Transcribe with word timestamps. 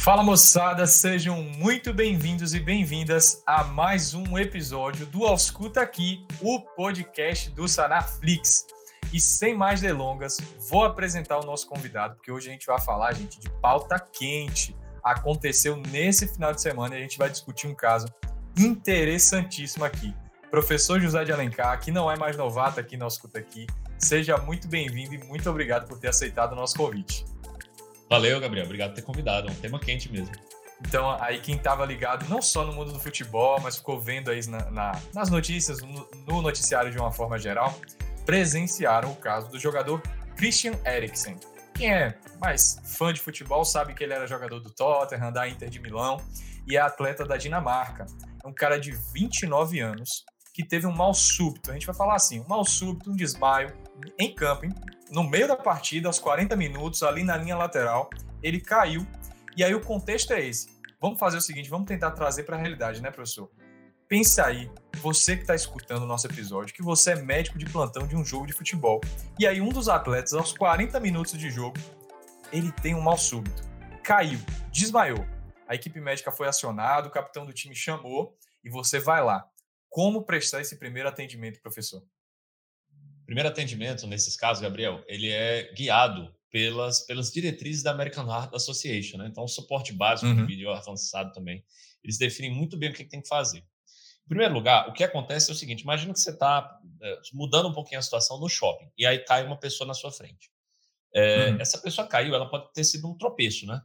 Fala 0.00 0.22
moçada, 0.22 0.86
sejam 0.86 1.42
muito 1.42 1.92
bem-vindos 1.92 2.54
e 2.54 2.58
bem-vindas 2.58 3.42
a 3.44 3.64
mais 3.64 4.14
um 4.14 4.38
episódio 4.38 5.04
do 5.04 5.26
Auscuta 5.26 5.82
Aqui, 5.82 6.26
o 6.40 6.58
podcast 6.58 7.50
do 7.50 7.68
Sanaflix. 7.68 8.66
E 9.12 9.20
sem 9.20 9.54
mais 9.54 9.82
delongas, 9.82 10.38
vou 10.70 10.84
apresentar 10.84 11.38
o 11.38 11.44
nosso 11.44 11.68
convidado, 11.68 12.14
porque 12.14 12.32
hoje 12.32 12.48
a 12.48 12.52
gente 12.52 12.64
vai 12.64 12.80
falar, 12.80 13.12
gente, 13.12 13.38
de 13.38 13.50
pauta 13.60 14.00
quente. 14.00 14.74
Aconteceu 15.04 15.76
nesse 15.76 16.26
final 16.26 16.54
de 16.54 16.62
semana 16.62 16.94
e 16.94 16.98
a 16.98 17.02
gente 17.02 17.18
vai 17.18 17.28
discutir 17.28 17.66
um 17.66 17.74
caso 17.74 18.08
interessantíssimo 18.56 19.84
aqui. 19.84 20.14
Professor 20.50 20.98
José 20.98 21.24
de 21.24 21.32
Alencar, 21.32 21.78
que 21.78 21.90
não 21.90 22.10
é 22.10 22.16
mais 22.16 22.38
novato 22.38 22.80
aqui 22.80 22.96
no 22.96 23.04
Auscuta 23.04 23.38
Aqui, 23.38 23.66
seja 23.98 24.38
muito 24.38 24.66
bem-vindo 24.66 25.14
e 25.14 25.18
muito 25.18 25.50
obrigado 25.50 25.86
por 25.86 25.98
ter 25.98 26.08
aceitado 26.08 26.52
o 26.52 26.56
nosso 26.56 26.74
convite. 26.74 27.22
Valeu, 28.10 28.40
Gabriel. 28.40 28.66
Obrigado 28.66 28.90
por 28.90 28.96
ter 28.96 29.02
convidado. 29.02 29.48
É 29.48 29.52
um 29.52 29.54
tema 29.54 29.78
quente 29.78 30.10
mesmo. 30.10 30.34
Então, 30.80 31.16
aí 31.20 31.38
quem 31.40 31.54
estava 31.54 31.84
ligado 31.84 32.28
não 32.28 32.42
só 32.42 32.66
no 32.66 32.72
mundo 32.72 32.92
do 32.92 32.98
futebol, 32.98 33.60
mas 33.60 33.76
ficou 33.76 34.00
vendo 34.00 34.32
aí 34.32 34.44
na, 34.48 34.68
na, 34.70 35.00
nas 35.14 35.30
notícias, 35.30 35.80
no, 35.80 36.08
no, 36.26 36.42
noticiário 36.42 36.90
de 36.90 36.98
uma 36.98 37.12
forma 37.12 37.38
geral, 37.38 37.72
presenciaram 38.26 39.12
o 39.12 39.16
caso 39.16 39.48
do 39.48 39.60
jogador 39.60 40.02
Christian 40.36 40.72
Eriksen. 40.84 41.36
Quem 41.74 41.92
é 41.92 42.18
mais 42.40 42.80
fã 42.84 43.12
de 43.12 43.20
futebol 43.20 43.64
sabe 43.64 43.94
que 43.94 44.02
ele 44.02 44.12
era 44.12 44.26
jogador 44.26 44.58
do 44.58 44.70
Tottenham, 44.70 45.30
da 45.30 45.48
Inter 45.48 45.68
de 45.68 45.78
Milão 45.78 46.16
e 46.66 46.76
é 46.76 46.80
atleta 46.80 47.24
da 47.24 47.36
Dinamarca. 47.36 48.06
É 48.42 48.48
um 48.48 48.52
cara 48.52 48.80
de 48.80 48.90
29 49.12 49.78
anos 49.78 50.24
que 50.52 50.66
teve 50.66 50.84
um 50.86 50.92
mal 50.92 51.14
súbito. 51.14 51.70
A 51.70 51.74
gente 51.74 51.86
vai 51.86 51.94
falar 51.94 52.16
assim, 52.16 52.40
um 52.40 52.48
mal 52.48 52.64
súbito, 52.64 53.10
um 53.10 53.14
desmaio 53.14 53.72
em 54.18 54.34
campo, 54.34 54.66
no 55.10 55.24
meio 55.24 55.48
da 55.48 55.56
partida, 55.56 56.08
aos 56.08 56.18
40 56.18 56.54
minutos, 56.56 57.02
ali 57.02 57.24
na 57.24 57.36
linha 57.36 57.56
lateral, 57.56 58.08
ele 58.42 58.60
caiu. 58.60 59.06
E 59.56 59.64
aí 59.64 59.74
o 59.74 59.80
contexto 59.80 60.32
é 60.32 60.40
esse. 60.46 60.68
Vamos 61.00 61.18
fazer 61.18 61.38
o 61.38 61.40
seguinte, 61.40 61.68
vamos 61.68 61.88
tentar 61.88 62.12
trazer 62.12 62.44
para 62.44 62.56
a 62.56 62.58
realidade, 62.58 63.02
né, 63.02 63.10
professor? 63.10 63.50
Pense 64.06 64.40
aí, 64.40 64.70
você 64.96 65.36
que 65.36 65.42
está 65.42 65.54
escutando 65.54 66.02
o 66.02 66.06
nosso 66.06 66.26
episódio, 66.26 66.74
que 66.74 66.82
você 66.82 67.12
é 67.12 67.16
médico 67.16 67.58
de 67.58 67.64
plantão 67.66 68.06
de 68.06 68.16
um 68.16 68.24
jogo 68.24 68.46
de 68.46 68.52
futebol. 68.52 69.00
E 69.38 69.46
aí 69.46 69.60
um 69.60 69.68
dos 69.68 69.88
atletas, 69.88 70.32
aos 70.32 70.52
40 70.52 70.98
minutos 71.00 71.38
de 71.38 71.50
jogo, 71.50 71.76
ele 72.52 72.72
tem 72.72 72.94
um 72.94 73.00
mal 73.00 73.16
súbito. 73.16 73.62
Caiu, 74.02 74.40
desmaiou. 74.72 75.24
A 75.66 75.74
equipe 75.74 76.00
médica 76.00 76.32
foi 76.32 76.48
acionada, 76.48 77.06
o 77.06 77.10
capitão 77.10 77.46
do 77.46 77.52
time 77.52 77.74
chamou 77.74 78.36
e 78.62 78.68
você 78.68 78.98
vai 78.98 79.22
lá. 79.22 79.46
Como 79.88 80.24
prestar 80.24 80.60
esse 80.60 80.76
primeiro 80.76 81.08
atendimento, 81.08 81.60
professor? 81.60 82.02
Primeiro 83.30 83.48
atendimento, 83.48 84.08
nesses 84.08 84.34
casos, 84.34 84.60
Gabriel, 84.60 85.04
ele 85.06 85.30
é 85.30 85.72
guiado 85.72 86.34
pelas, 86.50 87.06
pelas 87.06 87.30
diretrizes 87.30 87.80
da 87.80 87.92
American 87.92 88.26
Heart 88.26 88.52
Association, 88.52 89.18
né? 89.18 89.28
Então, 89.28 89.44
o 89.44 89.48
suporte 89.48 89.92
básico 89.92 90.26
uhum. 90.26 90.46
vídeo 90.46 90.68
avançado 90.68 91.32
também. 91.32 91.64
Eles 92.02 92.18
definem 92.18 92.52
muito 92.52 92.76
bem 92.76 92.90
o 92.90 92.92
que, 92.92 93.04
que 93.04 93.10
tem 93.10 93.22
que 93.22 93.28
fazer. 93.28 93.58
Em 93.58 94.28
primeiro 94.28 94.52
lugar, 94.52 94.88
o 94.88 94.92
que 94.92 95.04
acontece 95.04 95.48
é 95.48 95.52
o 95.52 95.56
seguinte: 95.56 95.82
imagina 95.82 96.12
que 96.12 96.18
você 96.18 96.30
está 96.30 96.76
é, 97.00 97.20
mudando 97.32 97.68
um 97.68 97.72
pouquinho 97.72 98.00
a 98.00 98.02
situação 98.02 98.40
no 98.40 98.48
shopping 98.48 98.90
e 98.98 99.06
aí 99.06 99.20
cai 99.20 99.46
uma 99.46 99.56
pessoa 99.56 99.86
na 99.86 99.94
sua 99.94 100.10
frente. 100.10 100.50
É, 101.14 101.50
uhum. 101.50 101.60
Essa 101.60 101.78
pessoa 101.78 102.08
caiu, 102.08 102.34
ela 102.34 102.50
pode 102.50 102.72
ter 102.72 102.82
sido 102.82 103.08
um 103.08 103.16
tropeço, 103.16 103.64
né? 103.64 103.80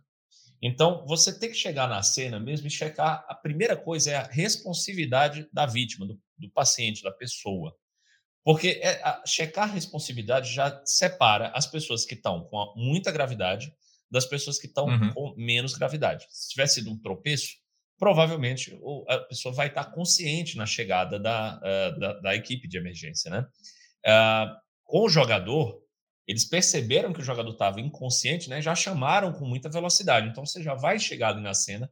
Então, 0.60 1.06
você 1.06 1.38
tem 1.38 1.52
que 1.52 1.56
chegar 1.56 1.88
na 1.88 2.02
cena 2.02 2.40
mesmo 2.40 2.66
e 2.66 2.72
checar. 2.72 3.24
A 3.28 3.36
primeira 3.36 3.78
coisa 3.78 4.10
é 4.10 4.16
a 4.16 4.24
responsividade 4.24 5.48
da 5.54 5.68
vítima, 5.68 6.08
do, 6.08 6.20
do 6.36 6.50
paciente, 6.50 7.04
da 7.04 7.12
pessoa. 7.12 7.78
Porque 8.46 8.80
é, 8.84 9.02
a, 9.04 9.24
checar 9.26 9.64
a 9.64 9.74
responsividade 9.74 10.54
já 10.54 10.80
separa 10.86 11.52
as 11.56 11.66
pessoas 11.66 12.06
que 12.06 12.14
estão 12.14 12.44
com 12.44 12.74
muita 12.78 13.12
gravidade 13.12 13.74
das 14.10 14.26
pessoas 14.26 14.60
que 14.60 14.68
estão 14.68 14.86
uhum. 14.86 15.14
com 15.14 15.36
menos 15.36 15.74
gravidade. 15.74 16.28
Se 16.30 16.50
tivesse 16.50 16.76
sido 16.76 16.92
um 16.92 17.02
tropeço, 17.02 17.56
provavelmente 17.98 18.78
a 19.10 19.18
pessoa 19.18 19.54
vai 19.54 19.68
estar 19.68 19.86
consciente 19.86 20.58
na 20.58 20.66
chegada 20.68 21.20
da, 21.20 21.58
uh, 21.58 22.00
da, 22.00 22.14
da, 22.20 22.36
equipe 22.36 22.68
de 22.68 22.78
emergência. 22.78 23.32
Né? 23.32 23.40
Uh, 24.06 24.56
com 24.84 25.06
o 25.06 25.10
jogador, 25.10 25.82
eles 26.28 26.46
perceberam 26.46 27.12
que 27.12 27.22
o 27.22 27.26
jogador 27.26 27.52
estava 27.52 27.82
inconsciente, 27.82 28.48
né? 28.48 28.62
já 28.62 28.76
chamaram 28.76 29.34
com 29.34 29.46
muita 29.46 29.70
velocidade. 29.70 30.28
Então 30.28 30.46
você 30.46 30.62
já 30.62 30.76
vai 30.76 31.00
chegar 31.00 31.30
ali 31.30 31.42
na 31.42 31.56
cena 31.56 31.90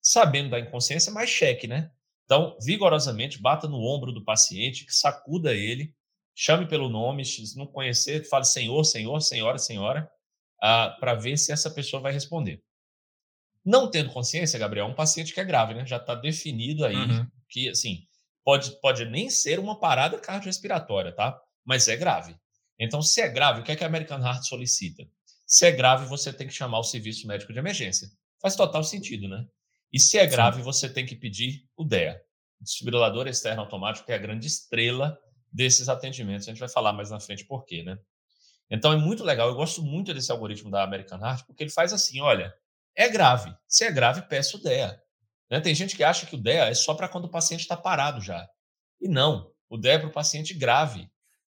sabendo 0.00 0.50
da 0.50 0.60
inconsciência, 0.60 1.12
mas 1.12 1.28
cheque, 1.28 1.66
né? 1.66 1.90
Então, 2.26 2.56
vigorosamente, 2.60 3.40
bata 3.40 3.66
no 3.66 3.78
ombro 3.78 4.12
do 4.12 4.24
paciente, 4.24 4.84
sacuda 4.88 5.54
ele, 5.54 5.94
chame 6.34 6.66
pelo 6.68 6.88
nome, 6.88 7.24
se 7.24 7.56
não 7.56 7.66
conhecer, 7.66 8.28
fale 8.28 8.44
senhor, 8.44 8.84
senhor, 8.84 9.20
senhora, 9.20 9.58
senhora, 9.58 10.10
uh, 10.58 11.00
para 11.00 11.14
ver 11.14 11.38
se 11.38 11.52
essa 11.52 11.70
pessoa 11.70 12.02
vai 12.02 12.12
responder. 12.12 12.62
Não 13.64 13.90
tendo 13.90 14.12
consciência, 14.12 14.58
Gabriel, 14.58 14.86
é 14.86 14.88
um 14.88 14.94
paciente 14.94 15.32
que 15.32 15.40
é 15.40 15.44
grave, 15.44 15.74
né? 15.74 15.86
Já 15.86 15.96
está 15.96 16.14
definido 16.14 16.84
aí 16.84 16.96
uhum. 16.96 17.26
que, 17.48 17.68
assim, 17.68 18.02
pode, 18.44 18.80
pode 18.80 19.04
nem 19.04 19.30
ser 19.30 19.58
uma 19.58 19.78
parada 19.78 20.18
cardiorrespiratória, 20.18 21.12
tá? 21.12 21.40
Mas 21.64 21.88
é 21.88 21.96
grave. 21.96 22.36
Então, 22.78 23.00
se 23.02 23.20
é 23.20 23.28
grave, 23.28 23.60
o 23.60 23.64
que 23.64 23.72
é 23.72 23.76
que 23.76 23.84
a 23.84 23.86
American 23.86 24.20
Heart 24.20 24.44
solicita? 24.44 25.04
Se 25.46 25.64
é 25.64 25.70
grave, 25.70 26.06
você 26.06 26.32
tem 26.32 26.46
que 26.46 26.52
chamar 26.52 26.80
o 26.80 26.84
serviço 26.84 27.26
médico 27.26 27.52
de 27.52 27.58
emergência. 27.58 28.08
Faz 28.40 28.56
total 28.56 28.82
sentido, 28.82 29.28
né? 29.28 29.46
E 29.92 30.00
se 30.00 30.18
é 30.18 30.26
grave, 30.26 30.58
Sim. 30.58 30.62
você 30.62 30.88
tem 30.88 31.06
que 31.06 31.16
pedir 31.16 31.64
o 31.76 31.84
DEA, 31.84 32.20
desfibrilador 32.60 33.26
externo 33.26 33.62
automático, 33.62 34.06
que 34.06 34.12
é 34.12 34.14
a 34.14 34.18
grande 34.18 34.46
estrela 34.46 35.18
desses 35.52 35.88
atendimentos. 35.88 36.46
A 36.46 36.50
gente 36.50 36.60
vai 36.60 36.68
falar 36.68 36.92
mais 36.92 37.10
na 37.10 37.20
frente 37.20 37.44
por 37.44 37.64
quê, 37.64 37.82
né? 37.82 37.98
Então 38.70 38.92
é 38.92 38.96
muito 38.96 39.22
legal, 39.22 39.48
eu 39.48 39.54
gosto 39.54 39.82
muito 39.82 40.12
desse 40.12 40.32
algoritmo 40.32 40.70
da 40.70 40.82
American 40.82 41.20
Heart, 41.20 41.46
porque 41.46 41.62
ele 41.62 41.70
faz 41.70 41.92
assim, 41.92 42.20
olha, 42.20 42.52
é 42.96 43.08
grave. 43.08 43.54
Se 43.68 43.84
é 43.84 43.92
grave, 43.92 44.22
peço 44.22 44.56
o 44.56 44.62
DEA. 44.62 45.00
Né? 45.50 45.60
Tem 45.60 45.74
gente 45.74 45.96
que 45.96 46.02
acha 46.02 46.26
que 46.26 46.34
o 46.34 46.38
DEA 46.38 46.64
é 46.64 46.74
só 46.74 46.94
para 46.94 47.08
quando 47.08 47.26
o 47.26 47.30
paciente 47.30 47.60
está 47.60 47.76
parado 47.76 48.20
já. 48.20 48.48
E 49.00 49.08
não, 49.08 49.52
o 49.68 49.76
DEA 49.76 49.94
é 49.94 49.98
para 49.98 50.08
o 50.08 50.12
paciente 50.12 50.52
grave. 50.54 51.08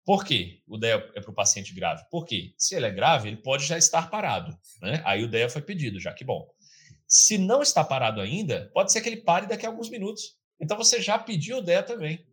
Por 0.05 0.23
quê? 0.23 0.61
O 0.67 0.77
DEA 0.77 1.11
é 1.15 1.21
para 1.21 1.31
o 1.31 1.33
paciente 1.33 1.73
grave? 1.73 2.03
Porque 2.11 2.53
se 2.57 2.75
ele 2.75 2.85
é 2.85 2.91
grave, 2.91 3.29
ele 3.29 3.37
pode 3.37 3.65
já 3.65 3.77
estar 3.77 4.09
parado. 4.09 4.57
Né? 4.81 5.01
Aí 5.05 5.23
o 5.23 5.27
DEA 5.27 5.49
foi 5.49 5.61
pedido 5.61 5.99
já, 5.99 6.13
que 6.13 6.23
bom. 6.23 6.47
Se 7.09 7.39
não 7.39 7.63
está 7.63 7.83
parado 7.83 8.21
ainda, 8.21 8.69
pode 8.71 8.91
ser 8.91 9.01
que 9.01 9.09
ele 9.09 9.23
pare 9.23 9.47
daqui 9.47 9.65
a 9.65 9.69
alguns 9.69 9.89
minutos. 9.89 10.37
Então 10.61 10.77
você 10.77 11.01
já 11.01 11.17
pediu 11.17 11.57
o 11.57 11.61
DEA 11.61 11.81
também. 11.81 12.23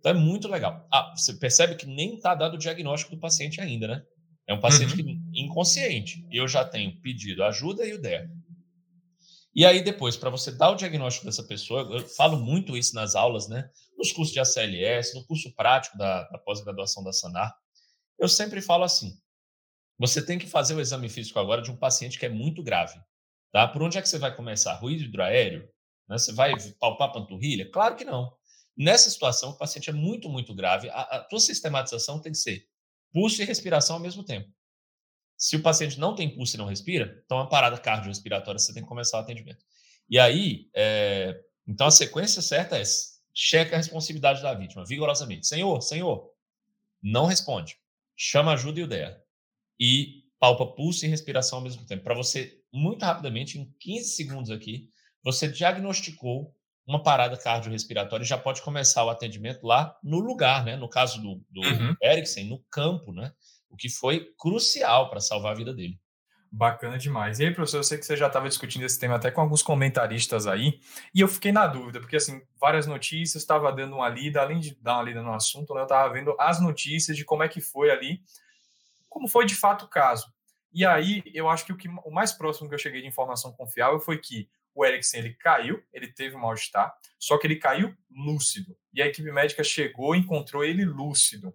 Então 0.00 0.10
é 0.10 0.14
muito 0.14 0.48
legal. 0.48 0.86
Ah, 0.92 1.14
você 1.16 1.34
percebe 1.34 1.76
que 1.76 1.86
nem 1.86 2.16
está 2.16 2.34
dado 2.34 2.54
o 2.54 2.58
diagnóstico 2.58 3.14
do 3.14 3.20
paciente 3.20 3.60
ainda, 3.60 3.86
né? 3.86 4.02
É 4.46 4.52
um 4.52 4.60
paciente 4.60 5.00
uhum. 5.00 5.20
que, 5.32 5.40
inconsciente. 5.40 6.26
Eu 6.32 6.48
já 6.48 6.64
tenho 6.64 7.00
pedido 7.00 7.44
ajuda 7.44 7.86
e 7.86 7.94
o 7.94 8.02
DEA. 8.02 8.28
E 9.54 9.64
aí, 9.64 9.82
depois, 9.82 10.16
para 10.16 10.30
você 10.30 10.50
dar 10.50 10.70
o 10.70 10.74
diagnóstico 10.74 11.26
dessa 11.26 11.44
pessoa, 11.44 11.82
eu 11.96 12.04
falo 12.08 12.36
muito 12.36 12.76
isso 12.76 12.92
nas 12.92 13.14
aulas, 13.14 13.48
né? 13.48 13.70
Nos 13.96 14.10
cursos 14.10 14.34
de 14.34 14.40
ACLS, 14.40 15.14
no 15.14 15.24
curso 15.24 15.54
prático 15.54 15.96
da, 15.96 16.24
da 16.24 16.38
pós-graduação 16.38 17.04
da 17.04 17.12
SANAR. 17.12 17.54
Eu 18.18 18.28
sempre 18.28 18.60
falo 18.60 18.82
assim: 18.82 19.16
você 19.96 20.20
tem 20.20 20.40
que 20.40 20.46
fazer 20.48 20.74
o 20.74 20.80
exame 20.80 21.08
físico 21.08 21.38
agora 21.38 21.62
de 21.62 21.70
um 21.70 21.76
paciente 21.76 22.18
que 22.18 22.26
é 22.26 22.28
muito 22.28 22.64
grave. 22.64 22.98
Tá? 23.54 23.68
Por 23.68 23.84
onde 23.84 23.96
é 23.96 24.02
que 24.02 24.08
você 24.08 24.18
vai 24.18 24.34
começar? 24.34 24.74
Ruído 24.74 25.04
hidroaéreo? 25.04 25.60
Né? 26.08 26.18
Você 26.18 26.32
vai 26.32 26.52
palpar 26.80 27.12
panturrilha? 27.12 27.70
Claro 27.70 27.94
que 27.94 28.04
não. 28.04 28.36
Nessa 28.76 29.08
situação, 29.08 29.50
o 29.50 29.56
paciente 29.56 29.88
é 29.88 29.92
muito, 29.92 30.28
muito 30.28 30.52
grave. 30.52 30.90
A, 30.90 31.02
a 31.02 31.20
tua 31.20 31.38
sistematização 31.38 32.20
tem 32.20 32.32
que 32.32 32.38
ser 32.38 32.66
pulso 33.12 33.40
e 33.40 33.44
respiração 33.44 33.94
ao 33.94 34.02
mesmo 34.02 34.24
tempo. 34.24 34.52
Se 35.38 35.54
o 35.54 35.62
paciente 35.62 36.00
não 36.00 36.16
tem 36.16 36.34
pulso 36.34 36.56
e 36.56 36.58
não 36.58 36.66
respira, 36.66 37.22
então 37.24 37.38
é 37.38 37.42
uma 37.42 37.48
parada 37.48 37.78
cardiorrespiratória, 37.78 38.58
você 38.58 38.74
tem 38.74 38.82
que 38.82 38.88
começar 38.88 39.18
o 39.18 39.20
atendimento. 39.20 39.64
E 40.10 40.18
aí, 40.18 40.68
é, 40.74 41.40
então 41.64 41.86
a 41.86 41.92
sequência 41.92 42.42
certa 42.42 42.76
é 42.76 42.82
checa 43.32 43.76
a 43.76 43.78
responsividade 43.78 44.42
da 44.42 44.52
vítima, 44.52 44.84
vigorosamente. 44.84 45.46
Senhor, 45.46 45.80
senhor, 45.80 46.28
não 47.00 47.26
responde. 47.26 47.76
Chama 48.16 48.54
ajuda 48.54 48.80
e 48.80 48.82
o. 48.82 49.22
E 49.78 50.24
palpa 50.40 50.66
pulso 50.66 51.06
e 51.06 51.08
respiração 51.08 51.58
ao 51.58 51.64
mesmo 51.64 51.86
tempo. 51.86 52.02
Para 52.02 52.16
você, 52.16 52.63
muito 52.74 53.04
rapidamente, 53.04 53.58
em 53.58 53.72
15 53.78 54.10
segundos 54.10 54.50
aqui, 54.50 54.88
você 55.22 55.48
diagnosticou 55.48 56.52
uma 56.86 57.02
parada 57.02 57.36
cardiorrespiratória 57.36 58.26
já 58.26 58.36
pode 58.36 58.60
começar 58.60 59.04
o 59.04 59.08
atendimento 59.08 59.66
lá 59.66 59.96
no 60.02 60.18
lugar, 60.18 60.64
né? 60.64 60.76
No 60.76 60.88
caso 60.88 61.20
do, 61.22 61.40
do 61.48 61.62
uhum. 61.62 61.96
Eriksen, 62.02 62.48
no 62.48 62.58
campo, 62.70 63.12
né? 63.12 63.32
O 63.70 63.76
que 63.76 63.88
foi 63.88 64.28
crucial 64.38 65.08
para 65.08 65.20
salvar 65.20 65.52
a 65.52 65.54
vida 65.54 65.72
dele. 65.72 65.98
Bacana 66.52 66.98
demais. 66.98 67.40
E 67.40 67.46
aí, 67.46 67.54
professor, 67.54 67.78
eu 67.78 67.84
sei 67.84 67.98
que 67.98 68.04
você 68.04 68.16
já 68.16 68.26
estava 68.26 68.48
discutindo 68.48 68.84
esse 68.84 68.98
tema 68.98 69.16
até 69.16 69.30
com 69.30 69.40
alguns 69.40 69.62
comentaristas 69.62 70.46
aí, 70.46 70.78
e 71.12 71.20
eu 71.20 71.26
fiquei 71.26 71.50
na 71.50 71.66
dúvida, 71.66 71.98
porque 71.98 72.16
assim, 72.16 72.40
várias 72.60 72.86
notícias, 72.86 73.42
estava 73.42 73.72
dando 73.72 73.96
uma 73.96 74.08
lida, 74.08 74.40
além 74.40 74.60
de 74.60 74.76
dar 74.80 74.96
uma 74.96 75.02
lida 75.02 75.22
no 75.22 75.32
assunto, 75.32 75.74
né, 75.74 75.80
eu 75.80 75.84
estava 75.84 76.12
vendo 76.12 76.36
as 76.38 76.60
notícias 76.60 77.16
de 77.16 77.24
como 77.24 77.42
é 77.42 77.48
que 77.48 77.60
foi 77.60 77.90
ali, 77.90 78.20
como 79.08 79.26
foi 79.26 79.46
de 79.46 79.54
fato 79.54 79.86
o 79.86 79.88
caso. 79.88 80.33
E 80.74 80.84
aí, 80.84 81.22
eu 81.32 81.48
acho 81.48 81.64
que 81.64 81.72
o, 81.72 81.76
que, 81.76 81.88
o 81.88 82.10
mais 82.10 82.32
próximo 82.32 82.68
que 82.68 82.74
eu 82.74 82.78
cheguei 82.78 83.00
de 83.00 83.06
informação 83.06 83.52
confiável 83.52 84.00
foi 84.00 84.18
que 84.18 84.48
o 84.74 84.84
Eriksen 84.84 85.20
ele 85.20 85.34
caiu, 85.34 85.80
ele 85.92 86.08
teve 86.08 86.34
um 86.34 86.40
mal-estar, 86.40 86.92
só 87.16 87.38
que 87.38 87.46
ele 87.46 87.56
caiu 87.56 87.96
lúcido. 88.10 88.76
E 88.92 89.00
a 89.00 89.06
equipe 89.06 89.30
médica 89.30 89.62
chegou 89.62 90.16
e 90.16 90.18
encontrou 90.18 90.64
ele 90.64 90.84
lúcido. 90.84 91.54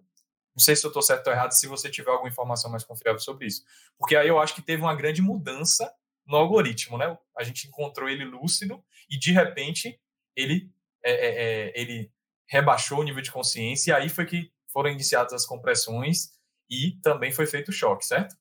Não 0.56 0.64
sei 0.64 0.74
se 0.74 0.84
eu 0.84 0.88
estou 0.88 1.02
certo 1.02 1.26
ou 1.26 1.32
errado, 1.34 1.52
se 1.52 1.66
você 1.66 1.90
tiver 1.90 2.10
alguma 2.10 2.30
informação 2.30 2.70
mais 2.70 2.82
confiável 2.82 3.20
sobre 3.20 3.46
isso. 3.46 3.62
Porque 3.98 4.16
aí 4.16 4.26
eu 4.26 4.40
acho 4.40 4.54
que 4.54 4.62
teve 4.62 4.82
uma 4.82 4.94
grande 4.94 5.20
mudança 5.20 5.92
no 6.26 6.36
algoritmo, 6.36 6.96
né? 6.96 7.16
A 7.36 7.44
gente 7.44 7.68
encontrou 7.68 8.08
ele 8.08 8.24
lúcido 8.24 8.82
e 9.08 9.18
de 9.18 9.32
repente 9.32 10.00
ele 10.34 10.70
é, 11.04 11.12
é, 11.12 11.44
é, 11.68 11.80
ele 11.80 12.10
rebaixou 12.48 13.00
o 13.00 13.02
nível 13.02 13.22
de 13.22 13.30
consciência 13.30 13.90
e 13.90 13.94
aí 13.94 14.08
foi 14.08 14.24
que 14.24 14.50
foram 14.72 14.90
iniciadas 14.90 15.32
as 15.32 15.46
compressões 15.46 16.32
e 16.68 16.92
também 17.02 17.32
foi 17.32 17.46
feito 17.46 17.68
o 17.68 17.72
choque, 17.72 18.06
certo? 18.06 18.36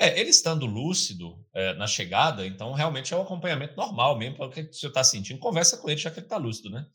É, 0.00 0.20
ele 0.20 0.30
estando 0.30 0.64
lúcido 0.64 1.44
é, 1.52 1.74
na 1.74 1.86
chegada, 1.86 2.46
então 2.46 2.72
realmente 2.72 3.12
é 3.12 3.16
um 3.16 3.22
acompanhamento 3.22 3.76
normal 3.76 4.16
mesmo, 4.16 4.36
para 4.36 4.46
o 4.46 4.50
que 4.50 4.62
você 4.72 4.86
está 4.86 5.02
sentindo. 5.02 5.40
Conversa 5.40 5.76
com 5.76 5.90
ele 5.90 6.00
já 6.00 6.10
que 6.10 6.20
ele 6.20 6.26
está 6.26 6.36
lúcido, 6.36 6.70
né? 6.70 6.86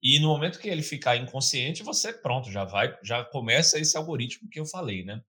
E 0.00 0.18
no 0.20 0.28
momento 0.28 0.58
que 0.58 0.68
ele 0.68 0.82
ficar 0.82 1.16
inconsciente, 1.16 1.82
você 1.82 2.12
pronto, 2.12 2.50
já 2.50 2.64
vai, 2.64 2.96
já 3.02 3.24
começa 3.24 3.78
esse 3.78 3.96
algoritmo 3.96 4.48
que 4.48 4.60
eu 4.60 4.66
falei, 4.66 5.04
né? 5.04 5.20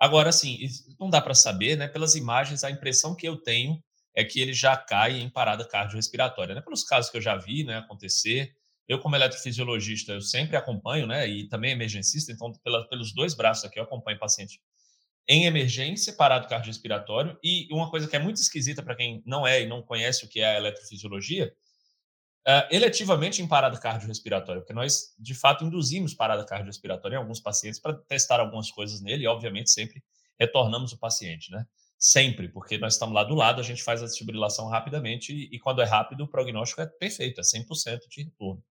Agora, 0.00 0.28
assim, 0.28 0.58
não 0.98 1.10
dá 1.10 1.20
para 1.20 1.34
saber, 1.34 1.76
né? 1.76 1.88
Pelas 1.88 2.14
imagens, 2.14 2.62
a 2.62 2.70
impressão 2.70 3.14
que 3.14 3.26
eu 3.26 3.36
tenho 3.36 3.82
é 4.14 4.24
que 4.24 4.40
ele 4.40 4.52
já 4.52 4.76
cai 4.76 5.20
em 5.20 5.28
parada 5.28 5.66
cardiorrespiratória, 5.66 6.54
né? 6.54 6.60
Pelos 6.60 6.84
casos 6.84 7.10
que 7.10 7.16
eu 7.16 7.22
já 7.22 7.36
vi, 7.36 7.64
né, 7.64 7.78
acontecer. 7.78 8.52
Eu, 8.88 9.00
como 9.00 9.16
eletrofisiologista, 9.16 10.12
eu 10.12 10.20
sempre 10.20 10.56
acompanho, 10.56 11.06
né? 11.06 11.28
E 11.28 11.48
também 11.48 11.72
emergencista, 11.72 12.32
então, 12.32 12.52
pela, 12.64 12.88
pelos 12.88 13.12
dois 13.12 13.34
braços 13.34 13.64
aqui, 13.64 13.78
eu 13.78 13.84
acompanho 13.84 14.18
paciente 14.18 14.60
em 15.28 15.44
emergência, 15.44 16.14
parado 16.14 16.48
cardiorrespiratório. 16.48 17.38
E 17.44 17.68
uma 17.70 17.90
coisa 17.90 18.08
que 18.08 18.16
é 18.16 18.18
muito 18.18 18.36
esquisita 18.38 18.82
para 18.82 18.96
quem 18.96 19.22
não 19.26 19.46
é 19.46 19.62
e 19.62 19.66
não 19.66 19.82
conhece 19.82 20.24
o 20.24 20.28
que 20.28 20.40
é 20.40 20.56
a 20.56 20.56
eletrofisiologia, 20.56 21.54
uh, 22.46 22.74
eletivamente 22.74 23.42
em 23.42 23.46
parada 23.46 23.78
cardiorrespiratória, 23.78 24.62
porque 24.62 24.72
nós, 24.72 25.14
de 25.18 25.34
fato, 25.34 25.64
induzimos 25.64 26.14
parada 26.14 26.46
cardiorrespiratória 26.46 27.16
em 27.16 27.18
alguns 27.18 27.40
pacientes 27.40 27.78
para 27.78 27.92
testar 27.92 28.40
algumas 28.40 28.70
coisas 28.70 29.02
nele 29.02 29.24
e, 29.24 29.26
obviamente, 29.26 29.70
sempre 29.70 30.02
retornamos 30.40 30.92
o 30.92 30.98
paciente, 30.98 31.50
né? 31.50 31.66
Sempre, 31.98 32.48
porque 32.48 32.78
nós 32.78 32.94
estamos 32.94 33.14
lá 33.14 33.24
do 33.24 33.34
lado, 33.34 33.60
a 33.60 33.64
gente 33.64 33.82
faz 33.82 34.00
a 34.02 34.06
desfibrilação 34.06 34.68
rapidamente 34.68 35.32
e, 35.32 35.54
e 35.54 35.58
quando 35.58 35.82
é 35.82 35.84
rápido, 35.84 36.24
o 36.24 36.28
prognóstico 36.28 36.80
é 36.80 36.86
perfeito, 36.86 37.40
é 37.40 37.42
100% 37.42 38.08
de 38.08 38.22
retorno. 38.22 38.62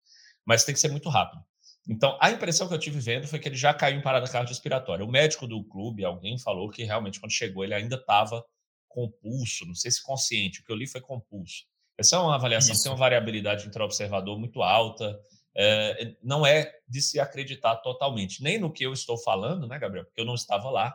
Mas 0.44 0.64
tem 0.64 0.72
que 0.72 0.80
ser 0.80 0.88
muito 0.92 1.08
rápido. 1.08 1.42
Então, 1.88 2.18
a 2.20 2.30
impressão 2.30 2.66
que 2.66 2.74
eu 2.74 2.78
tive 2.78 2.98
vendo 2.98 3.28
foi 3.28 3.38
que 3.38 3.48
ele 3.48 3.56
já 3.56 3.72
caiu 3.72 3.98
em 3.98 4.02
parada 4.02 4.26
cardiorrespiratória. 4.26 5.04
O 5.04 5.10
médico 5.10 5.46
do 5.46 5.62
clube, 5.64 6.04
alguém 6.04 6.38
falou 6.38 6.68
que 6.68 6.82
realmente 6.82 7.20
quando 7.20 7.32
chegou 7.32 7.62
ele 7.62 7.74
ainda 7.74 7.94
estava 7.94 8.44
com 8.88 9.08
pulso, 9.08 9.64
não 9.66 9.74
sei 9.74 9.90
se 9.90 10.02
consciente, 10.02 10.60
o 10.60 10.64
que 10.64 10.72
eu 10.72 10.76
li 10.76 10.86
foi 10.86 11.00
com 11.00 11.20
pulso. 11.20 11.64
Essa 11.98 12.16
é 12.16 12.18
uma 12.18 12.34
avaliação 12.34 12.72
Isso. 12.72 12.82
que 12.82 12.88
tem 12.88 12.92
uma 12.92 12.98
variabilidade 12.98 13.66
intra-observador 13.66 14.38
muito 14.38 14.62
alta. 14.62 15.18
É, 15.56 16.14
não 16.22 16.44
é 16.44 16.70
de 16.88 17.00
se 17.00 17.18
acreditar 17.18 17.76
totalmente, 17.76 18.42
nem 18.42 18.58
no 18.58 18.72
que 18.72 18.84
eu 18.84 18.92
estou 18.92 19.16
falando, 19.16 19.66
né, 19.66 19.78
Gabriel? 19.78 20.04
Porque 20.04 20.20
eu 20.20 20.26
não 20.26 20.34
estava 20.34 20.68
lá, 20.70 20.94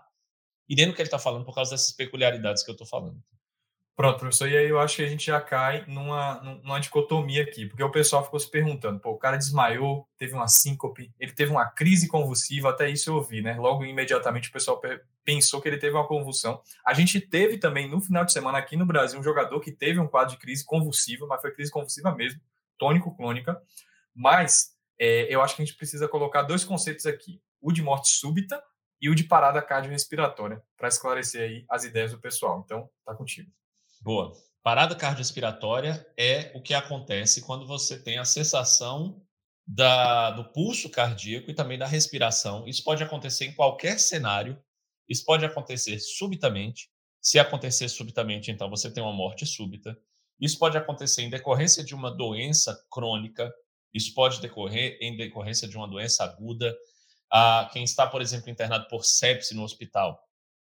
e 0.69 0.75
nem 0.75 0.85
no 0.85 0.93
que 0.93 1.01
ele 1.01 1.07
está 1.07 1.17
falando 1.17 1.43
por 1.43 1.55
causa 1.55 1.71
dessas 1.71 1.91
peculiaridades 1.93 2.63
que 2.63 2.69
eu 2.69 2.73
estou 2.73 2.85
falando. 2.85 3.21
Pronto, 4.01 4.17
professor, 4.17 4.49
e 4.49 4.57
aí 4.57 4.67
eu 4.67 4.79
acho 4.79 4.95
que 4.95 5.03
a 5.03 5.07
gente 5.07 5.23
já 5.23 5.39
cai 5.39 5.85
numa, 5.85 6.41
numa 6.63 6.79
dicotomia 6.79 7.43
aqui, 7.43 7.67
porque 7.67 7.83
o 7.83 7.91
pessoal 7.91 8.25
ficou 8.25 8.39
se 8.39 8.49
perguntando, 8.49 8.99
pô, 8.99 9.11
o 9.11 9.17
cara 9.19 9.37
desmaiou, 9.37 10.09
teve 10.17 10.33
uma 10.33 10.47
síncope, 10.47 11.13
ele 11.19 11.31
teve 11.31 11.51
uma 11.51 11.69
crise 11.69 12.07
convulsiva, 12.07 12.71
até 12.71 12.89
isso 12.89 13.11
eu 13.11 13.17
ouvi, 13.17 13.43
né? 13.43 13.53
Logo 13.59 13.85
imediatamente 13.85 14.49
o 14.49 14.51
pessoal 14.51 14.81
pensou 15.23 15.61
que 15.61 15.69
ele 15.69 15.77
teve 15.77 15.95
uma 15.95 16.07
convulsão. 16.07 16.63
A 16.83 16.95
gente 16.95 17.21
teve 17.21 17.59
também 17.59 17.87
no 17.87 18.01
final 18.01 18.25
de 18.25 18.33
semana 18.33 18.57
aqui 18.57 18.75
no 18.75 18.87
Brasil 18.87 19.19
um 19.19 19.23
jogador 19.23 19.59
que 19.59 19.71
teve 19.71 19.99
um 19.99 20.07
quadro 20.07 20.33
de 20.33 20.39
crise 20.39 20.65
convulsiva, 20.65 21.27
mas 21.27 21.39
foi 21.39 21.51
crise 21.51 21.69
convulsiva 21.69 22.11
mesmo, 22.15 22.41
tônico-clônica, 22.79 23.55
mas 24.15 24.71
é, 24.97 25.31
eu 25.31 25.43
acho 25.43 25.55
que 25.55 25.61
a 25.61 25.65
gente 25.65 25.77
precisa 25.77 26.07
colocar 26.07 26.41
dois 26.41 26.63
conceitos 26.63 27.05
aqui, 27.05 27.39
o 27.61 27.71
de 27.71 27.83
morte 27.83 28.09
súbita 28.09 28.59
e 28.99 29.11
o 29.11 29.13
de 29.13 29.25
parada 29.25 29.61
cardiorrespiratória, 29.61 30.59
para 30.75 30.87
esclarecer 30.87 31.43
aí 31.43 31.65
as 31.69 31.83
ideias 31.83 32.11
do 32.11 32.19
pessoal. 32.19 32.63
Então, 32.65 32.89
tá 33.05 33.13
contigo. 33.13 33.51
Boa. 34.01 34.33
Parada 34.63 34.95
cardiorrespiratória 34.95 36.03
é 36.17 36.51
o 36.55 36.61
que 36.61 36.73
acontece 36.73 37.41
quando 37.41 37.67
você 37.67 38.01
tem 38.01 38.17
a 38.17 38.25
cessação 38.25 39.21
da, 39.65 40.31
do 40.31 40.51
pulso 40.51 40.89
cardíaco 40.89 41.51
e 41.51 41.53
também 41.53 41.77
da 41.77 41.85
respiração. 41.85 42.67
Isso 42.67 42.83
pode 42.83 43.03
acontecer 43.03 43.45
em 43.45 43.53
qualquer 43.53 43.99
cenário, 43.99 44.59
isso 45.07 45.23
pode 45.23 45.45
acontecer 45.45 45.99
subitamente. 45.99 46.89
Se 47.21 47.37
acontecer 47.37 47.87
subitamente, 47.89 48.49
então 48.49 48.71
você 48.71 48.91
tem 48.91 49.03
uma 49.03 49.13
morte 49.13 49.45
súbita. 49.45 49.95
Isso 50.39 50.57
pode 50.57 50.75
acontecer 50.75 51.21
em 51.21 51.29
decorrência 51.29 51.83
de 51.83 51.93
uma 51.93 52.09
doença 52.09 52.75
crônica, 52.91 53.53
isso 53.93 54.15
pode 54.15 54.41
decorrer 54.41 54.97
em 54.99 55.15
decorrência 55.15 55.67
de 55.67 55.77
uma 55.77 55.87
doença 55.87 56.23
aguda. 56.23 56.75
Ah, 57.31 57.69
quem 57.71 57.83
está, 57.83 58.07
por 58.07 58.19
exemplo, 58.19 58.49
internado 58.49 58.87
por 58.87 59.05
sepse 59.05 59.53
no 59.53 59.61
hospital, 59.63 60.19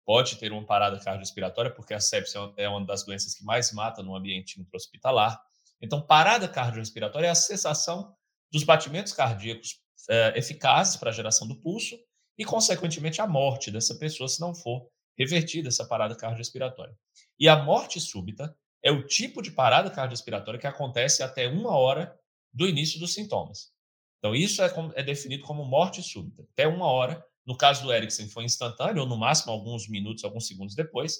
pode 0.05 0.37
ter 0.37 0.51
uma 0.51 0.63
parada 0.63 0.99
cardiorrespiratória, 0.99 1.71
porque 1.71 1.93
a 1.93 1.99
sepsia 1.99 2.39
é 2.55 2.69
uma 2.69 2.85
das 2.85 3.03
doenças 3.03 3.33
que 3.33 3.43
mais 3.43 3.71
mata 3.71 4.03
no 4.03 4.15
ambiente 4.15 4.61
intra-hospitalar. 4.61 5.41
Então, 5.81 6.01
parada 6.01 6.47
cardiorrespiratória 6.47 7.27
é 7.27 7.31
a 7.31 7.35
cessação 7.35 8.15
dos 8.51 8.63
batimentos 8.63 9.11
cardíacos 9.11 9.79
é, 10.09 10.37
eficazes 10.37 10.95
para 10.95 11.09
a 11.09 11.13
geração 11.13 11.47
do 11.47 11.59
pulso 11.59 11.97
e, 12.37 12.45
consequentemente, 12.45 13.19
a 13.19 13.27
morte 13.27 13.71
dessa 13.71 13.95
pessoa 13.95 14.29
se 14.29 14.39
não 14.39 14.53
for 14.53 14.87
revertida 15.17 15.69
essa 15.69 15.85
parada 15.85 16.15
cardiorrespiratória. 16.15 16.95
E 17.39 17.49
a 17.49 17.63
morte 17.63 17.99
súbita 17.99 18.55
é 18.83 18.91
o 18.91 19.05
tipo 19.05 19.41
de 19.41 19.51
parada 19.51 19.89
cardiorrespiratória 19.89 20.59
que 20.59 20.67
acontece 20.67 21.23
até 21.23 21.47
uma 21.47 21.75
hora 21.75 22.15
do 22.53 22.67
início 22.67 22.99
dos 22.99 23.13
sintomas. 23.13 23.71
Então, 24.19 24.35
isso 24.35 24.61
é, 24.61 24.71
é 24.95 25.03
definido 25.03 25.43
como 25.43 25.65
morte 25.65 26.03
súbita, 26.03 26.43
até 26.53 26.67
uma 26.67 26.85
hora 26.85 27.23
no 27.45 27.55
caso 27.55 27.83
do 27.83 27.93
Eriksen 27.93 28.27
foi 28.27 28.43
instantâneo, 28.43 29.03
ou 29.03 29.07
no 29.07 29.17
máximo 29.17 29.51
alguns 29.51 29.87
minutos, 29.87 30.23
alguns 30.23 30.47
segundos 30.47 30.75
depois, 30.75 31.17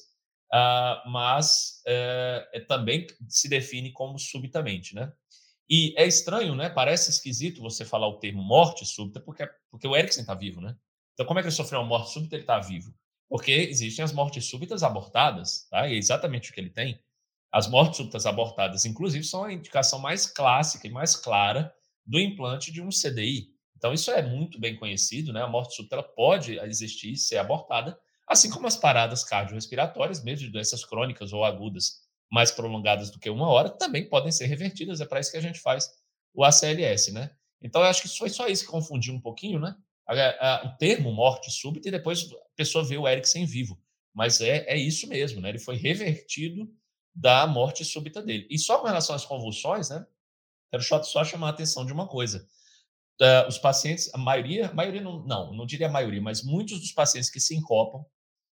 uh, 0.54 1.10
mas 1.10 1.82
uh, 1.88 2.66
também 2.68 3.06
se 3.28 3.48
define 3.48 3.92
como 3.92 4.18
subitamente, 4.18 4.96
né? 4.96 5.12
E 5.70 5.94
é 5.98 6.06
estranho, 6.06 6.56
né? 6.56 6.70
Parece 6.70 7.10
esquisito 7.10 7.62
você 7.62 7.84
falar 7.84 8.08
o 8.08 8.20
termo 8.20 8.44
morte 8.44 8.86
súbita, 8.86 9.20
porque, 9.20 9.48
porque 9.72 9.88
o 9.88 9.96
Eriksen 9.96 10.22
está 10.22 10.36
vivo, 10.36 10.62
né? 10.62 10.76
Então, 11.14 11.26
como 11.26 11.40
é 11.40 11.42
que 11.42 11.48
ele 11.48 11.56
sofreu 11.56 11.80
uma 11.80 11.88
morte 11.88 12.12
súbita? 12.12 12.36
Ele 12.36 12.44
está 12.44 12.60
vivo. 12.60 12.94
Porque 13.28 13.52
existem 13.52 14.04
as 14.04 14.12
mortes 14.12 14.46
súbitas 14.46 14.84
abortadas, 14.84 15.68
tá? 15.70 15.88
E 15.88 15.94
é 15.94 15.98
exatamente 15.98 16.52
o 16.52 16.54
que 16.54 16.60
ele 16.60 16.70
tem. 16.70 17.00
As 17.52 17.68
mortes 17.68 17.98
súbitas 17.98 18.26
abortadas, 18.26 18.86
inclusive, 18.86 19.24
são 19.24 19.44
a 19.44 19.54
indicação 19.54 19.98
mais 19.98 20.28
clássica 20.28 20.88
e 20.88 20.92
mais 20.92 21.16
clara 21.16 21.74
do 22.06 22.20
implante 22.20 22.72
de 22.72 22.82
um 22.82 22.90
CDI, 22.90 23.55
então, 23.86 23.94
isso 23.94 24.10
é 24.10 24.24
muito 24.24 24.60
bem 24.60 24.76
conhecido, 24.76 25.32
né? 25.32 25.44
A 25.44 25.48
morte 25.48 25.76
súbita 25.76 26.02
pode 26.02 26.58
existir 26.58 27.12
e 27.12 27.18
ser 27.18 27.38
abortada, 27.38 27.96
assim 28.26 28.50
como 28.50 28.66
as 28.66 28.76
paradas 28.76 29.24
cardiorrespiratórias, 29.24 30.24
mesmo 30.24 30.48
de 30.48 30.52
doenças 30.52 30.84
crônicas 30.84 31.34
ou 31.34 31.46
agudas 31.46 32.02
mais 32.32 32.50
prolongadas 32.50 33.12
do 33.12 33.20
que 33.20 33.30
uma 33.30 33.48
hora, 33.48 33.70
também 33.70 34.10
podem 34.10 34.32
ser 34.32 34.48
revertidas. 34.48 35.02
É 35.02 35.06
para 35.06 35.20
isso 35.20 35.30
que 35.30 35.38
a 35.38 35.42
gente 35.42 35.60
faz 35.60 35.88
o 36.34 36.44
ACLS, 36.44 37.12
né? 37.12 37.30
Então, 37.62 37.80
eu 37.80 37.88
acho 37.88 38.02
que 38.02 38.08
foi 38.08 38.28
só 38.28 38.48
isso 38.48 38.66
que 38.66 38.72
confundiu 38.72 39.14
um 39.14 39.22
pouquinho, 39.22 39.60
né? 39.60 39.76
o 40.64 40.78
termo 40.80 41.12
morte 41.12 41.52
súbita 41.52 41.88
e 41.88 41.92
depois 41.92 42.24
a 42.32 42.56
pessoa 42.56 42.84
vê 42.84 42.98
o 42.98 43.08
Eriksen 43.08 43.46
vivo. 43.46 43.80
Mas 44.12 44.42
é, 44.42 44.66
é 44.68 44.76
isso 44.76 45.08
mesmo, 45.08 45.42
né? 45.42 45.50
Ele 45.50 45.60
foi 45.60 45.76
revertido 45.76 46.68
da 47.14 47.46
morte 47.46 47.86
súbita 47.86 48.20
dele. 48.20 48.48
E 48.50 48.58
só 48.58 48.80
com 48.80 48.88
relação 48.88 49.16
às 49.16 49.26
convulsões, 49.26 49.90
né? 49.90 50.08
Quero 50.72 50.82
só 51.04 51.24
chamar 51.24 51.48
a 51.48 51.50
atenção 51.52 51.86
de 51.86 51.94
uma 51.94 52.08
coisa 52.08 52.48
uh, 53.22 53.48
os 53.48 53.58
pacientes, 53.58 54.14
a 54.14 54.18
maioria, 54.18 54.72
maioria 54.74 55.02
não, 55.02 55.26
não, 55.26 55.54
não 55.54 55.66
diria 55.66 55.88
a 55.88 55.92
maioria, 55.92 56.22
mas 56.22 56.44
muitos 56.44 56.80
dos 56.80 56.92
pacientes 56.92 57.30
que 57.30 57.40
se 57.40 57.56
encopam 57.56 58.06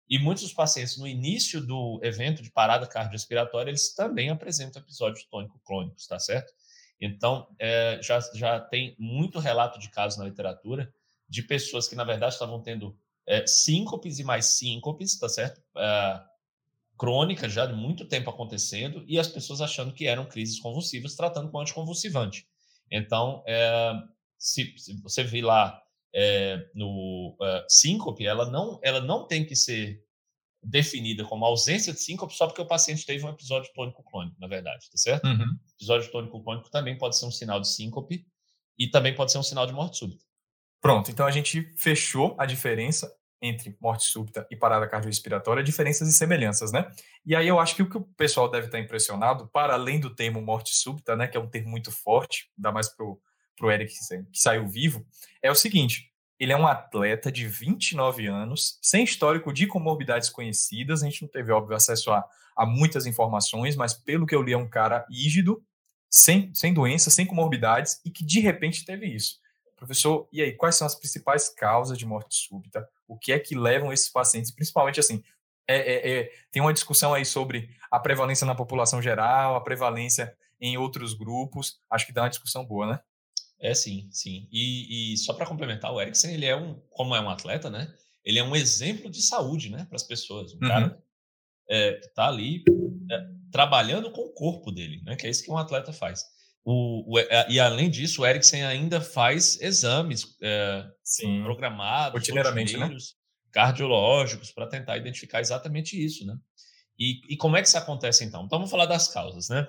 e 0.10 0.20
muitos 0.20 0.44
dos 0.44 0.54
pacientes 0.54 0.98
no 0.98 1.08
início 1.08 1.62
do 1.66 2.00
evento 2.04 2.44
de 2.44 2.52
parada 2.52 2.86
cardiorrespiratória, 2.86 3.72
eles 3.72 3.94
também 3.94 4.30
apresentam 4.30 4.82
episódios 4.82 5.26
tônico-clônicos, 5.26 6.06
tá 6.06 6.20
certo? 6.20 6.52
Então, 7.00 7.48
é, 7.58 8.00
já, 8.04 8.20
já 8.36 8.60
tem 8.60 8.96
muito 9.00 9.40
relato 9.40 9.80
de 9.80 9.90
casos 9.90 10.20
na 10.20 10.26
literatura 10.26 10.94
de 11.28 11.42
pessoas 11.42 11.88
que, 11.88 11.96
na 11.96 12.04
verdade, 12.04 12.34
estavam 12.34 12.62
tendo 12.62 12.96
é, 13.26 13.48
síncopes 13.48 14.20
e 14.20 14.24
mais 14.24 14.58
síncopes, 14.58 15.18
tá 15.18 15.30
certo? 15.30 15.62
É, 15.78 16.22
crônicas 16.98 17.52
já 17.52 17.66
de 17.66 17.74
muito 17.74 18.06
tempo 18.06 18.30
acontecendo 18.30 19.04
e 19.08 19.18
as 19.18 19.28
pessoas 19.28 19.62
achando 19.62 19.94
que 19.94 20.06
eram 20.06 20.26
crises 20.26 20.60
convulsivas, 20.60 21.16
tratando 21.16 21.50
com 21.50 21.60
anticonvulsivante. 21.60 22.46
Então, 22.92 23.44
é, 23.48 23.94
se, 24.42 24.74
se 24.76 25.00
você 25.04 25.24
vir 25.24 25.44
lá 25.44 25.80
é, 26.14 26.68
no 26.74 27.38
uh, 27.40 27.64
síncope, 27.70 28.26
ela 28.26 28.50
não, 28.50 28.80
ela 28.84 29.00
não 29.00 29.28
tem 29.28 29.46
que 29.46 29.56
ser 29.56 30.04
definida 30.64 31.24
como 31.24 31.46
ausência 31.46 31.94
de 31.94 32.00
síncope 32.00 32.34
só 32.34 32.48
porque 32.48 32.62
o 32.62 32.68
paciente 32.68 33.06
teve 33.06 33.24
um 33.24 33.30
episódio 33.30 33.72
tônico-clônico, 33.74 34.36
na 34.40 34.48
verdade, 34.48 34.90
tá 34.90 34.98
certo? 34.98 35.26
Uhum. 35.26 35.58
Episódio 35.76 36.12
tônico-clônico 36.12 36.72
também 36.72 36.98
pode 36.98 37.18
ser 37.18 37.26
um 37.26 37.32
sinal 37.32 37.60
de 37.60 37.68
síncope 37.68 38.26
e 38.78 38.90
também 38.90 39.14
pode 39.14 39.32
ser 39.32 39.38
um 39.38 39.44
sinal 39.44 39.68
de 39.68 39.74
morte 39.74 39.98
súbita. 39.98 40.26
Pronto, 40.82 41.12
então 41.12 41.28
a 41.28 41.32
gente 41.32 41.72
fechou 41.78 42.36
a 42.40 42.46
diferença 42.46 43.12
entre 43.44 43.76
morte 43.80 44.06
súbita 44.06 44.48
e 44.52 44.56
parada 44.56 44.88
cardiorrespiratória, 44.88 45.64
diferenças 45.64 46.08
e 46.08 46.14
semelhanças, 46.14 46.72
né? 46.72 46.92
E 47.26 47.36
aí 47.36 47.48
eu 47.48 47.60
acho 47.60 47.76
que 47.76 47.84
o 47.84 47.90
que 47.90 47.98
o 47.98 48.04
pessoal 48.16 48.50
deve 48.50 48.68
estar 48.68 48.80
impressionado, 48.80 49.48
para 49.50 49.74
além 49.74 50.00
do 50.00 50.14
termo 50.14 50.42
morte 50.42 50.76
súbita, 50.76 51.16
né, 51.16 51.28
que 51.28 51.38
é 51.38 51.40
um 51.40 51.50
termo 51.50 51.70
muito 51.70 51.92
forte, 51.92 52.52
ainda 52.58 52.72
mais 52.72 52.88
para 52.90 53.06
o 53.06 53.20
para 53.62 53.68
o 53.68 53.72
Eric 53.72 53.94
que 53.94 54.40
saiu 54.40 54.68
vivo, 54.68 55.06
é 55.42 55.52
o 55.52 55.56
seguinte: 55.56 56.12
Ele 56.40 56.52
é 56.52 56.58
um 56.58 56.66
atleta 56.66 57.32
de 57.32 57.48
29 57.48 58.26
anos, 58.26 58.80
sem 58.82 59.04
histórico 59.04 59.54
de 59.54 59.68
comorbidades 59.68 60.30
conhecidas. 60.30 61.04
A 61.04 61.06
gente 61.06 61.22
não 61.22 61.30
teve, 61.30 61.52
óbvio, 61.52 61.76
acesso 61.76 62.12
a, 62.12 62.26
a 62.58 62.66
muitas 62.66 63.06
informações, 63.06 63.76
mas 63.76 63.94
pelo 63.94 64.26
que 64.26 64.36
eu 64.36 64.42
li, 64.42 64.54
é 64.54 64.58
um 64.58 64.68
cara 64.68 65.06
rígido, 65.10 65.64
sem, 66.10 66.54
sem 66.56 66.74
doenças, 66.74 67.14
sem 67.14 67.26
comorbidades, 67.26 68.02
e 68.04 68.10
que 68.10 68.26
de 68.26 68.40
repente 68.40 68.84
teve 68.84 69.06
isso. 69.06 69.40
Professor, 69.78 70.28
e 70.32 70.42
aí, 70.42 70.54
quais 70.54 70.76
são 70.76 70.86
as 70.86 70.96
principais 70.96 71.50
causas 71.50 71.98
de 71.98 72.06
morte 72.06 72.36
súbita? 72.36 72.88
O 73.08 73.18
que 73.18 73.32
é 73.32 73.40
que 73.40 73.56
levam 73.56 73.94
esses 73.94 74.10
pacientes, 74.10 74.52
principalmente 74.52 75.00
assim, 75.00 75.24
é, 75.68 75.76
é, 75.76 76.20
é, 76.20 76.32
tem 76.52 76.62
uma 76.62 76.74
discussão 76.74 77.14
aí 77.14 77.26
sobre 77.26 77.70
a 77.90 78.00
prevalência 78.00 78.46
na 78.46 78.56
população 78.56 79.02
geral, 79.02 79.56
a 79.56 79.62
prevalência 79.62 80.36
em 80.60 80.78
outros 80.78 81.14
grupos. 81.14 81.80
Acho 81.90 82.06
que 82.06 82.14
dá 82.14 82.24
uma 82.24 82.30
discussão 82.30 82.66
boa, 82.66 82.88
né? 82.88 83.00
É 83.62 83.74
sim, 83.76 84.10
sim. 84.12 84.48
E, 84.52 85.14
e 85.14 85.18
só 85.18 85.34
para 85.34 85.46
complementar, 85.46 85.94
o 85.94 86.02
Eriksen, 86.02 86.34
ele 86.34 86.48
é 86.48 86.56
um, 86.56 86.80
como 86.90 87.16
é 87.16 87.22
um 87.22 87.30
atleta, 87.30 87.70
né? 87.70 87.94
Ele 88.26 88.40
é 88.40 88.44
um 88.44 88.56
exemplo 88.56 89.10
de 89.10 89.22
saúde, 89.22 89.70
né, 89.70 89.86
para 89.86 89.96
as 89.96 90.04
pessoas. 90.04 90.52
Um 90.54 90.56
uhum. 90.56 90.68
cara 90.68 91.04
é, 91.70 91.94
que 91.94 92.08
está 92.08 92.28
ali 92.28 92.64
é, 93.12 93.22
trabalhando 93.52 94.12
com 94.12 94.22
o 94.22 94.34
corpo 94.34 94.72
dele, 94.72 95.02
né? 95.04 95.16
Que 95.16 95.28
é 95.28 95.30
isso 95.30 95.44
que 95.44 95.52
um 95.52 95.58
atleta 95.58 95.94
faz. 95.94 96.24
O, 96.64 97.16
o, 97.16 97.20
e 97.50 97.60
além 97.60 97.90
disso, 97.90 98.22
o 98.22 98.26
Eriksen 98.26 98.64
ainda 98.64 99.00
faz 99.00 99.60
exames 99.62 100.36
é, 100.42 100.88
programados, 101.44 102.20
rotineiramente, 102.20 102.78
né? 102.78 102.90
cardiológicos, 103.52 104.52
para 104.52 104.68
tentar 104.68 104.98
identificar 104.98 105.40
exatamente 105.40 106.04
isso, 106.04 106.26
né? 106.26 106.36
E, 106.98 107.34
e, 107.34 107.38
como 107.38 107.58
é 107.58 107.62
que 107.62 107.68
isso 107.68 107.78
acontece 107.78 108.24
então? 108.24 108.46
Então 108.46 108.60
vamos 108.60 108.72
falar 108.72 108.86
das 108.86 109.08
causas, 109.08 109.50
né? 109.50 109.68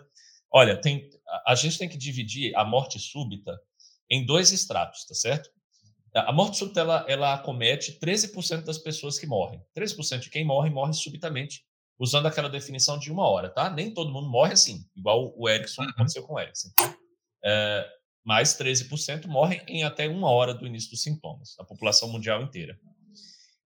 Olha, 0.50 0.78
tem, 0.78 1.08
a, 1.26 1.52
a 1.52 1.54
gente 1.54 1.78
tem 1.78 1.88
que 1.88 1.96
dividir 1.96 2.54
a 2.54 2.64
morte 2.64 2.98
súbita 2.98 3.58
em 4.12 4.26
dois 4.26 4.52
estratos, 4.52 5.06
tá 5.06 5.14
certo? 5.14 5.50
A 6.14 6.30
morte 6.30 6.58
súbita 6.58 6.80
ela, 6.80 7.06
ela 7.08 7.32
acomete 7.32 7.98
13% 7.98 8.64
das 8.64 8.76
pessoas 8.76 9.18
que 9.18 9.26
morrem. 9.26 9.64
13% 9.74 10.20
de 10.20 10.30
quem 10.30 10.44
morre 10.44 10.68
morre 10.68 10.92
subitamente, 10.92 11.64
usando 11.98 12.26
aquela 12.26 12.50
definição 12.50 12.98
de 12.98 13.10
uma 13.10 13.26
hora, 13.26 13.48
tá? 13.48 13.70
Nem 13.70 13.94
todo 13.94 14.12
mundo 14.12 14.28
morre 14.28 14.52
assim, 14.52 14.84
igual 14.94 15.32
o 15.34 15.48
Erickson 15.48 15.82
uhum. 15.82 15.88
aconteceu 15.88 16.22
com 16.24 16.34
o 16.34 16.40
Erickson. 16.40 16.68
É, 17.42 17.88
mas 18.22 18.58
13% 18.58 19.26
morrem 19.26 19.62
em 19.66 19.82
até 19.82 20.06
uma 20.06 20.30
hora 20.30 20.52
do 20.52 20.66
início 20.66 20.90
dos 20.90 21.00
sintomas, 21.00 21.54
a 21.58 21.64
população 21.64 22.12
mundial 22.12 22.42
inteira. 22.42 22.78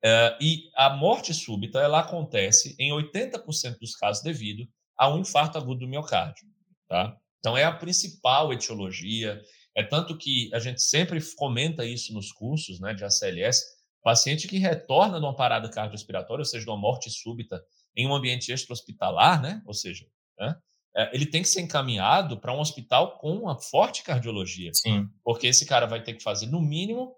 É, 0.04 0.36
e 0.40 0.68
a 0.74 0.90
morte 0.90 1.32
súbita 1.32 1.78
ela 1.78 2.00
acontece 2.00 2.74
em 2.80 2.90
80% 2.90 3.78
dos 3.78 3.94
casos 3.94 4.20
devido 4.20 4.66
a 4.98 5.08
um 5.08 5.20
infarto 5.20 5.56
agudo 5.56 5.80
do 5.80 5.88
miocárdio, 5.88 6.44
tá? 6.88 7.16
Então 7.38 7.56
é 7.56 7.62
a 7.62 7.72
principal 7.72 8.52
etiologia, 8.52 9.40
é 9.74 9.82
tanto 9.82 10.16
que 10.16 10.50
a 10.52 10.58
gente 10.58 10.82
sempre 10.82 11.20
comenta 11.36 11.84
isso 11.84 12.12
nos 12.12 12.30
cursos 12.32 12.78
né, 12.80 12.94
de 12.94 13.04
ACLS, 13.04 13.62
paciente 14.02 14.48
que 14.48 14.58
retorna 14.58 15.18
de 15.18 15.24
uma 15.24 15.34
parada 15.34 15.68
cardiorrespiratória, 15.70 16.42
ou 16.42 16.46
seja, 16.46 16.64
de 16.64 16.70
uma 16.70 16.76
morte 16.76 17.10
súbita 17.10 17.62
em 17.96 18.06
um 18.06 18.14
ambiente 18.14 18.52
extra-hospitalar, 18.52 19.40
né, 19.40 19.62
ou 19.66 19.74
seja, 19.74 20.06
né, 20.38 20.56
é, 20.94 21.14
ele 21.14 21.26
tem 21.26 21.42
que 21.42 21.48
ser 21.48 21.62
encaminhado 21.62 22.38
para 22.38 22.52
um 22.52 22.60
hospital 22.60 23.18
com 23.18 23.34
uma 23.34 23.58
forte 23.58 24.02
cardiologia. 24.02 24.70
Sim. 24.74 25.08
Porque 25.24 25.46
esse 25.46 25.64
cara 25.64 25.86
vai 25.86 26.02
ter 26.02 26.14
que 26.14 26.22
fazer, 26.22 26.46
no 26.46 26.60
mínimo, 26.60 27.14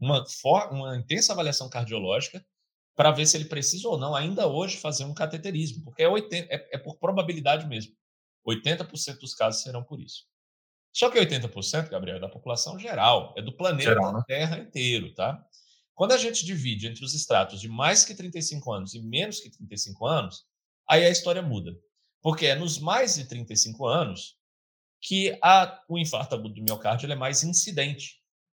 uma, 0.00 0.24
uma 0.70 0.96
intensa 0.96 1.32
avaliação 1.32 1.68
cardiológica 1.68 2.44
para 2.96 3.12
ver 3.12 3.26
se 3.26 3.36
ele 3.36 3.44
precisa 3.44 3.88
ou 3.88 3.98
não, 3.98 4.14
ainda 4.14 4.48
hoje, 4.48 4.78
fazer 4.78 5.04
um 5.04 5.14
cateterismo, 5.14 5.84
porque 5.84 6.02
é, 6.02 6.08
80, 6.08 6.52
é, 6.52 6.68
é 6.72 6.78
por 6.78 6.98
probabilidade 6.98 7.66
mesmo. 7.66 7.94
80% 8.46 9.18
dos 9.18 9.34
casos 9.34 9.62
serão 9.62 9.84
por 9.84 10.00
isso. 10.00 10.24
Só 10.96 11.10
que 11.10 11.18
80%, 11.18 11.90
Gabriel, 11.90 12.16
é 12.16 12.20
da 12.20 12.28
população 12.28 12.78
geral, 12.78 13.34
é 13.36 13.42
do 13.42 13.52
planeta 13.52 13.90
geral, 13.90 14.14
né? 14.14 14.22
Terra 14.26 14.58
inteiro, 14.58 15.12
tá? 15.12 15.46
Quando 15.94 16.12
a 16.12 16.16
gente 16.16 16.42
divide 16.42 16.86
entre 16.86 17.04
os 17.04 17.12
estratos 17.12 17.60
de 17.60 17.68
mais 17.68 18.02
que 18.02 18.14
35 18.14 18.72
anos 18.72 18.94
e 18.94 19.02
menos 19.02 19.38
que 19.40 19.50
35 19.50 20.06
anos, 20.06 20.46
aí 20.88 21.04
a 21.04 21.10
história 21.10 21.42
muda. 21.42 21.76
Porque 22.22 22.46
é 22.46 22.54
nos 22.54 22.78
mais 22.78 23.16
de 23.16 23.26
35 23.26 23.86
anos 23.86 24.38
que 25.02 25.38
a, 25.42 25.82
o 25.86 25.98
infarto 25.98 26.34
agudo 26.34 26.54
do 26.54 26.62
miocárdio 26.62 27.12
é 27.12 27.14
mais 27.14 27.44
incidente. 27.44 28.14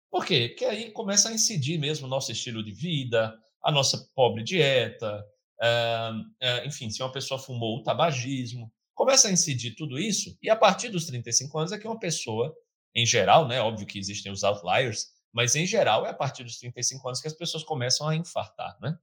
Por 0.09 0.25
quê? 0.25 0.47
Porque 0.49 0.65
aí 0.65 0.89
começa 0.89 1.29
a 1.29 1.33
incidir 1.33 1.77
mesmo 1.77 2.07
o 2.07 2.09
nosso 2.09 2.31
estilo 2.31 2.63
de 2.63 2.71
vida, 2.71 3.37
a 3.63 3.71
nossa 3.71 4.09
pobre 4.15 4.41
dieta, 4.43 5.23
é, 5.61 6.11
é, 6.39 6.65
enfim, 6.65 6.89
se 6.89 7.03
uma 7.03 7.11
pessoa 7.11 7.39
fumou 7.39 7.77
o 7.77 7.83
tabagismo, 7.83 8.73
Começa 9.01 9.29
a 9.29 9.31
incidir 9.31 9.73
tudo 9.73 9.97
isso, 9.97 10.37
e 10.43 10.47
a 10.47 10.55
partir 10.55 10.89
dos 10.89 11.07
35 11.07 11.57
anos 11.57 11.71
é 11.71 11.79
que 11.79 11.87
uma 11.87 11.97
pessoa, 11.97 12.55
em 12.93 13.03
geral, 13.03 13.47
né, 13.47 13.59
óbvio 13.59 13.87
que 13.87 13.97
existem 13.97 14.31
os 14.31 14.43
outliers, 14.43 15.07
mas 15.33 15.55
em 15.55 15.65
geral 15.65 16.05
é 16.05 16.11
a 16.11 16.13
partir 16.13 16.43
dos 16.43 16.59
35 16.59 17.07
anos 17.07 17.19
que 17.19 17.27
as 17.27 17.33
pessoas 17.33 17.63
começam 17.63 18.07
a 18.07 18.15
infartar, 18.15 18.77
né? 18.79 18.95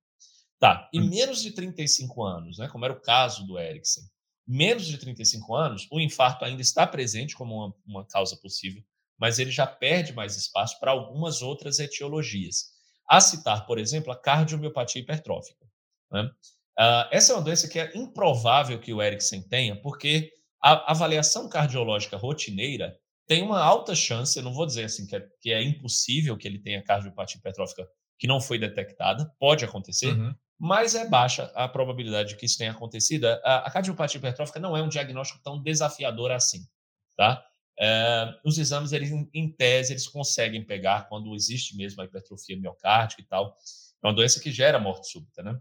Tá, 0.57 0.89
e 0.93 1.01
hum. 1.01 1.09
menos 1.09 1.43
de 1.43 1.51
35 1.51 2.23
anos, 2.23 2.59
né, 2.59 2.69
como 2.69 2.85
era 2.85 2.95
o 2.95 3.01
caso 3.01 3.45
do 3.45 3.59
Erickson, 3.59 4.03
menos 4.47 4.87
de 4.87 4.99
35 4.99 5.57
anos, 5.57 5.89
o 5.91 5.99
infarto 5.99 6.45
ainda 6.45 6.63
está 6.63 6.87
presente 6.87 7.35
como 7.35 7.57
uma, 7.57 7.75
uma 7.85 8.07
causa 8.07 8.37
possível, 8.37 8.85
mas 9.19 9.41
ele 9.41 9.51
já 9.51 9.67
perde 9.67 10.13
mais 10.13 10.37
espaço 10.37 10.79
para 10.79 10.93
algumas 10.93 11.43
outras 11.43 11.81
etiologias. 11.81 12.67
A 13.05 13.21
citar, 13.21 13.67
por 13.67 13.81
exemplo, 13.81 14.13
a 14.13 14.17
cardiomiopatia 14.17 15.03
hipertrófica. 15.03 15.67
Né? 16.13 16.31
Uh, 16.79 17.09
essa 17.11 17.33
é 17.33 17.37
uma 17.37 17.43
doença 17.43 17.67
que 17.69 17.79
é 17.79 17.91
improvável 17.97 18.79
que 18.79 18.93
o 18.93 19.03
Erickson 19.03 19.43
tenha, 19.43 19.75
porque 19.81 20.31
a 20.63 20.93
avaliação 20.93 21.49
cardiológica 21.49 22.17
rotineira 22.17 22.97
tem 23.27 23.43
uma 23.43 23.61
alta 23.61 23.95
chance, 23.95 24.39
eu 24.39 24.45
não 24.45 24.55
vou 24.55 24.65
dizer 24.65 24.85
assim 24.85 25.07
que 25.07 25.17
é, 25.17 25.21
que 25.41 25.53
é 25.53 25.63
impossível 25.63 26.37
que 26.37 26.47
ele 26.47 26.59
tenha 26.59 26.83
cardiopatia 26.83 27.39
hipertrófica 27.39 27.87
que 28.19 28.27
não 28.27 28.41
foi 28.41 28.59
detectada, 28.59 29.31
pode 29.39 29.65
acontecer, 29.65 30.13
uhum. 30.13 30.35
mas 30.59 30.95
é 30.95 31.07
baixa 31.07 31.45
a 31.55 31.69
probabilidade 31.69 32.31
de 32.31 32.37
que 32.37 32.47
isso 32.47 32.59
tenha 32.59 32.71
acontecido. 32.71 33.27
A, 33.27 33.67
a 33.67 33.71
cardiopatia 33.71 34.19
hipertrófica 34.19 34.59
não 34.59 34.77
é 34.77 34.83
um 34.83 34.89
diagnóstico 34.89 35.41
tão 35.43 35.63
desafiador 35.63 36.31
assim, 36.31 36.61
tá? 37.17 37.45
É, 37.81 38.35
os 38.45 38.59
exames, 38.59 38.93
eles, 38.93 39.11
em 39.33 39.53
tese, 39.53 39.93
eles 39.93 40.09
conseguem 40.09 40.65
pegar 40.65 41.09
quando 41.09 41.35
existe 41.35 41.77
mesmo 41.77 42.03
a 42.03 42.05
hipertrofia 42.05 42.59
miocárdica 42.59 43.23
e 43.23 43.25
tal. 43.25 43.57
É 44.03 44.07
uma 44.07 44.15
doença 44.15 44.41
que 44.41 44.51
gera 44.51 44.81
morte 44.81 45.09
súbita, 45.09 45.43
né? 45.43 45.57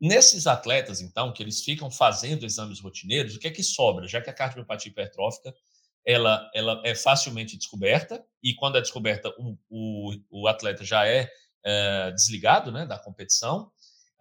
Nesses 0.00 0.46
atletas, 0.46 1.00
então, 1.00 1.32
que 1.32 1.42
eles 1.42 1.62
ficam 1.62 1.90
fazendo 1.90 2.44
exames 2.44 2.80
rotineiros, 2.80 3.36
o 3.36 3.38
que 3.38 3.48
é 3.48 3.50
que 3.50 3.62
sobra? 3.62 4.06
Já 4.06 4.20
que 4.20 4.28
a 4.28 4.34
cardiomiopatia 4.34 4.90
hipertrófica 4.90 5.54
ela, 6.06 6.48
ela 6.54 6.80
é 6.84 6.94
facilmente 6.94 7.56
descoberta, 7.56 8.24
e 8.42 8.54
quando 8.54 8.78
é 8.78 8.80
descoberta, 8.80 9.28
o, 9.38 9.56
o, 9.68 10.12
o 10.30 10.46
atleta 10.46 10.84
já 10.84 11.06
é, 11.06 11.28
é, 11.64 12.12
desligado 12.12 12.70
né, 12.70 12.86
da 12.86 12.98
competição, 12.98 13.72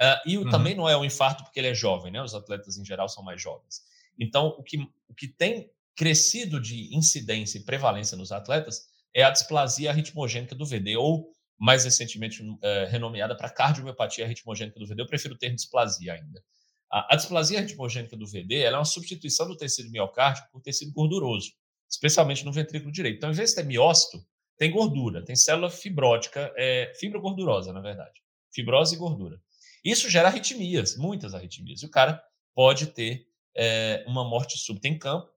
é, 0.02 0.20
e 0.26 0.38
uhum. 0.38 0.50
também 0.50 0.76
não 0.76 0.90
é 0.90 0.98
um 0.98 1.06
infarto 1.06 1.44
porque 1.44 1.60
ele 1.60 1.70
é 1.70 1.76
jovem, 1.76 2.12
né? 2.12 2.22
Os 2.22 2.34
atletas 2.34 2.78
em 2.78 2.84
geral 2.84 3.08
são 3.08 3.24
mais 3.24 3.42
jovens. 3.42 3.82
Então, 4.20 4.48
o 4.58 4.64
que, 4.64 4.78
o 5.08 5.14
que 5.14 5.28
tem 5.28 5.70
crescido 5.96 6.60
de 6.60 6.94
incidência 6.94 7.58
e 7.58 7.64
prevalência 7.64 8.18
nos 8.18 8.32
atletas 8.32 8.88
é 9.14 9.24
a 9.24 9.30
displasia 9.30 9.92
arritmogênica 9.92 10.56
do 10.56 10.66
VD, 10.66 10.98
ou 10.98 11.32
mais 11.58 11.86
recentemente 11.86 12.42
é, 12.62 12.86
renomeada 12.86 13.36
para 13.36 13.50
cardiomiopatia 13.50 14.28
ritmogênica 14.28 14.80
do 14.80 14.86
VD, 14.86 15.02
eu 15.02 15.08
prefiro 15.08 15.36
o 15.36 15.38
termo 15.38 15.56
displasia 15.56 16.14
ainda. 16.14 16.44
A, 16.92 17.14
a 17.14 17.16
displasia 17.16 17.62
ritmogênica 17.62 18.16
do 18.16 18.28
VD 18.28 18.62
é 18.62 18.72
uma 18.72 18.86
substituição 18.86 19.48
do 19.48 19.58
tecido 19.58 19.90
miocárdico 19.90 20.50
por 20.52 20.62
tecido 20.62 20.92
gorduroso, 20.92 21.52
especialmente 21.90 22.46
no 22.46 22.52
ventrículo 22.52 22.92
direito. 22.92 23.18
Então, 23.18 23.32
em 23.32 23.36
vez 23.36 23.52
de 23.52 23.56
ter 23.56 23.66
miócito, 23.66 24.26
tem 24.58 24.72
gordura, 24.72 25.24
tem 25.24 25.36
célula 25.36 25.70
fibrótica, 25.70 26.54
é, 26.56 26.94
fibra 27.00 27.20
gordurosa, 27.20 27.74
na 27.74 27.82
verdade. 27.82 28.22
Fibrose 28.54 28.96
e 28.96 28.98
gordura. 28.98 29.42
Isso 29.84 30.10
gera 30.10 30.30
arritmias, 30.30 30.96
muitas 30.96 31.34
arritmias. 31.34 31.82
E 31.82 31.86
o 31.86 31.90
cara 31.90 32.24
pode 32.54 32.88
ter 32.88 33.28
é, 33.56 34.04
uma 34.08 34.24
morte 34.24 34.58
súbita 34.58 34.88
em 34.88 34.98
campo. 34.98 35.30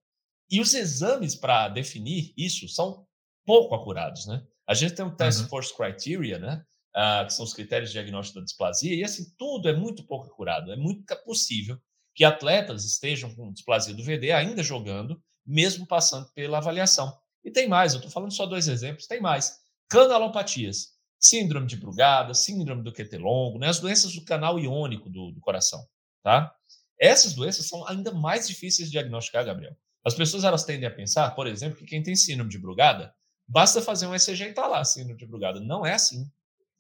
E 0.51 0.61
os 0.61 0.73
exames 0.73 1.35
para 1.35 1.69
definir 1.69 2.33
isso 2.37 2.69
são 2.69 3.07
pouco 3.45 3.75
acurados, 3.75 4.27
né? 4.27 4.43
A 4.69 4.75
gente 4.75 4.95
tem 4.95 5.05
um 5.05 5.15
Task. 5.15 5.49
Force 5.49 5.75
Criteria, 5.75 6.39
né? 6.39 6.63
Uh, 6.95 7.27
que 7.27 7.33
são 7.33 7.45
os 7.45 7.55
critérios 7.55 7.91
de 7.91 7.95
diagnóstico 7.95 8.39
da 8.41 8.45
displasia, 8.45 8.95
e 8.95 9.05
assim, 9.05 9.25
tudo 9.39 9.69
é 9.69 9.73
muito 9.75 10.05
pouco 10.05 10.27
acurado. 10.27 10.73
É 10.73 10.77
muito 10.77 11.05
possível 11.25 11.79
que 12.15 12.25
atletas 12.25 12.85
estejam 12.85 13.35
com 13.35 13.53
displasia 13.53 13.95
do 13.95 14.03
VD 14.03 14.33
ainda 14.33 14.63
jogando, 14.63 15.23
mesmo 15.47 15.87
passando 15.87 16.29
pela 16.35 16.59
avaliação. 16.59 17.17
E 17.45 17.51
tem 17.51 17.69
mais, 17.69 17.93
eu 17.93 17.99
estou 17.99 18.11
falando 18.11 18.35
só 18.35 18.45
dois 18.45 18.69
exemplos, 18.69 19.07
tem 19.07 19.21
mais. 19.21 19.59
Canalopatias, 19.89 20.89
síndrome 21.19 21.67
de 21.67 21.77
Brugada, 21.77 22.35
síndrome 22.35 22.83
do 22.83 22.93
QT 22.93 23.17
longo, 23.17 23.59
né? 23.59 23.69
as 23.69 23.81
doenças 23.81 24.13
do 24.15 24.25
canal 24.25 24.59
iônico 24.59 25.09
do, 25.09 25.31
do 25.31 25.41
coração. 25.41 25.81
Tá? 26.23 26.53
Essas 27.01 27.33
doenças 27.33 27.67
são 27.69 27.87
ainda 27.87 28.13
mais 28.13 28.49
difíceis 28.49 28.89
de 28.89 28.93
diagnosticar, 28.93 29.45
Gabriel. 29.45 29.77
As 30.05 30.15
pessoas 30.15 30.45
elas 30.45 30.65
tendem 30.65 30.89
a 30.89 30.95
pensar, 30.95 31.31
por 31.35 31.47
exemplo, 31.47 31.79
que 31.79 31.87
quem 31.87 32.03
tem 32.03 32.17
síndrome 32.17 32.51
de 32.51 32.59
Brugada 32.59 33.15
Basta 33.49 33.81
fazer 33.81 34.07
um 34.07 34.15
ECG 34.15 34.45
e 34.45 34.53
tá 34.53 34.67
lá, 34.67 34.85
síndrome 34.85 35.19
de 35.19 35.27
Brugada. 35.27 35.59
Não 35.59 35.87
é 35.87 35.95
assim. 35.95 36.31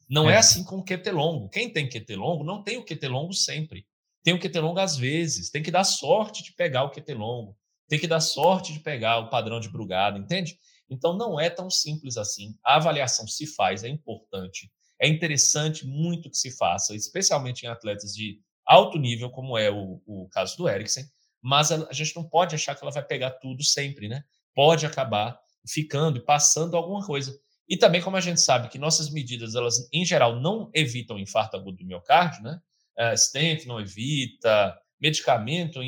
Não 0.08 0.28
é, 0.28 0.34
é 0.34 0.36
assim 0.36 0.62
com 0.64 0.78
o 0.78 0.84
QT 0.84 1.10
longo. 1.10 1.48
Quem 1.48 1.72
tem 1.72 1.88
QT 1.88 2.14
longo 2.14 2.44
não 2.44 2.62
tem 2.62 2.76
o 2.76 2.84
QT 2.84 3.08
longo 3.08 3.32
sempre. 3.32 3.86
Tem 4.22 4.34
o 4.34 4.38
QT 4.38 4.58
longo 4.60 4.78
às 4.78 4.96
vezes. 4.96 5.50
Tem 5.50 5.62
que 5.62 5.70
dar 5.70 5.84
sorte 5.84 6.42
de 6.42 6.52
pegar 6.52 6.84
o 6.84 6.90
QT 6.90 7.14
longo. 7.14 7.56
Tem 7.88 7.98
que 7.98 8.06
dar 8.06 8.20
sorte 8.20 8.72
de 8.72 8.80
pegar 8.80 9.18
o 9.18 9.30
padrão 9.30 9.58
de 9.60 9.68
Brugada, 9.68 10.18
entende? 10.18 10.58
Então, 10.90 11.16
não 11.16 11.38
é 11.38 11.48
tão 11.50 11.70
simples 11.70 12.16
assim. 12.16 12.56
A 12.64 12.76
avaliação 12.76 13.26
se 13.26 13.46
faz, 13.46 13.84
é 13.84 13.88
importante. 13.88 14.70
É 15.00 15.06
interessante 15.06 15.86
muito 15.86 16.30
que 16.30 16.36
se 16.36 16.50
faça, 16.50 16.94
especialmente 16.94 17.64
em 17.64 17.68
atletas 17.68 18.14
de 18.14 18.40
alto 18.66 18.98
nível, 18.98 19.30
como 19.30 19.56
é 19.56 19.70
o, 19.70 20.02
o 20.06 20.28
caso 20.28 20.56
do 20.56 20.68
Eriksen, 20.68 21.04
mas 21.40 21.70
a, 21.70 21.88
a, 21.88 21.92
gente 21.92 22.14
não 22.16 22.24
pode 22.24 22.54
achar 22.54 22.74
que 22.74 22.82
ela 22.82 22.90
vai 22.90 23.02
pegar 23.02 23.30
tudo 23.30 23.62
sempre, 23.62 24.08
né? 24.08 24.24
Pode 24.54 24.84
acabar 24.84 25.38
ficando 25.68 26.18
e 26.18 26.24
passando 26.24 26.76
alguma 26.76 27.04
coisa. 27.04 27.38
E 27.68 27.76
também, 27.76 28.00
como 28.00 28.16
a 28.16 28.20
gente 28.20 28.40
sabe 28.40 28.68
que 28.68 28.78
nossas 28.78 29.10
medidas, 29.10 29.54
elas 29.54 29.88
em 29.92 30.04
geral 30.04 30.40
não 30.40 30.70
evitam 30.74 31.18
infarto 31.18 31.56
agudo 31.56 31.78
do 31.78 31.86
miocárdio, 31.86 32.42
né? 32.42 32.60
Uh, 32.98 33.16
stent 33.16 33.66
não 33.66 33.78
evita, 33.78 34.76
medicamento 35.00 35.80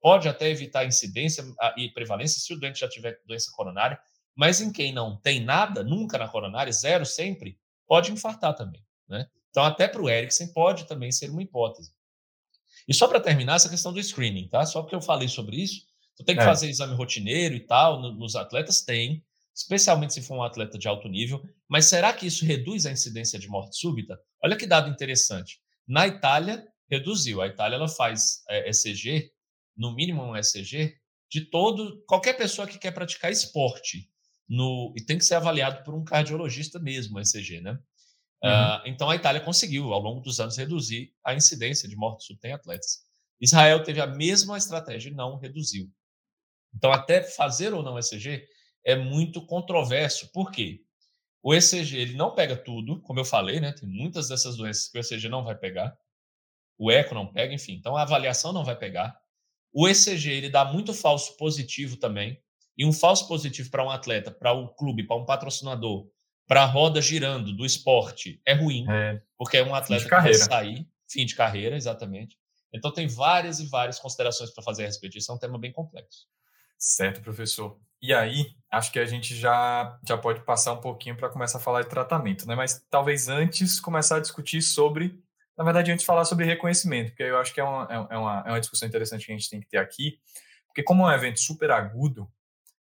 pode 0.00 0.28
até 0.28 0.48
evitar 0.48 0.86
incidência 0.86 1.44
e 1.76 1.88
prevalência 1.88 2.40
se 2.40 2.52
o 2.52 2.58
doente 2.58 2.80
já 2.80 2.88
tiver 2.88 3.20
doença 3.26 3.50
coronária, 3.52 3.98
mas 4.34 4.60
em 4.60 4.70
quem 4.70 4.92
não 4.92 5.16
tem 5.16 5.40
nada, 5.40 5.82
nunca 5.82 6.18
na 6.18 6.28
coronária, 6.28 6.72
zero 6.72 7.04
sempre, 7.04 7.58
pode 7.86 8.12
infartar 8.12 8.54
também, 8.54 8.82
né? 9.08 9.26
Então, 9.50 9.64
até 9.64 9.86
para 9.86 10.02
o 10.02 10.10
Erickson 10.10 10.48
pode 10.48 10.86
também 10.86 11.12
ser 11.12 11.30
uma 11.30 11.42
hipótese. 11.42 11.92
E 12.88 12.92
só 12.92 13.06
para 13.06 13.20
terminar, 13.20 13.54
essa 13.54 13.68
questão 13.68 13.92
do 13.92 14.02
screening, 14.02 14.48
tá? 14.48 14.66
Só 14.66 14.82
porque 14.82 14.96
eu 14.96 15.00
falei 15.00 15.28
sobre 15.28 15.56
isso, 15.56 15.86
tu 16.16 16.24
tem 16.24 16.34
que 16.36 16.42
é. 16.42 16.44
fazer 16.44 16.68
exame 16.68 16.94
rotineiro 16.94 17.54
e 17.54 17.60
tal, 17.60 18.00
nos 18.00 18.36
atletas 18.36 18.82
tem, 18.82 19.24
especialmente 19.54 20.14
se 20.14 20.22
for 20.22 20.36
um 20.36 20.42
atleta 20.42 20.78
de 20.78 20.88
alto 20.88 21.08
nível, 21.08 21.42
mas 21.68 21.86
será 21.86 22.12
que 22.12 22.26
isso 22.26 22.44
reduz 22.44 22.86
a 22.86 22.92
incidência 22.92 23.38
de 23.38 23.48
morte 23.48 23.78
súbita? 23.78 24.18
Olha 24.42 24.56
que 24.56 24.66
dado 24.66 24.90
interessante. 24.90 25.58
Na 25.86 26.06
Itália, 26.06 26.66
reduziu. 26.90 27.40
A 27.40 27.46
Itália 27.46 27.76
ela 27.76 27.88
faz 27.88 28.42
é, 28.48 28.68
ECG, 28.70 29.30
no 29.76 29.94
mínimo 29.94 30.22
um 30.22 30.36
ECG, 30.36 30.94
de 31.30 31.40
todo 31.50 32.02
qualquer 32.06 32.34
pessoa 32.34 32.66
que 32.66 32.78
quer 32.78 32.92
praticar 32.92 33.30
esporte. 33.30 34.08
No, 34.48 34.92
e 34.96 35.02
tem 35.02 35.16
que 35.16 35.24
ser 35.24 35.36
avaliado 35.36 35.82
por 35.84 35.94
um 35.94 36.04
cardiologista 36.04 36.78
mesmo, 36.78 37.16
o 37.16 37.20
ECG, 37.20 37.60
né? 37.60 37.78
Uhum. 38.42 38.50
Uh, 38.50 38.82
então 38.86 39.08
a 39.08 39.16
Itália 39.16 39.40
conseguiu, 39.40 39.92
ao 39.92 40.00
longo 40.00 40.20
dos 40.20 40.38
anos, 40.38 40.56
reduzir 40.56 41.12
a 41.24 41.34
incidência 41.34 41.88
de 41.88 41.96
morte 41.96 42.24
súbita 42.24 42.48
em 42.48 42.52
atletas. 42.52 42.98
Israel 43.40 43.82
teve 43.82 44.00
a 44.00 44.06
mesma 44.06 44.58
estratégia 44.58 45.08
e 45.08 45.14
não 45.14 45.38
reduziu. 45.38 45.90
Então, 46.74 46.92
até 46.92 47.22
fazer 47.22 47.72
ou 47.72 47.82
não 47.82 47.98
ECG 47.98 48.46
é 48.84 48.96
muito 48.96 49.44
controverso. 49.44 50.30
Por 50.32 50.50
quê? 50.50 50.80
O 51.42 51.54
ECG 51.54 51.98
ele 51.98 52.14
não 52.14 52.34
pega 52.34 52.56
tudo, 52.56 53.00
como 53.02 53.20
eu 53.20 53.24
falei, 53.24 53.60
né? 53.60 53.72
Tem 53.72 53.88
muitas 53.88 54.28
dessas 54.28 54.56
doenças 54.56 54.88
que 54.88 54.98
o 54.98 55.00
ECG 55.00 55.28
não 55.28 55.44
vai 55.44 55.54
pegar. 55.54 55.96
O 56.78 56.90
eco 56.90 57.14
não 57.14 57.32
pega, 57.32 57.54
enfim. 57.54 57.74
Então 57.74 57.96
a 57.96 58.02
avaliação 58.02 58.52
não 58.52 58.64
vai 58.64 58.76
pegar. 58.76 59.16
O 59.72 59.88
ECG 59.88 60.30
ele 60.30 60.48
dá 60.48 60.64
muito 60.64 60.94
falso 60.94 61.36
positivo 61.36 61.96
também. 61.96 62.40
E 62.76 62.84
um 62.84 62.92
falso 62.92 63.28
positivo 63.28 63.70
para 63.70 63.84
um 63.84 63.90
atleta, 63.90 64.30
para 64.30 64.52
o 64.52 64.64
um 64.64 64.74
clube, 64.74 65.06
para 65.06 65.16
um 65.16 65.24
patrocinador, 65.24 66.08
para 66.46 66.62
a 66.62 66.66
roda 66.66 67.00
girando 67.00 67.52
do 67.52 67.64
esporte 67.64 68.40
é 68.44 68.52
ruim, 68.52 68.84
é. 68.90 69.20
porque 69.38 69.58
é 69.58 69.64
um 69.64 69.74
atleta 69.74 70.04
que 70.04 70.10
vai 70.10 70.34
sair, 70.34 70.86
fim 71.08 71.24
de 71.24 71.34
carreira, 71.34 71.76
exatamente. 71.76 72.36
Então 72.72 72.92
tem 72.92 73.06
várias 73.06 73.60
e 73.60 73.66
várias 73.66 73.98
considerações 73.98 74.50
para 74.50 74.64
fazer 74.64 74.82
a 74.82 74.86
respeito 74.86 75.12
disso, 75.12 75.30
é 75.30 75.34
um 75.34 75.38
tema 75.38 75.58
bem 75.58 75.72
complexo. 75.72 76.26
Certo, 76.86 77.22
professor. 77.22 77.78
E 78.02 78.12
aí, 78.12 78.54
acho 78.70 78.92
que 78.92 78.98
a 78.98 79.06
gente 79.06 79.34
já, 79.34 79.98
já 80.06 80.18
pode 80.18 80.40
passar 80.44 80.74
um 80.74 80.80
pouquinho 80.82 81.16
para 81.16 81.30
começar 81.30 81.56
a 81.56 81.60
falar 81.60 81.80
de 81.80 81.88
tratamento, 81.88 82.46
né? 82.46 82.54
Mas 82.54 82.84
talvez 82.90 83.26
antes 83.26 83.80
começar 83.80 84.16
a 84.16 84.20
discutir 84.20 84.60
sobre, 84.60 85.18
na 85.56 85.64
verdade, 85.64 85.90
antes 85.90 86.04
falar 86.04 86.26
sobre 86.26 86.44
reconhecimento, 86.44 87.08
porque 87.12 87.22
eu 87.22 87.38
acho 87.38 87.54
que 87.54 87.60
é 87.60 87.64
uma, 87.64 87.88
é, 87.90 88.14
é 88.14 88.18
uma, 88.18 88.44
é 88.46 88.50
uma 88.50 88.60
discussão 88.60 88.86
interessante 88.86 89.24
que 89.24 89.32
a 89.32 89.34
gente 89.34 89.48
tem 89.48 89.60
que 89.60 89.66
ter 89.66 89.78
aqui, 89.78 90.18
porque 90.66 90.82
como 90.82 91.08
é 91.08 91.12
um 91.12 91.16
evento 91.16 91.40
super 91.40 91.70
agudo, 91.70 92.30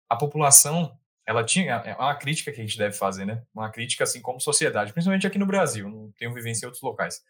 a 0.10 0.16
população 0.16 0.98
ela 1.24 1.44
tinha 1.44 1.76
é 1.86 1.94
uma 1.94 2.16
crítica 2.16 2.52
que 2.52 2.60
a 2.60 2.64
gente 2.64 2.80
deve 2.80 2.96
fazer, 2.96 3.26
né? 3.26 3.44
Uma 3.54 3.70
crítica 3.70 4.06
assim 4.06 4.24
como 4.24 4.40
sociedade, 4.40 4.92
principalmente 4.92 5.28
aqui 5.28 5.38
no 5.38 5.46
Brasil, 5.46 5.88
não 5.88 6.12
tenho 6.14 6.34
vivência 6.34 6.66
em 6.66 6.68
outros 6.68 6.82
locais. 6.82 7.22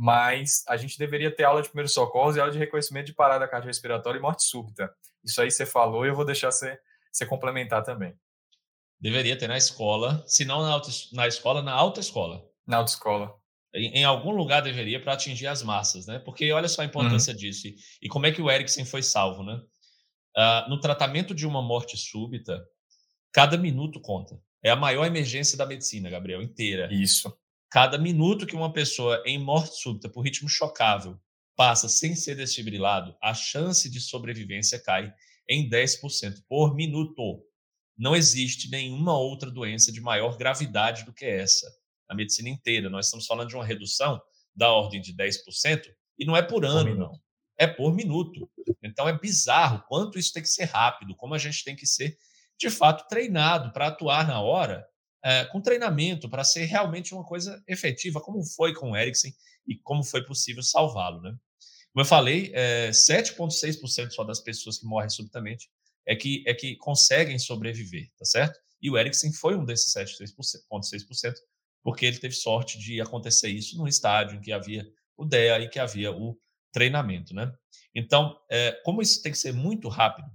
Mas 0.00 0.64
a 0.66 0.78
gente 0.78 0.96
deveria 0.96 1.30
ter 1.30 1.44
aula 1.44 1.60
de 1.60 1.68
primeiros 1.68 1.92
socorros 1.92 2.34
e 2.34 2.40
aula 2.40 2.50
de 2.50 2.58
reconhecimento 2.58 3.06
de 3.06 3.12
parada 3.12 3.46
cardiorrespiratória 3.46 4.18
e 4.18 4.22
morte 4.22 4.44
súbita. 4.44 4.90
Isso 5.22 5.42
aí 5.42 5.50
você 5.50 5.66
falou 5.66 6.06
e 6.06 6.08
eu 6.08 6.14
vou 6.14 6.24
deixar 6.24 6.50
você, 6.50 6.78
você 7.12 7.26
complementar 7.26 7.82
também. 7.82 8.14
Deveria 8.98 9.36
ter 9.36 9.46
na 9.46 9.58
escola, 9.58 10.24
se 10.26 10.46
não 10.46 10.62
na, 10.62 10.70
auto, 10.70 10.88
na 11.12 11.28
escola, 11.28 11.60
na 11.60 11.72
autoescola. 11.72 12.42
Na 12.66 12.78
autoescola. 12.78 13.34
Em, 13.74 13.98
em 13.98 14.04
algum 14.04 14.30
lugar 14.30 14.62
deveria 14.62 15.02
para 15.02 15.12
atingir 15.12 15.48
as 15.48 15.62
massas, 15.62 16.06
né? 16.06 16.18
Porque 16.18 16.50
olha 16.50 16.68
só 16.68 16.80
a 16.80 16.86
importância 16.86 17.32
uhum. 17.32 17.38
disso. 17.38 17.68
E, 17.68 17.76
e, 18.00 18.08
como 18.08 18.24
é 18.24 18.32
que 18.32 18.40
o 18.40 18.50
Erickson 18.50 18.86
foi 18.86 19.02
salvo, 19.02 19.42
né? 19.42 19.60
Uh, 20.36 20.70
no 20.70 20.80
tratamento 20.80 21.34
de 21.34 21.46
uma 21.46 21.60
morte 21.60 21.96
súbita, 21.98 22.64
Cada 23.32 23.56
minuto 23.56 24.00
conta. 24.00 24.40
É 24.62 24.70
a 24.70 24.76
maior 24.76 25.06
emergência 25.06 25.56
da 25.56 25.64
medicina, 25.64 26.10
Gabriel, 26.10 26.42
inteira. 26.42 26.92
Isso. 26.92 27.32
Cada 27.70 27.96
minuto 27.96 28.46
que 28.46 28.56
uma 28.56 28.72
pessoa 28.72 29.22
em 29.24 29.38
morte 29.38 29.76
súbita 29.76 30.08
por 30.08 30.22
ritmo 30.22 30.48
chocável 30.48 31.16
passa 31.54 31.88
sem 31.88 32.16
ser 32.16 32.34
desfibrilado, 32.34 33.16
a 33.22 33.32
chance 33.32 33.88
de 33.88 34.00
sobrevivência 34.00 34.82
cai 34.82 35.14
em 35.48 35.70
10% 35.70 36.42
por 36.48 36.74
minuto. 36.74 37.44
Não 37.96 38.16
existe 38.16 38.68
nenhuma 38.70 39.16
outra 39.16 39.50
doença 39.50 39.92
de 39.92 40.00
maior 40.00 40.36
gravidade 40.36 41.04
do 41.04 41.12
que 41.12 41.24
essa 41.24 41.70
na 42.08 42.16
medicina 42.16 42.48
inteira. 42.48 42.90
Nós 42.90 43.06
estamos 43.06 43.26
falando 43.26 43.48
de 43.48 43.54
uma 43.54 43.64
redução 43.64 44.20
da 44.54 44.72
ordem 44.72 45.00
de 45.00 45.14
10% 45.14 45.94
e 46.18 46.24
não 46.24 46.36
é 46.36 46.42
por 46.42 46.64
ano, 46.64 46.90
por 46.90 46.98
não. 46.98 47.20
É 47.56 47.68
por 47.68 47.94
minuto. 47.94 48.50
Então 48.82 49.08
é 49.08 49.16
bizarro 49.16 49.84
quanto 49.86 50.18
isso 50.18 50.32
tem 50.32 50.42
que 50.42 50.48
ser 50.48 50.64
rápido, 50.64 51.14
como 51.14 51.34
a 51.34 51.38
gente 51.38 51.62
tem 51.62 51.76
que 51.76 51.86
ser 51.86 52.16
de 52.58 52.68
fato 52.68 53.06
treinado 53.08 53.72
para 53.72 53.86
atuar 53.86 54.26
na 54.26 54.40
hora, 54.40 54.84
é, 55.24 55.44
com 55.46 55.60
treinamento, 55.60 56.28
para 56.28 56.44
ser 56.44 56.64
realmente 56.64 57.14
uma 57.14 57.24
coisa 57.24 57.62
efetiva, 57.68 58.20
como 58.20 58.42
foi 58.44 58.74
com 58.74 58.92
o 58.92 58.96
Eriksen 58.96 59.34
e 59.66 59.76
como 59.76 60.02
foi 60.02 60.24
possível 60.24 60.62
salvá-lo. 60.62 61.20
Né? 61.20 61.30
Como 61.92 62.02
eu 62.02 62.04
falei, 62.04 62.50
é, 62.54 62.90
7,6% 62.90 64.10
só 64.10 64.24
das 64.24 64.40
pessoas 64.40 64.78
que 64.78 64.86
morrem 64.86 65.10
subitamente 65.10 65.68
é 66.06 66.16
que, 66.16 66.42
é 66.46 66.54
que 66.54 66.76
conseguem 66.76 67.38
sobreviver, 67.38 68.10
tá 68.18 68.24
certo? 68.24 68.58
E 68.80 68.90
o 68.90 68.96
Eriksen 68.96 69.32
foi 69.32 69.54
um 69.54 69.64
desses 69.64 69.92
7,6%, 69.92 71.34
porque 71.82 72.06
ele 72.06 72.18
teve 72.18 72.34
sorte 72.34 72.78
de 72.78 73.00
acontecer 73.00 73.48
isso 73.48 73.76
num 73.76 73.86
estádio 73.86 74.38
em 74.38 74.40
que 74.40 74.52
havia 74.52 74.86
o 75.16 75.24
DEA 75.24 75.60
e 75.60 75.68
que 75.68 75.78
havia 75.78 76.10
o 76.10 76.38
treinamento, 76.72 77.34
né? 77.34 77.52
Então, 77.94 78.38
é, 78.50 78.72
como 78.84 79.02
isso 79.02 79.22
tem 79.22 79.32
que 79.32 79.38
ser 79.38 79.52
muito 79.52 79.88
rápido, 79.88 80.28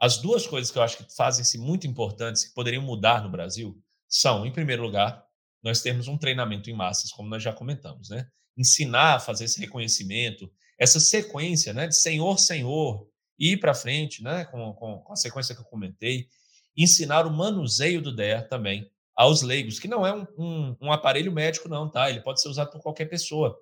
as 0.00 0.18
duas 0.18 0.46
coisas 0.46 0.70
que 0.70 0.78
eu 0.78 0.82
acho 0.82 0.96
que 0.96 1.14
fazem-se 1.14 1.58
muito 1.58 1.86
importantes, 1.86 2.44
que 2.44 2.54
poderiam 2.54 2.82
mudar 2.82 3.22
no 3.22 3.30
Brasil, 3.30 3.80
são, 4.12 4.44
em 4.44 4.52
primeiro 4.52 4.82
lugar, 4.82 5.24
nós 5.62 5.80
termos 5.80 6.06
um 6.06 6.18
treinamento 6.18 6.68
em 6.68 6.74
massas, 6.74 7.10
como 7.10 7.30
nós 7.30 7.42
já 7.42 7.50
comentamos, 7.50 8.10
né? 8.10 8.28
Ensinar 8.54 9.14
a 9.14 9.18
fazer 9.18 9.46
esse 9.46 9.58
reconhecimento, 9.58 10.52
essa 10.78 11.00
sequência, 11.00 11.72
né? 11.72 11.86
De 11.86 11.96
senhor, 11.96 12.38
senhor, 12.38 13.08
ir 13.38 13.58
para 13.58 13.72
frente, 13.72 14.22
né? 14.22 14.44
Com, 14.44 14.74
com, 14.74 14.98
com, 14.98 15.12
a 15.14 15.16
sequência 15.16 15.54
que 15.54 15.62
eu 15.62 15.66
comentei. 15.66 16.28
Ensinar 16.76 17.26
o 17.26 17.30
manuseio 17.30 18.02
do 18.02 18.14
DER 18.14 18.46
também 18.48 18.90
aos 19.16 19.40
leigos, 19.40 19.78
que 19.78 19.88
não 19.88 20.06
é 20.06 20.14
um, 20.14 20.26
um, 20.36 20.76
um 20.82 20.92
aparelho 20.92 21.32
médico, 21.32 21.68
não, 21.68 21.90
tá? 21.90 22.10
Ele 22.10 22.20
pode 22.20 22.42
ser 22.42 22.48
usado 22.48 22.70
por 22.70 22.82
qualquer 22.82 23.06
pessoa. 23.06 23.58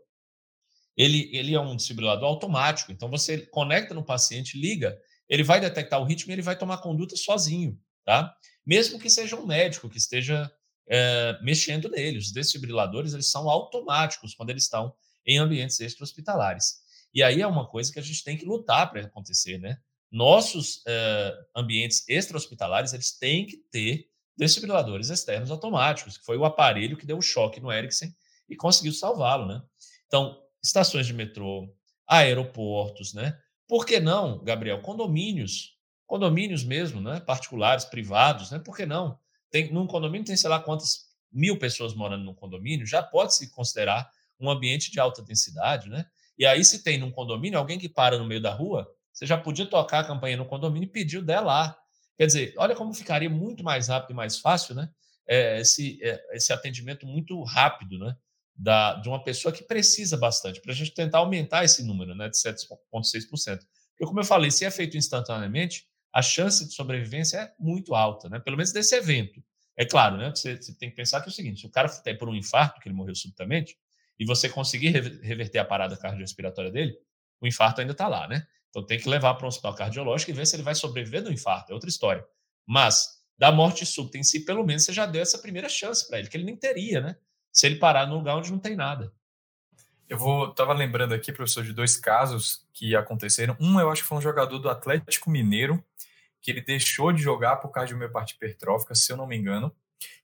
Ele, 0.97 1.31
ele 1.33 1.55
é 1.55 1.61
um 1.61 1.77
desfibrilador 1.77 2.29
automático, 2.29 2.91
então 2.91 3.09
você 3.09 3.39
conecta 3.47 3.95
no 3.95 4.05
paciente, 4.05 4.61
liga 4.61 4.99
ele 5.31 5.45
vai 5.45 5.61
detectar 5.61 6.01
o 6.01 6.05
ritmo 6.05 6.33
e 6.33 6.35
ele 6.35 6.43
vai 6.43 6.59
tomar 6.59 6.79
conduta 6.79 7.15
sozinho, 7.17 7.81
tá? 8.05 8.35
Mesmo 8.67 8.99
que 8.99 9.11
seja 9.11 9.37
um 9.37 9.47
médico 9.47 9.89
que 9.89 9.99
esteja 9.99 10.51
é, 10.89 11.39
mexendo 11.43 11.89
nele. 11.89 12.19
Os 12.19 12.33
desfibriladores, 12.33 13.15
eles 13.15 13.31
são 13.31 13.49
automáticos 13.49 14.35
quando 14.35 14.51
eles 14.51 14.65
estão 14.65 14.93
em 15.25 15.39
ambientes 15.39 15.79
extra-hospitalares. 15.81 16.81
E 17.15 17.23
aí 17.23 17.41
é 17.41 17.47
uma 17.47 17.67
coisa 17.67 17.93
que 17.93 17.99
a 17.99 18.03
gente 18.03 18.25
tem 18.25 18.37
que 18.37 18.45
lutar 18.45 18.91
para 18.91 19.03
acontecer, 19.03 19.59
né? 19.59 19.79
Nossos 20.11 20.83
é, 20.87 21.33
ambientes 21.55 22.05
extra-hospitalares, 22.09 22.93
eles 22.93 23.17
têm 23.17 23.47
que 23.47 23.59
ter 23.71 24.09
desfibriladores 24.37 25.11
externos 25.11 25.51
automáticos, 25.51 26.19
que 26.19 26.25
foi 26.25 26.37
o 26.37 26.45
aparelho 26.45 26.97
que 26.97 27.07
deu 27.07 27.19
o 27.19 27.23
choque 27.23 27.61
no 27.61 27.73
Ericsson 27.73 28.07
e 28.49 28.57
conseguiu 28.57 28.93
salvá-lo, 28.93 29.47
né? 29.47 29.63
Então, 30.07 30.41
estações 30.63 31.07
de 31.07 31.13
metrô, 31.13 31.73
aeroportos, 32.09 33.15
né? 33.15 33.39
Por 33.69 33.87
que 33.87 34.01
não, 34.01 34.43
Gabriel? 34.43 34.81
Condomínios, 34.83 35.77
condomínios 36.11 36.65
mesmo, 36.65 37.01
né? 37.01 37.21
Particulares, 37.21 37.85
privados, 37.85 38.51
né? 38.51 38.59
Por 38.59 38.77
que 38.77 38.85
não? 38.85 39.17
Tem, 39.49 39.73
num 39.73 39.87
condomínio 39.87 40.27
tem, 40.27 40.37
sei 40.37 40.51
lá, 40.51 40.59
quantas 40.59 41.09
mil 41.31 41.57
pessoas 41.57 41.95
morando 41.95 42.25
num 42.25 42.35
condomínio, 42.35 42.85
já 42.85 43.01
pode 43.01 43.37
se 43.37 43.49
considerar 43.53 44.11
um 44.41 44.51
ambiente 44.51 44.91
de 44.91 44.99
alta 44.99 45.23
densidade, 45.23 45.89
né? 45.89 46.05
E 46.37 46.45
aí, 46.45 46.65
se 46.65 46.83
tem 46.83 46.99
num 46.99 47.13
condomínio 47.13 47.57
alguém 47.57 47.79
que 47.79 47.89
para 47.89 48.19
no 48.19 48.27
meio 48.27 48.43
da 48.43 48.53
rua, 48.53 48.91
você 49.13 49.25
já 49.25 49.39
podia 49.39 49.67
tocar 49.67 50.01
a 50.01 50.05
campanha 50.05 50.37
no 50.37 50.45
condomínio 50.45 50.89
e 50.89 50.91
pedir 50.91 51.19
o 51.19 51.23
dela 51.23 51.47
lá. 51.47 51.77
Quer 52.19 52.27
dizer, 52.27 52.55
olha 52.59 52.75
como 52.75 52.93
ficaria 52.93 53.31
muito 53.31 53.63
mais 53.63 53.87
rápido 53.87 54.11
e 54.11 54.15
mais 54.15 54.37
fácil, 54.41 54.75
né? 54.75 54.91
É, 55.29 55.61
esse, 55.61 56.03
é, 56.03 56.37
esse 56.37 56.53
atendimento 56.53 57.07
muito 57.07 57.41
rápido, 57.45 58.01
né? 58.01 58.17
da, 58.61 58.95
de 58.95 59.09
uma 59.09 59.23
pessoa 59.23 59.53
que 59.53 59.63
precisa 59.63 60.17
bastante, 60.17 60.61
para 60.61 60.73
a 60.73 60.75
gente 60.75 60.93
tentar 60.93 61.19
aumentar 61.19 61.65
esse 61.65 61.83
número 61.83 62.15
né, 62.15 62.29
de 62.29 62.37
7,6%. 62.37 63.31
Porque, 63.31 64.05
como 64.05 64.21
eu 64.21 64.25
falei, 64.25 64.51
se 64.51 64.67
é 64.67 64.71
feito 64.71 64.99
instantaneamente, 64.99 65.87
a 66.13 66.23
chance 66.23 66.67
de 66.67 66.75
sobrevivência 66.75 67.39
é 67.39 67.53
muito 67.59 67.95
alta, 67.95 68.29
né? 68.29 68.39
Pelo 68.39 68.57
menos 68.57 68.73
desse 68.73 68.95
evento. 68.95 69.43
É 69.77 69.85
claro, 69.85 70.17
né? 70.17 70.31
Você, 70.31 70.57
você 70.57 70.75
tem 70.75 70.91
que 70.91 70.97
pensar 70.97 71.21
que 71.21 71.29
é 71.29 71.31
o 71.31 71.35
seguinte: 71.35 71.61
se 71.61 71.67
o 71.67 71.71
cara 71.71 71.89
tem 71.89 72.17
por 72.17 72.29
um 72.29 72.35
infarto, 72.35 72.81
que 72.81 72.89
ele 72.89 72.95
morreu 72.95 73.15
subitamente, 73.15 73.77
e 74.19 74.27
você 74.27 74.49
conseguir 74.49 74.91
reverter 75.23 75.59
a 75.59 75.65
parada 75.65 75.97
cardiorrespiratória 75.97 76.71
dele, 76.71 76.95
o 77.41 77.47
infarto 77.47 77.81
ainda 77.81 77.93
está 77.93 78.07
lá, 78.07 78.29
né? 78.29 78.47
Então 78.69 78.85
tem 78.85 78.99
que 78.99 79.09
levar 79.09 79.35
para 79.35 79.47
um 79.47 79.49
hospital 79.49 79.75
cardiológico 79.75 80.31
e 80.31 80.35
ver 80.35 80.47
se 80.47 80.57
ele 80.57 80.63
vai 80.63 80.75
sobreviver 80.75 81.23
do 81.23 81.33
infarto, 81.33 81.73
é 81.73 81.75
outra 81.75 81.89
história. 81.89 82.25
Mas 82.67 83.21
da 83.39 83.51
morte 83.51 83.87
súbita 83.87 84.19
em 84.19 84.23
si, 84.23 84.45
pelo 84.45 84.65
menos 84.65 84.85
você 84.85 84.93
já 84.93 85.07
deu 85.07 85.23
essa 85.23 85.39
primeira 85.39 85.69
chance 85.69 86.07
para 86.07 86.19
ele, 86.19 86.29
que 86.29 86.37
ele 86.37 86.45
nem 86.45 86.57
teria, 86.57 87.01
né? 87.01 87.17
Se 87.51 87.67
ele 87.67 87.77
parar 87.77 88.07
num 88.07 88.17
lugar 88.17 88.37
onde 88.37 88.51
não 88.51 88.59
tem 88.59 88.77
nada. 88.77 89.13
Eu 90.11 90.19
vou, 90.19 90.53
tava 90.53 90.73
lembrando 90.73 91.15
aqui, 91.15 91.33
professor, 91.33 91.63
de 91.63 91.73
dois 91.73 91.97
casos 91.97 92.67
que 92.73 92.97
aconteceram. 92.97 93.57
Um, 93.61 93.79
eu 93.79 93.89
acho 93.89 94.03
que 94.03 94.09
foi 94.09 94.19
um 94.19 94.21
jogador 94.21 94.59
do 94.59 94.69
Atlético 94.69 95.31
Mineiro, 95.31 95.83
que 96.43 96.51
ele 96.51 96.61
deixou 96.61 97.13
de 97.13 97.23
jogar 97.23 97.59
por 97.59 97.69
causa 97.69 97.87
de 97.87 97.95
miopatia 97.95 98.35
hipertrófica, 98.35 98.93
se 98.93 99.13
eu 99.13 99.17
não 99.17 99.25
me 99.25 99.37
engano. 99.37 99.73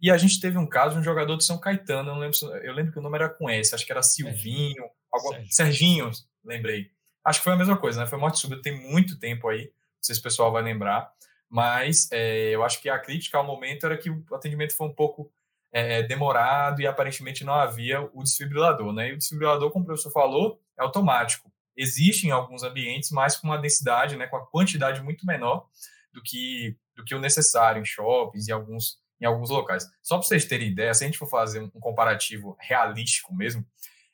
E 0.02 0.10
a 0.10 0.16
gente 0.18 0.40
teve 0.40 0.58
um 0.58 0.66
caso 0.66 0.94
de 0.94 1.00
um 1.00 1.04
jogador 1.04 1.36
de 1.36 1.44
São 1.44 1.56
Caetano, 1.56 2.10
eu 2.10 2.16
lembro, 2.16 2.36
eu 2.64 2.74
lembro 2.74 2.92
que 2.92 2.98
o 2.98 3.02
nome 3.02 3.16
era 3.16 3.28
com 3.28 3.48
S, 3.48 3.72
acho 3.76 3.86
que 3.86 3.92
era 3.92 4.02
Silvinho, 4.02 4.82
algo, 5.12 5.36
Serginho, 5.48 6.10
lembrei. 6.44 6.90
Acho 7.24 7.38
que 7.38 7.44
foi 7.44 7.52
a 7.52 7.56
mesma 7.56 7.76
coisa, 7.76 8.00
né? 8.00 8.08
Foi 8.08 8.18
morte 8.18 8.40
súbita, 8.40 8.62
tem 8.62 8.90
muito 8.90 9.20
tempo 9.20 9.48
aí, 9.48 9.66
não 9.66 10.02
sei 10.02 10.16
se 10.16 10.20
o 10.20 10.24
pessoal 10.24 10.50
vai 10.50 10.64
lembrar, 10.64 11.12
mas 11.48 12.10
é, 12.10 12.48
eu 12.50 12.64
acho 12.64 12.82
que 12.82 12.88
a 12.88 12.98
crítica 12.98 13.38
ao 13.38 13.46
momento 13.46 13.86
era 13.86 13.96
que 13.96 14.10
o 14.10 14.24
atendimento 14.32 14.74
foi 14.74 14.88
um 14.88 14.92
pouco 14.92 15.30
é, 15.76 16.02
demorado 16.02 16.80
e 16.80 16.86
aparentemente 16.86 17.44
não 17.44 17.52
havia 17.52 18.00
o 18.14 18.22
desfibrilador, 18.22 18.94
né? 18.94 19.10
E 19.10 19.12
o 19.12 19.18
desfibrilador, 19.18 19.70
como 19.70 19.82
o 19.82 19.86
professor 19.86 20.10
falou, 20.10 20.58
é 20.78 20.82
automático. 20.82 21.52
Existe 21.76 22.26
em 22.26 22.30
alguns 22.30 22.62
ambientes, 22.62 23.10
mas 23.10 23.36
com 23.36 23.48
uma 23.48 23.58
densidade, 23.58 24.16
né, 24.16 24.26
com 24.26 24.38
a 24.38 24.46
quantidade 24.46 25.02
muito 25.02 25.26
menor 25.26 25.66
do 26.14 26.22
que, 26.22 26.74
do 26.96 27.04
que 27.04 27.14
o 27.14 27.20
necessário 27.20 27.82
em 27.82 27.84
shoppings 27.84 28.48
e 28.48 28.52
alguns 28.52 28.98
em 29.20 29.26
alguns 29.26 29.50
locais. 29.50 29.86
Só 30.02 30.16
para 30.16 30.26
vocês 30.26 30.46
terem 30.46 30.68
ideia, 30.68 30.92
se 30.94 31.04
a 31.04 31.06
gente 31.06 31.18
for 31.18 31.28
fazer 31.28 31.60
um 31.60 31.80
comparativo 31.80 32.56
realístico 32.60 33.34
mesmo, 33.34 33.66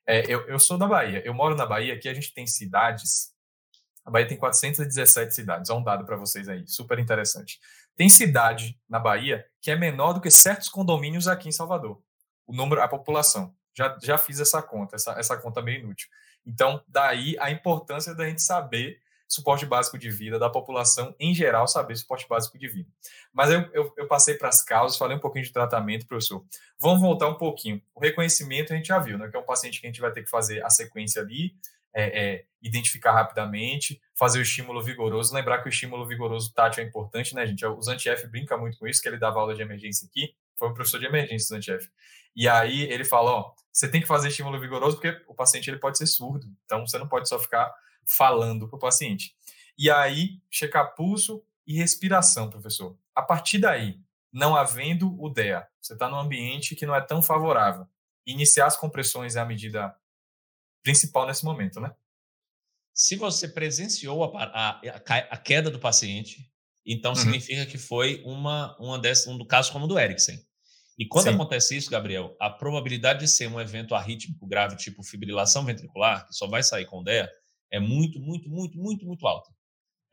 é, 0.07 0.25
eu, 0.29 0.47
eu 0.49 0.59
sou 0.61 0.79
da 0.79 0.87
Bahia, 0.87 1.23
eu 1.25 1.35
moro 1.35 1.57
na 1.57 1.67
Bahia, 1.67 1.95
aqui 1.95 2.09
a 2.09 2.15
gente 2.15 2.33
tem 2.33 2.47
cidades, 2.47 3.33
a 4.05 4.11
Bahia 4.11 4.29
tem 4.29 4.37
417 4.37 5.35
cidades, 5.35 5.71
é 5.71 5.75
um 5.75 5.83
dado 5.83 6.05
para 6.05 6.17
vocês 6.17 6.49
aí, 6.49 6.65
super 6.69 7.01
interessante. 7.01 7.59
Tem 7.97 8.09
cidade 8.09 8.79
na 8.89 8.99
Bahia 8.99 9.47
que 9.61 9.71
é 9.71 9.77
menor 9.77 10.13
do 10.13 10.21
que 10.21 10.31
certos 10.31 10.69
condomínios 10.69 11.29
aqui 11.29 11.49
em 11.49 11.53
Salvador, 11.53 12.03
o 12.47 12.55
número, 12.55 12.83
a 12.83 12.89
população. 12.89 13.55
Já, 13.75 13.97
já 14.03 14.19
fiz 14.19 14.41
essa 14.41 14.61
conta, 14.61 14.97
essa, 14.97 15.13
essa 15.13 15.37
conta 15.37 15.63
meio 15.63 15.81
inútil. 15.81 16.09
Então, 16.45 16.83
daí 16.87 17.37
a 17.39 17.51
importância 17.51 18.15
da 18.15 18.29
gente 18.29 18.43
saber 18.43 19.01
suporte 19.33 19.65
básico 19.65 19.99
de 19.99 20.11
vida, 20.11 20.39
da 20.39 20.51
população 20.51 21.15
em 21.19 21.35
geral 21.35 21.67
saber 21.67 21.97
suporte 21.97 22.29
básico 22.29 22.59
de 22.59 22.69
vida. 22.69 22.91
Mas 23.33 23.51
eu, 23.51 23.61
eu, 23.73 23.95
eu 23.97 24.07
passei 24.07 24.35
para 24.35 24.49
as 24.49 24.63
causas, 24.63 24.99
falei 24.99 25.17
um 25.17 25.21
pouquinho 25.21 25.45
de 25.45 25.53
tratamento, 25.53 26.07
professor. 26.07 26.45
Vamos 26.79 27.01
voltar 27.01 27.29
um 27.29 27.39
pouquinho. 27.39 27.81
O 27.95 28.01
reconhecimento 28.01 28.73
a 28.73 28.77
gente 28.77 28.89
já 28.89 28.99
viu, 28.99 29.17
né? 29.17 29.29
Que 29.29 29.37
é 29.37 29.41
um 29.41 29.45
paciente 29.45 29.81
que 29.81 29.87
a 29.87 29.91
gente 29.91 30.03
vai 30.03 30.13
ter 30.13 30.23
que 30.23 30.29
fazer 30.29 30.63
a 30.63 30.69
sequência 30.69 31.23
ali, 31.23 31.55
é, 31.95 32.25
é, 32.25 32.45
identificar 32.63 33.13
rapidamente, 33.13 34.01
fazer 34.15 34.39
o 34.39 34.43
estímulo 34.43 34.83
vigoroso. 34.83 35.35
Lembrar 35.35 35.59
que 35.59 35.69
o 35.69 35.71
estímulo 35.71 36.07
vigoroso 36.07 36.53
tátil 36.55 36.83
é 36.83 36.87
importante, 36.87 37.35
né, 37.35 37.47
gente? 37.47 37.65
O 37.67 37.81
Zantieff 37.83 38.27
brinca 38.29 38.57
muito 38.57 38.79
com 38.79 38.87
isso, 38.87 39.03
que 39.03 39.09
ele 39.09 39.19
dava 39.19 39.41
aula 39.41 39.55
de 39.55 39.63
emergência 39.63 40.07
aqui, 40.09 40.35
foi 40.57 40.69
um 40.69 40.75
professor 40.75 41.01
de 41.01 41.07
emergência, 41.07 41.57
Zantieff. 41.57 41.91
E 42.35 42.49
aí 42.49 42.83
ele 42.83 43.05
fala, 43.05 43.31
ó, 43.31 43.53
você 43.73 43.91
tem 43.91 44.01
que 44.01 44.07
fazer 44.07 44.29
estímulo 44.29 44.61
vigoroso 44.61 44.97
porque 44.97 45.23
o 45.27 45.35
paciente 45.35 45.69
ele 45.69 45.79
pode 45.79 45.99
ser 45.99 46.07
surdo, 46.07 46.47
então 46.65 46.87
você 46.87 46.99
não 46.99 47.09
pode 47.09 47.29
só 47.29 47.39
ficar 47.39 47.73
falando 48.07 48.69
para 48.69 48.77
o 48.77 48.81
paciente. 48.81 49.35
E 49.77 49.91
aí, 49.91 50.41
checar 50.51 50.95
pulso 50.95 51.43
e 51.67 51.77
respiração, 51.77 52.51
professor. 52.51 52.97
A 53.15 53.23
partir 53.23 53.59
daí, 53.59 53.99
não 54.33 54.57
havendo 54.57 55.21
o 55.21 55.29
DEA, 55.29 55.67
você 55.81 55.93
está 55.93 56.09
num 56.09 56.19
ambiente 56.19 56.75
que 56.75 56.87
não 56.87 56.95
é 56.95 57.01
tão 57.01 57.23
favorável. 57.23 57.87
Iniciar 58.27 58.67
as 58.67 58.77
compressões 58.77 59.37
é 59.37 59.41
a 59.41 59.45
medida 59.45 59.95
principal 60.83 61.27
nesse 61.27 61.45
momento, 61.45 61.81
né? 61.81 61.93
Se 62.95 63.17
você 63.17 63.49
presenciou 63.49 64.37
a, 64.37 64.45
a, 64.45 64.81
a 65.31 65.37
queda 65.39 65.71
do 65.71 65.79
paciente, 65.79 66.51
então 66.85 67.13
uhum. 67.13 67.17
significa 67.17 67.65
que 67.65 67.79
foi 67.79 68.23
uma, 68.25 68.77
uma 68.79 68.99
dessas, 68.99 69.27
um 69.27 69.39
do 69.39 69.47
caso 69.47 69.73
como 69.73 69.87
o 69.87 69.89
do 69.89 69.99
Erickson. 69.99 70.37
E 70.99 71.07
quando 71.07 71.29
Sim. 71.29 71.35
acontece 71.35 71.77
isso, 71.77 71.91
Gabriel, 71.91 72.37
a 72.39 72.51
probabilidade 72.51 73.21
de 73.21 73.29
ser 73.29 73.49
um 73.49 73.61
evento 73.61 73.95
arrítmico 73.95 74.47
grave, 74.47 74.77
tipo 74.77 75.03
fibrilação 75.03 75.65
ventricular, 75.65 76.27
que 76.27 76.35
só 76.35 76.47
vai 76.47 76.63
sair 76.63 76.85
com 76.85 77.03
DEA, 77.03 77.31
é 77.71 77.81
muito, 77.81 78.21
muito, 78.21 78.49
muito, 78.51 78.79
muito, 78.79 79.07
muito 79.07 79.27
alta. 79.27 79.51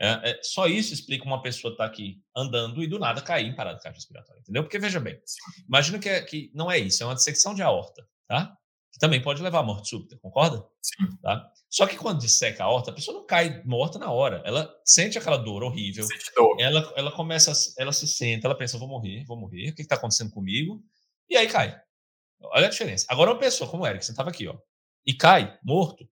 É, 0.01 0.31
é, 0.31 0.39
só 0.41 0.65
isso 0.65 0.93
explica 0.93 1.25
uma 1.25 1.41
pessoa 1.41 1.73
estar 1.73 1.83
tá 1.83 1.89
aqui 1.89 2.23
andando 2.33 2.81
e 2.81 2.87
do 2.87 2.97
nada 2.97 3.21
cair 3.21 3.47
em 3.47 3.55
parada 3.55 3.79
cardiorrespiratória, 3.79 4.39
entendeu? 4.39 4.63
Porque 4.63 4.79
veja 4.79 4.99
bem, 4.99 5.19
imagina 5.67 5.99
que, 5.99 6.07
é, 6.07 6.21
que 6.21 6.49
não 6.55 6.71
é 6.71 6.79
isso, 6.79 7.03
é 7.03 7.05
uma 7.05 7.15
dissecção 7.15 7.53
de 7.53 7.61
aorta, 7.61 8.07
tá? 8.25 8.55
Que 8.91 8.99
também 8.99 9.21
pode 9.21 9.41
levar 9.41 9.59
à 9.59 9.63
morte 9.63 9.89
súbita, 9.89 10.17
concorda? 10.17 10.65
Sim. 10.81 11.17
Tá? 11.21 11.51
Só 11.69 11.85
que 11.85 11.95
quando 11.95 12.19
disseca 12.19 12.63
a 12.63 12.67
aorta, 12.67 12.89
a 12.89 12.93
pessoa 12.93 13.17
não 13.19 13.25
cai 13.25 13.61
morta 13.63 13.99
na 13.99 14.11
hora, 14.11 14.41
ela 14.45 14.73
sente 14.83 15.17
aquela 15.17 15.37
dor 15.37 15.63
horrível, 15.63 16.07
dor. 16.35 16.59
Ela, 16.59 16.93
ela 16.95 17.11
começa, 17.11 17.53
ela 17.77 17.93
se 17.93 18.07
senta, 18.07 18.47
ela 18.47 18.57
pensa, 18.57 18.77
vou 18.77 18.87
morrer, 18.87 19.23
vou 19.25 19.37
morrer, 19.37 19.69
o 19.69 19.75
que 19.75 19.83
está 19.83 19.95
acontecendo 19.95 20.31
comigo? 20.31 20.83
E 21.29 21.37
aí 21.37 21.47
cai. 21.47 21.79
Olha 22.41 22.67
a 22.67 22.69
diferença. 22.69 23.05
Agora 23.09 23.31
uma 23.31 23.39
pessoa 23.39 23.69
como 23.69 23.83
o 23.83 23.87
Eric, 23.87 24.03
você 24.03 24.11
estava 24.11 24.29
aqui, 24.29 24.47
ó, 24.47 24.57
e 25.05 25.13
cai 25.13 25.57
morto, 25.63 26.09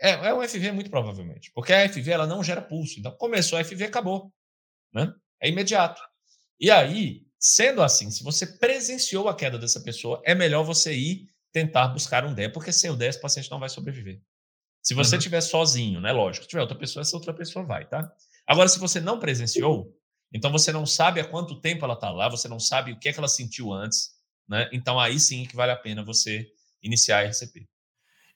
é, 0.00 0.10
é 0.10 0.34
um 0.34 0.46
FV 0.46 0.72
muito 0.72 0.90
provavelmente, 0.90 1.52
porque 1.54 1.72
a 1.72 1.88
FV 1.88 2.10
ela 2.10 2.26
não 2.26 2.42
gera 2.42 2.60
pulso. 2.60 2.98
Então, 2.98 3.12
começou 3.16 3.56
a 3.58 3.64
FV, 3.64 3.84
acabou. 3.84 4.32
Né? 4.92 5.12
É 5.40 5.48
imediato. 5.48 6.02
E 6.58 6.70
aí, 6.70 7.22
sendo 7.38 7.82
assim, 7.82 8.10
se 8.10 8.24
você 8.24 8.46
presenciou 8.46 9.28
a 9.28 9.34
queda 9.34 9.58
dessa 9.58 9.80
pessoa, 9.80 10.20
é 10.24 10.34
melhor 10.34 10.64
você 10.64 10.92
ir 10.94 11.28
tentar 11.52 11.88
buscar 11.88 12.24
um 12.24 12.32
DEA, 12.32 12.50
porque 12.50 12.72
sem 12.72 12.90
o 12.90 12.96
DEA, 12.96 13.10
esse 13.10 13.20
paciente 13.20 13.50
não 13.50 13.60
vai 13.60 13.68
sobreviver. 13.68 14.20
Se 14.82 14.94
você 14.94 15.16
estiver 15.16 15.36
uhum. 15.36 15.42
sozinho, 15.42 16.00
né? 16.00 16.10
Lógico, 16.10 16.44
se 16.44 16.50
tiver 16.50 16.62
outra 16.62 16.76
pessoa, 16.76 17.02
essa 17.02 17.16
outra 17.16 17.32
pessoa 17.32 17.64
vai, 17.64 17.86
tá? 17.86 18.12
Agora, 18.46 18.68
se 18.68 18.80
você 18.80 19.00
não 19.00 19.20
presenciou, 19.20 19.96
então 20.32 20.50
você 20.50 20.72
não 20.72 20.84
sabe 20.84 21.20
há 21.20 21.24
quanto 21.24 21.60
tempo 21.60 21.84
ela 21.84 21.94
está 21.94 22.10
lá, 22.10 22.28
você 22.28 22.48
não 22.48 22.58
sabe 22.58 22.92
o 22.92 22.98
que 22.98 23.08
é 23.08 23.12
que 23.12 23.18
ela 23.18 23.28
sentiu 23.28 23.72
antes, 23.72 24.10
né? 24.48 24.68
Então 24.72 24.98
aí 24.98 25.20
sim 25.20 25.44
que 25.44 25.54
vale 25.54 25.70
a 25.70 25.76
pena 25.76 26.02
você 26.02 26.48
iniciar 26.82 27.20
a 27.20 27.28
RCP. 27.28 27.68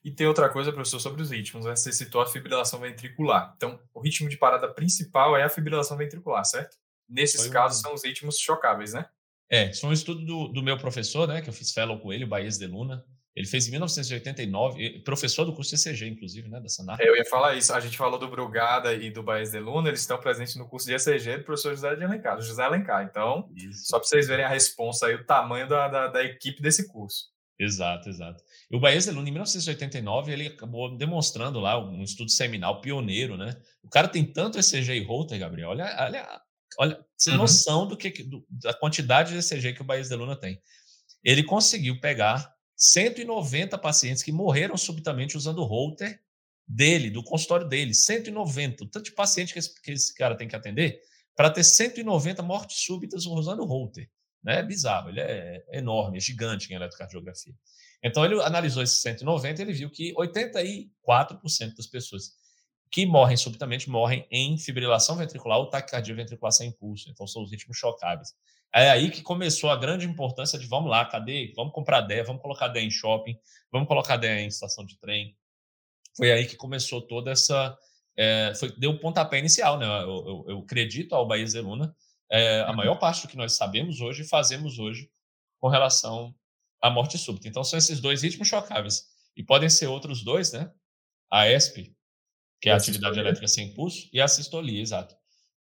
E 0.03 0.11
tem 0.11 0.25
outra 0.25 0.49
coisa, 0.49 0.71
professor, 0.71 1.01
sobre 1.01 1.21
os 1.21 1.31
ritmos. 1.31 1.65
Né? 1.65 1.75
Você 1.75 1.91
citou 1.91 2.21
a 2.21 2.25
fibrilação 2.25 2.79
ventricular. 2.79 3.53
Então, 3.57 3.77
o 3.93 3.99
ritmo 3.99 4.29
de 4.29 4.37
parada 4.37 4.73
principal 4.73 5.35
é 5.35 5.43
a 5.43 5.49
fibrilação 5.49 5.97
ventricular, 5.97 6.45
certo? 6.45 6.77
Nesses 7.09 7.41
foi 7.41 7.49
casos, 7.49 7.79
um... 7.79 7.81
são 7.81 7.93
os 7.93 8.05
ritmos 8.05 8.39
chocáveis, 8.39 8.93
né? 8.93 9.05
É, 9.49 9.69
isso 9.69 9.81
foi 9.81 9.89
um 9.89 9.93
estudo 9.93 10.25
do, 10.25 10.47
do, 10.49 10.63
meu 10.63 10.77
professor, 10.77 11.27
né, 11.27 11.41
que 11.41 11.49
eu 11.49 11.53
fiz 11.53 11.71
fellow 11.71 11.99
com 11.99 12.11
ele, 12.11 12.25
o 12.25 12.27
Baez 12.27 12.57
de 12.57 12.67
Luna. 12.67 13.03
Ele 13.35 13.45
fez 13.45 13.67
em 13.67 13.71
1989, 13.71 15.03
professor 15.03 15.45
do 15.45 15.53
curso 15.53 15.75
de 15.75 15.89
ECG, 15.89 16.07
inclusive, 16.07 16.49
né, 16.49 16.59
da 16.59 16.67
Sanar. 16.67 16.99
É, 16.99 17.07
eu 17.07 17.15
ia 17.15 17.23
falar 17.23 17.55
isso. 17.55 17.71
A 17.71 17.79
gente 17.79 17.95
falou 17.95 18.17
do 18.17 18.27
Brugada 18.27 18.93
e 18.93 19.11
do 19.11 19.21
Baez 19.21 19.51
de 19.51 19.59
Luna, 19.59 19.89
eles 19.89 20.01
estão 20.01 20.17
presentes 20.17 20.55
no 20.55 20.67
curso 20.67 20.87
de 20.87 20.95
ECG 20.95 21.37
do 21.37 21.43
professor 21.43 21.75
José 21.75 21.95
de 21.95 22.03
Alencar, 22.03 22.35
do 22.35 22.41
José 22.41 22.63
Alencar. 22.63 23.03
Então, 23.03 23.47
isso. 23.55 23.85
só 23.85 23.99
para 23.99 24.07
vocês 24.07 24.27
verem 24.27 24.43
a 24.43 24.49
resposta 24.49 25.05
aí, 25.05 25.13
o 25.13 25.23
tamanho 25.23 25.67
da, 25.67 25.87
da, 25.87 26.07
da 26.07 26.23
equipe 26.23 26.61
desse 26.61 26.87
curso. 26.87 27.25
Exato, 27.59 28.09
exato. 28.09 28.43
E 28.71 28.75
o 28.75 28.79
Baez 28.79 29.07
Luna, 29.07 29.29
em 29.29 29.31
1989, 29.31 30.31
ele 30.31 30.47
acabou 30.47 30.95
demonstrando 30.95 31.59
lá 31.59 31.79
um 31.79 32.03
estudo 32.03 32.29
seminal 32.29 32.81
pioneiro, 32.81 33.37
né? 33.37 33.55
O 33.83 33.89
cara 33.89 34.07
tem 34.07 34.25
tanto 34.25 34.59
ECG 34.59 34.93
e 34.93 35.03
Holter, 35.03 35.39
Gabriel, 35.39 35.69
olha, 35.69 35.95
olha, 35.99 36.41
olha 36.77 37.03
sem 37.17 37.33
uhum. 37.33 37.39
noção 37.39 37.87
do 37.87 37.97
que, 37.97 38.23
do, 38.23 38.45
da 38.49 38.73
quantidade 38.73 39.31
de 39.31 39.39
ECG 39.39 39.73
que 39.73 39.81
o 39.81 39.85
Baez 39.85 40.09
Luna 40.09 40.35
tem. 40.35 40.61
Ele 41.23 41.43
conseguiu 41.43 41.99
pegar 41.99 42.53
190 42.75 43.77
pacientes 43.77 44.21
que 44.21 44.31
morreram 44.31 44.77
subitamente 44.77 45.35
usando 45.35 45.59
o 45.59 45.65
Holter 45.65 46.21
dele, 46.67 47.09
do 47.09 47.23
consultório 47.23 47.67
dele, 47.67 47.93
190. 47.93 48.83
O 48.83 48.87
tanto 48.87 49.05
de 49.05 49.11
paciente 49.11 49.53
que 49.53 49.59
esse, 49.59 49.81
que 49.81 49.91
esse 49.91 50.13
cara 50.13 50.35
tem 50.35 50.47
que 50.47 50.55
atender 50.55 51.01
para 51.35 51.49
ter 51.49 51.63
190 51.63 52.41
mortes 52.43 52.83
súbitas 52.83 53.25
usando 53.25 53.61
o 53.61 53.65
Holter. 53.65 54.09
Né? 54.43 54.59
É 54.59 54.63
bizarro, 54.63 55.09
ele 55.09 55.19
é 55.19 55.65
enorme, 55.71 56.17
é 56.17 56.21
gigante 56.21 56.71
em 56.71 56.75
eletrocardiografia. 56.75 57.53
Então, 58.03 58.23
ele 58.23 58.41
analisou 58.43 58.83
esses 58.83 59.01
190 59.01 59.61
e 59.61 59.65
ele 59.65 59.73
viu 59.73 59.89
que 59.89 60.13
84% 60.13 61.75
das 61.75 61.87
pessoas 61.87 62.33
que 62.91 63.05
morrem 63.05 63.37
subitamente 63.37 63.89
morrem 63.89 64.25
em 64.31 64.57
fibrilação 64.57 65.15
ventricular 65.15 65.57
ou 65.59 65.69
taquicardia 65.69 66.15
ventricular 66.15 66.51
sem 66.51 66.69
impulso. 66.69 67.09
Então, 67.09 67.27
são 67.27 67.43
os 67.43 67.51
ritmos 67.51 67.77
chocáveis. 67.77 68.33
É 68.73 68.89
aí 68.89 69.09
que 69.09 69.21
começou 69.21 69.69
a 69.69 69.75
grande 69.75 70.05
importância 70.05 70.59
de 70.59 70.67
vamos 70.67 70.89
lá, 70.89 71.05
cadê? 71.05 71.53
Vamos 71.55 71.73
comprar 71.73 72.01
DEA, 72.01 72.23
vamos 72.23 72.41
colocar 72.41 72.67
DEA 72.67 72.83
em 72.83 72.91
shopping, 72.91 73.37
vamos 73.71 73.87
colocar 73.87 74.17
DEA 74.17 74.41
em 74.41 74.47
estação 74.47 74.85
de 74.85 74.97
trem. 74.99 75.35
Foi 76.15 76.31
aí 76.31 76.45
que 76.45 76.55
começou 76.55 77.01
toda 77.01 77.31
essa. 77.31 77.77
É, 78.15 78.53
foi, 78.55 78.71
deu 78.77 78.91
o 78.91 78.99
pontapé 78.99 79.39
inicial, 79.39 79.77
né? 79.77 79.85
Eu, 79.85 80.25
eu, 80.27 80.45
eu 80.49 80.59
acredito 80.59 81.13
ao 81.15 81.27
Bahia 81.27 81.47
Zeluna. 81.47 81.95
É, 82.29 82.61
a 82.61 82.73
maior 82.73 82.95
parte 82.95 83.21
do 83.21 83.27
que 83.27 83.37
nós 83.37 83.55
sabemos 83.55 84.01
hoje, 84.01 84.23
fazemos 84.23 84.79
hoje 84.79 85.09
com 85.59 85.69
relação 85.69 86.35
a 86.81 86.89
morte 86.89 87.17
súbita. 87.17 87.47
Então, 87.47 87.63
são 87.63 87.77
esses 87.77 87.99
dois 87.99 88.21
ritmos 88.21 88.47
chocáveis. 88.47 89.05
E 89.35 89.43
podem 89.43 89.69
ser 89.69 89.87
outros 89.87 90.23
dois, 90.23 90.51
né? 90.51 90.71
A 91.31 91.49
ESP, 91.49 91.95
que 92.61 92.69
é 92.69 92.73
a 92.73 92.75
atividade 92.77 93.19
elétrica 93.19 93.47
sem 93.47 93.69
impulso, 93.69 94.09
e 94.11 94.19
a 94.19 94.27
sistolia, 94.27 94.81
exato. 94.81 95.15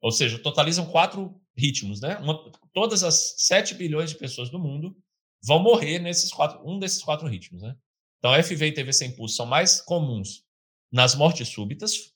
Ou 0.01 0.11
seja, 0.11 0.37
totalizam 0.39 0.85
quatro 0.85 1.39
ritmos, 1.55 2.01
né? 2.01 2.17
Uma, 2.17 2.51
todas 2.73 3.03
as 3.03 3.35
7 3.37 3.75
bilhões 3.75 4.09
de 4.09 4.17
pessoas 4.17 4.49
do 4.49 4.59
mundo 4.59 4.95
vão 5.43 5.59
morrer 5.59 5.99
nesses 5.99 6.31
quatro, 6.31 6.61
um 6.65 6.79
desses 6.79 7.03
quatro 7.03 7.27
ritmos, 7.27 7.61
né? 7.61 7.75
Então, 8.19 8.33
FV 8.41 8.67
e 8.67 8.71
TV 8.71 8.93
sem 8.93 9.15
pulso 9.15 9.35
são 9.35 9.45
mais 9.45 9.81
comuns 9.81 10.43
nas 10.91 11.15
mortes 11.15 11.49
súbitas 11.49 12.13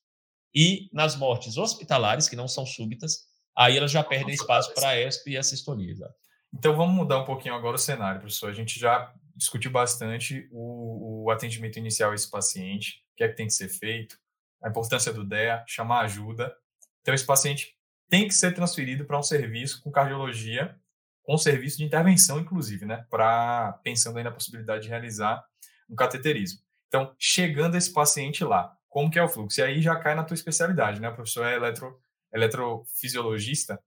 e 0.54 0.90
nas 0.94 1.16
mortes 1.16 1.58
hospitalares, 1.58 2.30
que 2.30 2.36
não 2.36 2.48
são 2.48 2.66
súbitas, 2.66 3.26
aí 3.56 3.76
elas 3.76 3.92
já 3.92 4.04
perdem 4.04 4.34
espaço 4.34 4.74
para 4.74 4.90
a 4.90 5.02
ESP 5.02 5.32
e 5.32 5.38
a 5.38 5.44
sistolia. 5.44 5.92
Exatamente. 5.92 6.28
Então 6.54 6.76
vamos 6.76 6.96
mudar 6.96 7.20
um 7.20 7.26
pouquinho 7.26 7.56
agora 7.56 7.76
o 7.76 7.80
cenário, 7.80 8.22
professor. 8.22 8.50
A 8.50 8.54
gente 8.54 8.80
já 8.80 9.14
discutiu 9.36 9.70
bastante 9.70 10.48
o, 10.52 11.26
o 11.26 11.32
atendimento 11.32 11.78
inicial 11.78 12.12
a 12.12 12.16
esse 12.16 12.30
paciente, 12.30 13.04
o 13.14 13.18
que 13.18 13.24
é 13.24 13.28
que 13.28 13.36
tem 13.36 13.48
que 13.48 13.54
ser 13.54 13.70
feito, 13.70 14.18
a 14.62 14.70
importância 14.70 15.14
do 15.14 15.24
DEA, 15.24 15.64
chamar 15.68 16.02
ajuda. 16.02 16.56
Então 17.02 17.14
esse 17.14 17.26
paciente 17.26 17.76
tem 18.10 18.28
que 18.28 18.34
ser 18.34 18.54
transferido 18.54 19.06
para 19.06 19.20
um 19.20 19.24
serviço 19.24 19.82
com 19.84 19.92
cardiologia, 19.92 20.80
com 21.24 21.38
serviço 21.38 21.78
de 21.78 21.84
intervenção, 21.84 22.40
inclusive, 22.40 22.86
né? 22.86 23.06
Para 23.10 23.74
pensando 23.84 24.18
aí 24.18 24.24
na 24.24 24.32
possibilidade 24.32 24.84
de 24.84 24.90
realizar 24.90 25.44
um 25.90 25.96
cateterismo. 25.96 26.60
Então, 26.88 27.14
chegando 27.20 27.76
esse 27.76 27.92
paciente 27.92 28.44
lá, 28.44 28.74
como 28.88 29.12
que 29.12 29.20
é 29.20 29.24
o 29.24 29.28
fluxo? 29.28 29.60
E 29.60 29.64
aí 29.64 29.82
já 29.82 29.96
cai 29.98 30.16
na 30.16 30.24
tua 30.24 30.36
especialidade, 30.36 31.02
né? 31.02 31.10
O 31.10 31.16
professor 31.16 31.46
é 31.46 31.56
eletro, 31.56 32.00
eletrofisiologista, 32.34 33.78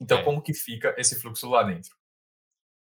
então, 0.00 0.18
é. 0.18 0.22
como 0.22 0.40
que 0.40 0.54
fica 0.54 0.94
esse 0.96 1.20
fluxo 1.20 1.48
lá 1.48 1.62
dentro? 1.62 1.94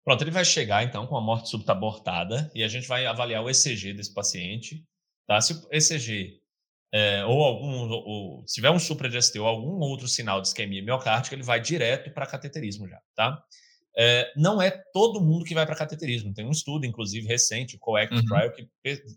Pronto, 0.06 0.24
ele 0.24 0.32
vai 0.32 0.46
chegar 0.46 0.84
então 0.84 1.06
com 1.06 1.18
a 1.18 1.22
morte 1.22 1.50
súbita 1.50 1.74
abortada 1.74 2.50
e 2.56 2.64
a 2.64 2.68
gente 2.68 2.88
vai 2.88 3.06
avaliar 3.06 3.44
o 3.44 3.50
ECG 3.50 3.94
desse 3.94 4.14
paciente. 4.14 4.86
Tá? 5.28 5.40
Se 5.42 5.54
o 5.54 5.68
ECG 5.70 6.39
é, 6.92 7.24
ou 7.26 7.44
algum, 7.44 7.90
ou, 7.90 8.44
se 8.48 8.56
tiver 8.56 8.72
um 8.72 8.80
supra-ST 8.80 9.40
ou 9.40 9.48
algum 9.48 9.80
outro 9.80 10.08
sinal 10.08 10.42
de 10.42 10.48
isquemia 10.48 10.84
miocárdica, 10.84 11.36
ele 11.36 11.44
vai 11.44 11.62
direto 11.62 12.12
para 12.12 12.26
cateterismo 12.26 12.88
já, 12.88 13.00
tá? 13.16 13.44
É, 13.98 14.32
não 14.36 14.62
é 14.62 14.72
todo 14.94 15.20
mundo 15.20 15.44
que 15.44 15.54
vai 15.54 15.66
para 15.66 15.76
cateterismo. 15.76 16.34
Tem 16.34 16.46
um 16.46 16.52
estudo, 16.52 16.86
inclusive, 16.86 17.28
recente, 17.28 17.76
o 17.76 17.80
COECT 17.80 18.16
uhum. 18.16 18.26
Trial, 18.26 18.52
que 18.52 18.70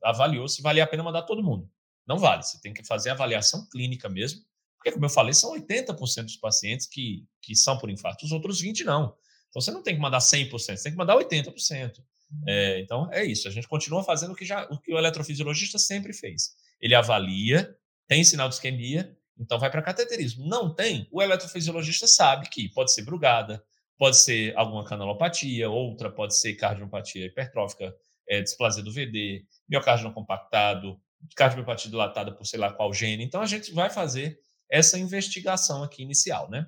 avaliou 0.02 0.48
se 0.48 0.61
valia 0.61 0.85
a 0.85 0.87
pena 0.87 1.02
mandar 1.02 1.22
todo 1.22 1.42
mundo. 1.42 1.70
Não 2.06 2.18
vale, 2.18 2.42
você 2.42 2.61
tem 2.61 2.74
que 2.74 2.85
fazer 2.85 3.11
avaliação 3.11 3.68
clínica 3.70 4.08
mesmo 4.08 4.42
porque, 4.82 4.90
como 4.90 5.04
eu 5.04 5.11
falei, 5.11 5.32
são 5.32 5.52
80% 5.54 6.24
dos 6.24 6.37
pacientes 6.37 6.88
que, 6.88 7.24
que 7.40 7.54
são 7.54 7.78
por 7.78 7.88
infarto, 7.88 8.24
os 8.24 8.32
outros 8.32 8.61
20% 8.61 8.85
não. 8.85 9.14
Então, 9.48 9.62
você 9.62 9.70
não 9.70 9.82
tem 9.82 9.94
que 9.94 10.00
mandar 10.00 10.18
100%, 10.18 10.50
você 10.50 10.82
tem 10.82 10.92
que 10.92 10.98
mandar 10.98 11.16
80%. 11.16 12.02
É, 12.48 12.80
então, 12.80 13.08
é 13.12 13.24
isso. 13.24 13.46
A 13.46 13.50
gente 13.50 13.68
continua 13.68 14.02
fazendo 14.02 14.32
o 14.32 14.35
que, 14.35 14.44
já, 14.44 14.64
o 14.70 14.80
que 14.80 14.92
o 14.92 14.98
eletrofisiologista 14.98 15.78
sempre 15.78 16.12
fez. 16.12 16.54
Ele 16.83 16.95
avalia, 16.95 17.75
tem 18.09 18.25
sinal 18.25 18.49
de 18.49 18.57
isquemia, 18.57 19.16
então 19.38 19.59
vai 19.59 19.71
para 19.71 19.81
cateterismo. 19.81 20.47
Não 20.47 20.75
tem, 20.75 21.09
o 21.11 21.23
eletrofisiologista 21.23 22.07
sabe 22.07 22.49
que 22.51 22.68
pode 22.68 22.92
ser 22.92 23.03
brugada, 23.03 23.64
pode 23.97 24.18
ser 24.18 24.55
alguma 24.57 24.85
canalopatia, 24.85 25.71
outra 25.71 26.11
pode 26.11 26.37
ser 26.37 26.55
cardiopatia 26.55 27.27
hipertrófica, 27.27 27.95
é, 28.29 28.42
displasia 28.42 28.83
do 28.83 28.92
VD, 28.92 29.45
miocárdio 29.68 30.07
não 30.07 30.12
compactado, 30.12 31.01
cardiopatia 31.37 31.90
dilatada 31.90 32.33
por 32.33 32.45
sei 32.45 32.59
lá 32.59 32.73
qual 32.73 32.92
gene. 32.92 33.25
Então, 33.25 33.40
a 33.40 33.47
gente 33.47 33.73
vai 33.73 33.88
fazer 33.88 34.38
essa 34.68 34.99
investigação 34.99 35.83
aqui 35.83 36.03
inicial, 36.03 36.51
né? 36.51 36.66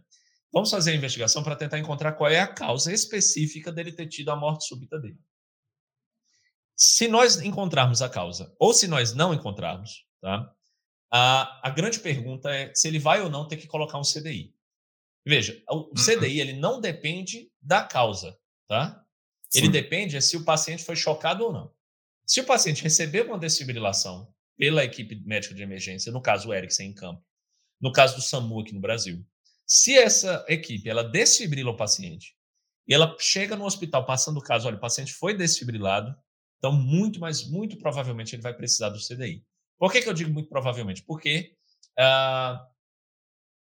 Vamos 0.53 0.71
fazer 0.71 0.93
a 0.93 0.95
investigação 0.95 1.43
para 1.43 1.57
tentar 1.57 1.79
encontrar 1.81 2.13
qual 2.13 2.31
é 2.31 2.39
a 2.39 2.47
causa 2.47 2.93
específica 2.93 3.73
dele 3.73 3.91
ter 3.91 4.07
tido 4.07 4.31
a 4.31 4.37
morte 4.37 4.69
súbita 4.69 5.01
dele. 5.01 5.19
Se 6.77 7.07
nós 7.09 7.41
encontrarmos 7.41 8.03
a 8.03 8.09
causa, 8.09 8.55
ou 8.59 8.73
se 8.75 8.89
nós 8.89 9.15
não 9.15 9.33
encontrarmos, 9.33 10.05
tá? 10.21 10.53
A, 11.11 11.69
a 11.69 11.71
grande 11.71 12.01
pergunta 12.01 12.51
é 12.51 12.75
se 12.75 12.89
ele 12.89 12.99
vai 12.99 13.21
ou 13.21 13.31
não 13.31 13.47
ter 13.47 13.57
que 13.57 13.69
colocar 13.69 13.99
um 13.99 14.03
CDI. 14.03 14.53
Veja, 15.25 15.63
o 15.71 15.77
uhum. 15.77 15.93
CDI 15.95 16.41
ele 16.41 16.53
não 16.55 16.81
depende 16.81 17.51
da 17.63 17.85
causa, 17.85 18.37
tá? 18.67 19.05
Ele 19.55 19.67
Sim. 19.67 19.73
depende 19.73 20.17
é 20.17 20.21
se 20.21 20.37
o 20.37 20.45
paciente 20.45 20.83
foi 20.83 20.97
chocado 20.97 21.45
ou 21.45 21.53
não. 21.53 21.73
Se 22.27 22.41
o 22.41 22.45
paciente 22.45 22.83
recebeu 22.83 23.27
uma 23.27 23.39
desfibrilação 23.39 24.29
pela 24.57 24.85
equipe 24.85 25.15
médica 25.25 25.55
de 25.55 25.63
emergência, 25.63 26.11
no 26.11 26.21
caso 26.21 26.49
o 26.49 26.55
Erickson 26.55 26.83
em 26.83 26.93
campo, 26.93 27.25
no 27.81 27.93
caso 27.93 28.17
do 28.17 28.23
SAMU 28.23 28.61
aqui 28.61 28.73
no 28.73 28.81
Brasil. 28.81 29.25
Se 29.67 29.97
essa 29.97 30.45
equipe 30.49 30.89
ela 30.89 31.05
desfibrila 31.05 31.71
o 31.71 31.77
paciente 31.77 32.37
e 32.87 32.95
ela 32.95 33.17
chega 33.19 33.57
no 33.57 33.65
hospital 33.65 34.05
passando 34.05 34.39
o 34.39 34.43
caso, 34.43 34.67
olha, 34.67 34.77
o 34.77 34.81
paciente 34.81 35.13
foi 35.13 35.35
desfibrilado, 35.35 36.15
então 36.65 36.73
muito, 36.73 37.21
mas 37.21 37.47
muito 37.47 37.77
provavelmente 37.77 38.35
ele 38.35 38.43
vai 38.43 38.55
precisar 38.55 38.89
do 38.89 38.99
CDI. 38.99 39.45
Por 39.79 39.93
que, 39.93 40.01
que 40.01 40.09
eu 40.09 40.15
digo 40.15 40.33
muito 40.33 40.49
provavelmente? 40.49 41.03
Porque 41.03 41.53
ah, 41.99 42.67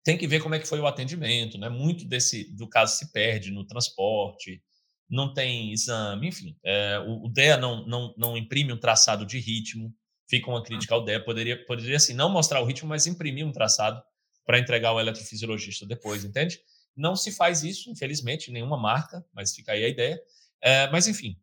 tem 0.05 0.19
que 0.19 0.27
ver 0.27 0.43
como 0.43 0.57
é 0.57 0.59
que 0.59 0.67
foi 0.67 0.81
o 0.81 0.87
atendimento, 0.87 1.57
né? 1.59 1.69
Muito 1.69 2.05
desse 2.05 2.53
do 2.57 2.69
caso 2.69 2.97
se 2.97 3.13
perde 3.13 3.53
no 3.53 3.65
transporte, 3.65 4.61
não 5.09 5.33
tem 5.33 5.73
exame, 5.73 6.27
enfim. 6.27 6.57
É, 6.65 6.99
o, 7.07 7.27
o 7.27 7.29
DEA 7.29 7.57
não, 7.57 7.87
não, 7.87 8.15
não 8.19 8.37
imprime 8.37 8.73
um 8.73 8.81
traçado 8.81 9.25
de 9.25 9.39
ritmo, 9.39 9.95
fica 10.29 10.51
uma 10.51 10.63
crítica 10.63 10.93
ao 10.93 11.05
DEA. 11.05 11.23
Poderia, 11.23 11.65
poderia 11.67 11.97
assim, 11.99 12.15
não 12.15 12.29
mostrar 12.29 12.61
o 12.61 12.65
ritmo, 12.65 12.89
mas 12.89 13.07
imprimir 13.07 13.47
um 13.47 13.53
traçado 13.53 14.03
para 14.45 14.59
entregar 14.59 14.89
ao 14.89 14.99
eletrofisiologista 14.99 15.87
depois, 15.87 16.25
entende? 16.25 16.59
Não 16.97 17.15
se 17.15 17.31
faz 17.31 17.63
isso, 17.63 17.91
infelizmente, 17.91 18.51
nenhuma 18.51 18.77
marca, 18.77 19.25
mas 19.33 19.55
fica 19.55 19.71
aí 19.71 19.85
a 19.85 19.89
ideia. 19.89 20.21
É, 20.61 20.91
mas, 20.91 21.07
enfim, 21.07 21.39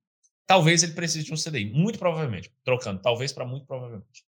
talvez 0.47 0.84
ele 0.84 0.93
precise 0.93 1.25
de 1.25 1.34
um 1.34 1.38
CDI, 1.38 1.71
muito 1.71 1.99
provavelmente, 1.99 2.53
trocando, 2.63 3.01
talvez 3.01 3.31
para 3.31 3.45
muito 3.45 3.65
provavelmente. 3.65 4.23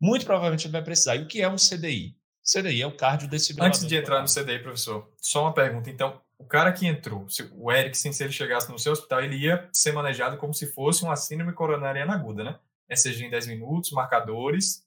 Muito 0.00 0.24
provavelmente 0.24 0.66
ele 0.66 0.72
vai 0.72 0.82
precisar. 0.82 1.16
E 1.16 1.22
o 1.22 1.26
que 1.26 1.42
é 1.42 1.48
um 1.48 1.56
CDI? 1.56 2.16
CDI 2.42 2.82
é 2.82 2.86
o 2.86 2.96
cardiodesfibrilador. 2.96 3.76
Antes 3.76 3.86
de 3.86 3.96
entrar 3.96 4.22
no 4.22 4.28
CDI, 4.28 4.60
professor, 4.60 5.12
só 5.20 5.42
uma 5.42 5.52
pergunta. 5.52 5.90
Então, 5.90 6.20
o 6.38 6.44
cara 6.44 6.72
que 6.72 6.86
entrou, 6.86 7.26
o 7.52 7.72
Erickson, 7.72 8.12
se 8.12 8.22
ele 8.22 8.32
chegasse 8.32 8.70
no 8.70 8.78
seu 8.78 8.92
hospital, 8.92 9.22
ele 9.22 9.36
ia 9.36 9.68
ser 9.72 9.92
manejado 9.92 10.38
como 10.38 10.54
se 10.54 10.66
fosse 10.72 11.02
uma 11.02 11.16
síndrome 11.16 11.52
coronariana 11.52 12.14
aguda, 12.14 12.44
né? 12.44 12.58
ECG 12.88 13.26
em 13.26 13.30
10 13.30 13.48
minutos, 13.48 13.90
marcadores, 13.90 14.84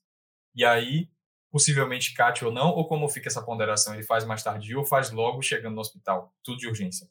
e 0.54 0.64
aí 0.64 1.08
possivelmente 1.52 2.14
CAT 2.14 2.44
ou 2.46 2.50
não, 2.50 2.70
ou 2.70 2.88
como 2.88 3.06
fica 3.08 3.28
essa 3.28 3.42
ponderação? 3.42 3.92
Ele 3.92 4.02
faz 4.02 4.24
mais 4.24 4.42
tarde 4.42 4.74
ou 4.74 4.84
faz 4.84 5.10
logo 5.10 5.42
chegando 5.42 5.74
no 5.74 5.82
hospital? 5.82 6.34
Tudo 6.42 6.58
de 6.58 6.66
urgência? 6.66 7.06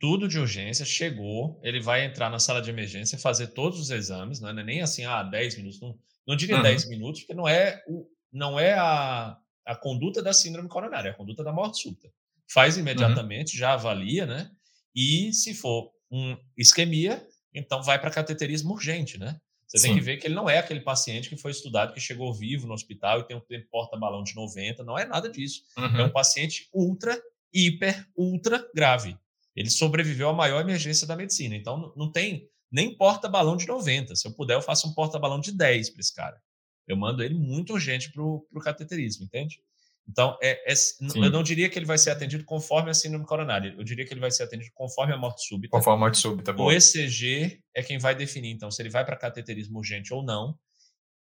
Tudo 0.00 0.26
de 0.26 0.38
urgência, 0.38 0.84
chegou, 0.84 1.60
ele 1.62 1.78
vai 1.78 2.04
entrar 2.04 2.30
na 2.30 2.38
sala 2.38 2.60
de 2.60 2.70
emergência, 2.70 3.18
fazer 3.18 3.48
todos 3.48 3.78
os 3.78 3.90
exames, 3.90 4.40
não 4.40 4.48
é 4.48 4.64
nem 4.64 4.80
assim, 4.80 5.04
ah, 5.04 5.22
10 5.22 5.58
minutos, 5.58 5.80
não, 5.80 5.96
não 6.26 6.34
diria 6.34 6.56
uhum. 6.56 6.62
10 6.62 6.88
minutos, 6.88 7.20
porque 7.20 7.34
não 7.34 7.46
é, 7.46 7.84
o, 7.86 8.08
não 8.32 8.58
é 8.58 8.72
a, 8.72 9.36
a 9.66 9.76
conduta 9.76 10.22
da 10.22 10.32
síndrome 10.32 10.68
coronária, 10.68 11.10
é 11.10 11.12
a 11.12 11.14
conduta 11.16 11.44
da 11.44 11.52
morte 11.52 11.82
súbita. 11.82 12.10
Faz 12.48 12.74
uhum. 12.74 12.80
imediatamente, 12.80 13.52
uhum. 13.52 13.58
já 13.58 13.74
avalia, 13.74 14.24
né? 14.24 14.50
E 14.96 15.32
se 15.34 15.54
for 15.54 15.92
um 16.10 16.36
isquemia, 16.56 17.24
então 17.54 17.82
vai 17.82 18.00
para 18.00 18.10
cateterismo 18.10 18.72
urgente, 18.72 19.18
né? 19.18 19.38
Você 19.70 19.78
Sim. 19.78 19.88
tem 19.88 19.98
que 19.98 20.02
ver 20.02 20.16
que 20.16 20.26
ele 20.26 20.34
não 20.34 20.50
é 20.50 20.58
aquele 20.58 20.80
paciente 20.80 21.28
que 21.28 21.36
foi 21.36 21.52
estudado, 21.52 21.94
que 21.94 22.00
chegou 22.00 22.34
vivo 22.34 22.66
no 22.66 22.74
hospital 22.74 23.20
e 23.20 23.24
tem 23.24 23.36
um 23.36 23.42
porta-balão 23.70 24.24
de 24.24 24.34
90. 24.34 24.82
Não 24.82 24.98
é 24.98 25.04
nada 25.04 25.30
disso. 25.30 25.62
Uhum. 25.78 25.96
É 25.96 26.04
um 26.04 26.10
paciente 26.10 26.68
ultra, 26.74 27.16
hiper, 27.54 28.04
ultra 28.16 28.68
grave. 28.74 29.16
Ele 29.60 29.68
sobreviveu 29.68 30.30
à 30.30 30.32
maior 30.32 30.62
emergência 30.62 31.06
da 31.06 31.14
medicina. 31.14 31.54
Então, 31.54 31.92
não 31.94 32.10
tem 32.10 32.48
nem 32.72 32.96
porta-balão 32.96 33.58
de 33.58 33.66
90. 33.66 34.16
Se 34.16 34.26
eu 34.26 34.32
puder, 34.32 34.54
eu 34.54 34.62
faço 34.62 34.88
um 34.88 34.94
porta-balão 34.94 35.38
de 35.38 35.52
10 35.52 35.90
para 35.90 36.00
esse 36.00 36.14
cara. 36.14 36.40
Eu 36.88 36.96
mando 36.96 37.22
ele 37.22 37.34
muito 37.34 37.74
urgente 37.74 38.10
para 38.10 38.22
o 38.22 38.60
cateterismo, 38.62 39.26
entende? 39.26 39.60
Então, 40.08 40.36
é, 40.42 40.72
é, 40.72 40.74
eu 41.14 41.30
não 41.30 41.42
diria 41.42 41.68
que 41.68 41.78
ele 41.78 41.84
vai 41.84 41.98
ser 41.98 42.10
atendido 42.10 42.42
conforme 42.44 42.90
a 42.90 42.94
síndrome 42.94 43.26
coronária. 43.26 43.74
Eu 43.76 43.84
diria 43.84 44.06
que 44.06 44.12
ele 44.14 44.20
vai 44.20 44.30
ser 44.30 44.44
atendido 44.44 44.72
conforme 44.74 45.12
a 45.12 45.16
morte 45.18 45.46
súbita. 45.46 45.76
Conforme 45.76 45.98
a 45.98 46.00
morte 46.00 46.18
súbita. 46.18 46.54
Boa. 46.54 46.70
O 46.70 46.72
ECG 46.72 47.62
é 47.74 47.82
quem 47.82 47.98
vai 47.98 48.14
definir, 48.14 48.50
então, 48.50 48.70
se 48.70 48.80
ele 48.80 48.88
vai 48.88 49.04
para 49.04 49.14
cateterismo 49.14 49.78
urgente 49.78 50.14
ou 50.14 50.22
não. 50.22 50.58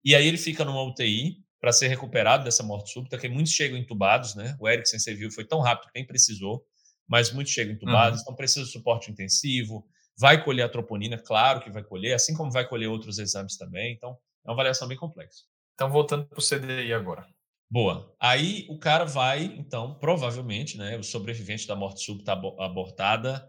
E 0.02 0.16
aí 0.16 0.26
ele 0.26 0.38
fica 0.38 0.64
numa 0.64 0.82
UTI 0.82 1.44
para 1.60 1.74
ser 1.74 1.90
recuperado 1.90 2.46
dessa 2.46 2.64
morte 2.64 2.92
súbita, 2.92 3.18
que 3.18 3.28
muitos 3.28 3.52
chegam 3.52 3.78
entubados, 3.78 4.34
né? 4.34 4.56
O 4.60 4.68
Erickson, 4.68 4.98
você 4.98 5.14
viu, 5.14 5.30
foi 5.30 5.46
tão 5.46 5.60
rápido 5.60 5.92
que 5.92 6.00
nem 6.00 6.08
precisou, 6.08 6.66
mas 7.10 7.34
muitos 7.34 7.52
chegam 7.52 7.74
entubados, 7.74 8.20
uhum. 8.20 8.24
então 8.24 8.36
precisa 8.36 8.66
de 8.66 8.72
suporte 8.72 9.12
intensivo. 9.12 9.86
Vai 10.18 10.44
colher 10.44 10.64
a 10.64 10.70
troponina, 10.70 11.18
claro 11.18 11.62
que 11.62 11.72
vai 11.72 11.84
colher, 11.84 12.14
assim 12.14 12.36
como 12.36 12.52
vai 12.52 12.68
colher 12.68 12.88
outros 12.88 13.18
exames 13.18 13.58
também. 13.58 13.94
Então, 13.94 14.18
é 14.46 14.50
uma 14.50 14.54
avaliação 14.54 14.88
bem 14.88 14.98
complexa. 14.98 15.44
Então, 15.74 15.90
voltando 15.90 16.26
para 16.26 16.40
o 16.40 16.42
CDI 16.42 16.94
agora. 16.94 17.26
Boa. 17.72 18.14
Aí 18.20 18.66
o 18.70 18.78
cara 18.78 19.06
vai, 19.06 19.44
então, 19.44 19.96
provavelmente, 19.96 20.78
né, 20.78 20.98
o 20.98 21.04
sobrevivente 21.04 21.68
da 21.68 21.76
morte 21.76 22.04
súbita 22.04 22.34
abortada, 22.34 23.48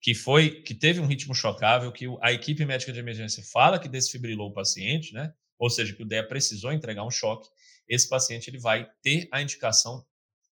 que 0.00 0.14
foi, 0.14 0.62
que 0.62 0.74
teve 0.74 1.00
um 1.00 1.06
ritmo 1.06 1.34
chocável, 1.34 1.92
que 1.92 2.06
a 2.20 2.32
equipe 2.32 2.64
médica 2.64 2.92
de 2.92 2.98
emergência 2.98 3.42
fala 3.52 3.78
que 3.78 3.88
desfibrilou 3.88 4.50
o 4.50 4.52
paciente, 4.52 5.14
né? 5.14 5.32
Ou 5.58 5.70
seja, 5.70 5.94
que 5.94 6.02
o 6.02 6.06
DEA 6.06 6.26
precisou 6.26 6.72
entregar 6.72 7.04
um 7.04 7.10
choque. 7.10 7.48
Esse 7.88 8.08
paciente 8.08 8.48
ele 8.50 8.58
vai 8.58 8.88
ter 9.02 9.28
a 9.30 9.40
indicação 9.40 10.04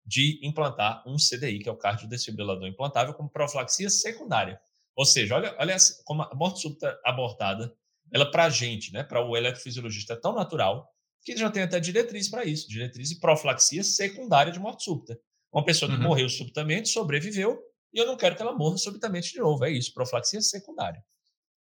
de 0.08 0.40
implantar 0.42 1.04
um 1.06 1.16
CDI, 1.16 1.58
que 1.58 1.68
é 1.68 1.72
o 1.72 1.76
cardiodesfibrilador 1.76 2.66
implantável, 2.66 3.12
como 3.12 3.28
profilaxia 3.28 3.90
secundária. 3.90 4.58
Ou 4.96 5.04
seja, 5.04 5.34
olha, 5.36 5.54
olha 5.58 5.76
como 6.06 6.22
a 6.22 6.34
morte 6.34 6.62
súbita 6.62 6.98
abortada, 7.04 7.70
ela 8.10 8.30
para 8.30 8.46
a 8.46 8.50
gente, 8.50 8.90
né, 8.90 9.04
para 9.04 9.22
o 9.22 9.36
eletrofisiologista 9.36 10.14
é 10.14 10.16
tão 10.16 10.34
natural 10.34 10.90
que 11.22 11.36
já 11.36 11.50
tem 11.50 11.62
até 11.62 11.78
diretriz 11.78 12.30
para 12.30 12.46
isso, 12.46 12.66
diretriz 12.66 13.10
de 13.10 13.16
profilaxia 13.16 13.84
secundária 13.84 14.50
de 14.50 14.58
morte 14.58 14.84
súbita. 14.84 15.20
Uma 15.52 15.62
pessoa 15.62 15.90
que 15.90 15.98
uhum. 15.98 16.04
morreu 16.04 16.28
subitamente, 16.30 16.88
sobreviveu, 16.88 17.60
e 17.92 17.98
eu 17.98 18.06
não 18.06 18.16
quero 18.16 18.34
que 18.34 18.40
ela 18.40 18.56
morra 18.56 18.78
subitamente 18.78 19.32
de 19.32 19.38
novo. 19.38 19.62
É 19.62 19.70
isso, 19.70 19.92
profilaxia 19.92 20.40
secundária. 20.40 21.04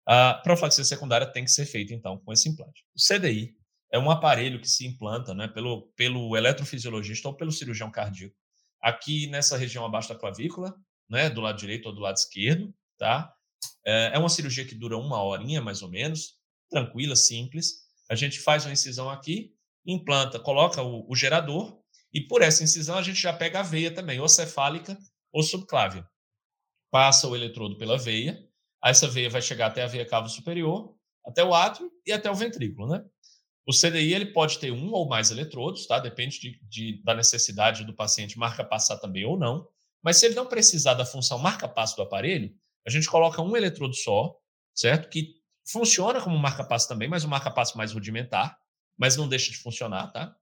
A 0.04 0.34
profilaxia 0.34 0.84
secundária 0.84 1.26
tem 1.26 1.44
que 1.44 1.50
ser 1.50 1.64
feita, 1.64 1.94
então, 1.94 2.18
com 2.18 2.32
esse 2.34 2.50
implante. 2.50 2.84
O 2.94 3.00
CDI 3.00 3.56
é 3.96 3.98
um 3.98 4.10
aparelho 4.10 4.60
que 4.60 4.68
se 4.68 4.86
implanta 4.86 5.34
né, 5.34 5.48
pelo, 5.48 5.88
pelo 5.96 6.36
eletrofisiologista 6.36 7.28
ou 7.28 7.34
pelo 7.34 7.50
cirurgião 7.50 7.90
cardíaco, 7.90 8.36
aqui 8.80 9.26
nessa 9.26 9.56
região 9.56 9.84
abaixo 9.84 10.10
da 10.10 10.14
clavícula, 10.14 10.74
né, 11.08 11.30
do 11.30 11.40
lado 11.40 11.58
direito 11.58 11.86
ou 11.86 11.94
do 11.94 12.00
lado 12.00 12.16
esquerdo. 12.16 12.72
Tá? 12.98 13.32
É, 13.84 14.12
é 14.14 14.18
uma 14.18 14.28
cirurgia 14.28 14.66
que 14.66 14.74
dura 14.74 14.98
uma 14.98 15.22
horinha, 15.22 15.62
mais 15.62 15.82
ou 15.82 15.88
menos, 15.88 16.34
tranquila, 16.70 17.16
simples. 17.16 17.86
A 18.10 18.14
gente 18.14 18.38
faz 18.38 18.66
uma 18.66 18.72
incisão 18.72 19.08
aqui, 19.08 19.54
implanta, 19.86 20.38
coloca 20.38 20.82
o, 20.82 21.10
o 21.10 21.16
gerador, 21.16 21.80
e 22.12 22.20
por 22.20 22.42
essa 22.42 22.62
incisão 22.62 22.98
a 22.98 23.02
gente 23.02 23.20
já 23.20 23.32
pega 23.32 23.60
a 23.60 23.62
veia 23.62 23.90
também, 23.90 24.20
ou 24.20 24.28
cefálica 24.28 24.96
ou 25.32 25.42
subclávia. 25.42 26.06
Passa 26.90 27.26
o 27.26 27.34
eletrodo 27.34 27.78
pela 27.78 27.98
veia, 27.98 28.38
essa 28.84 29.08
veia 29.08 29.30
vai 29.30 29.42
chegar 29.42 29.66
até 29.66 29.82
a 29.82 29.86
veia 29.86 30.06
cava 30.06 30.28
superior, 30.28 30.94
até 31.26 31.42
o 31.42 31.54
átrio 31.54 31.90
e 32.06 32.12
até 32.12 32.30
o 32.30 32.34
ventrículo, 32.34 32.86
né? 32.88 33.04
O 33.66 33.72
CDI 33.72 34.14
ele 34.14 34.26
pode 34.26 34.60
ter 34.60 34.70
um 34.70 34.92
ou 34.92 35.08
mais 35.08 35.32
eletrodos, 35.32 35.86
tá? 35.86 35.98
Depende 35.98 36.38
de, 36.38 36.60
de, 36.68 37.02
da 37.02 37.14
necessidade 37.14 37.84
do 37.84 37.92
paciente 37.92 38.38
marca-passar 38.38 38.98
também 38.98 39.24
ou 39.24 39.36
não. 39.36 39.66
Mas 40.02 40.18
se 40.18 40.26
ele 40.26 40.36
não 40.36 40.46
precisar 40.46 40.94
da 40.94 41.04
função 41.04 41.36
marca-passo 41.38 41.96
do 41.96 42.02
aparelho, 42.02 42.54
a 42.86 42.90
gente 42.90 43.08
coloca 43.08 43.42
um 43.42 43.56
eletrodo 43.56 43.94
só, 43.94 44.38
certo? 44.72 45.08
Que 45.08 45.34
funciona 45.68 46.20
como 46.20 46.38
marca-passo 46.38 46.86
também, 46.86 47.08
mas 47.08 47.24
um 47.24 47.28
marca-passo 47.28 47.76
mais 47.76 47.92
rudimentar, 47.92 48.56
mas 48.96 49.16
não 49.16 49.28
deixa 49.28 49.50
de 49.50 49.58
funcionar, 49.58 50.12
tá? 50.12 50.36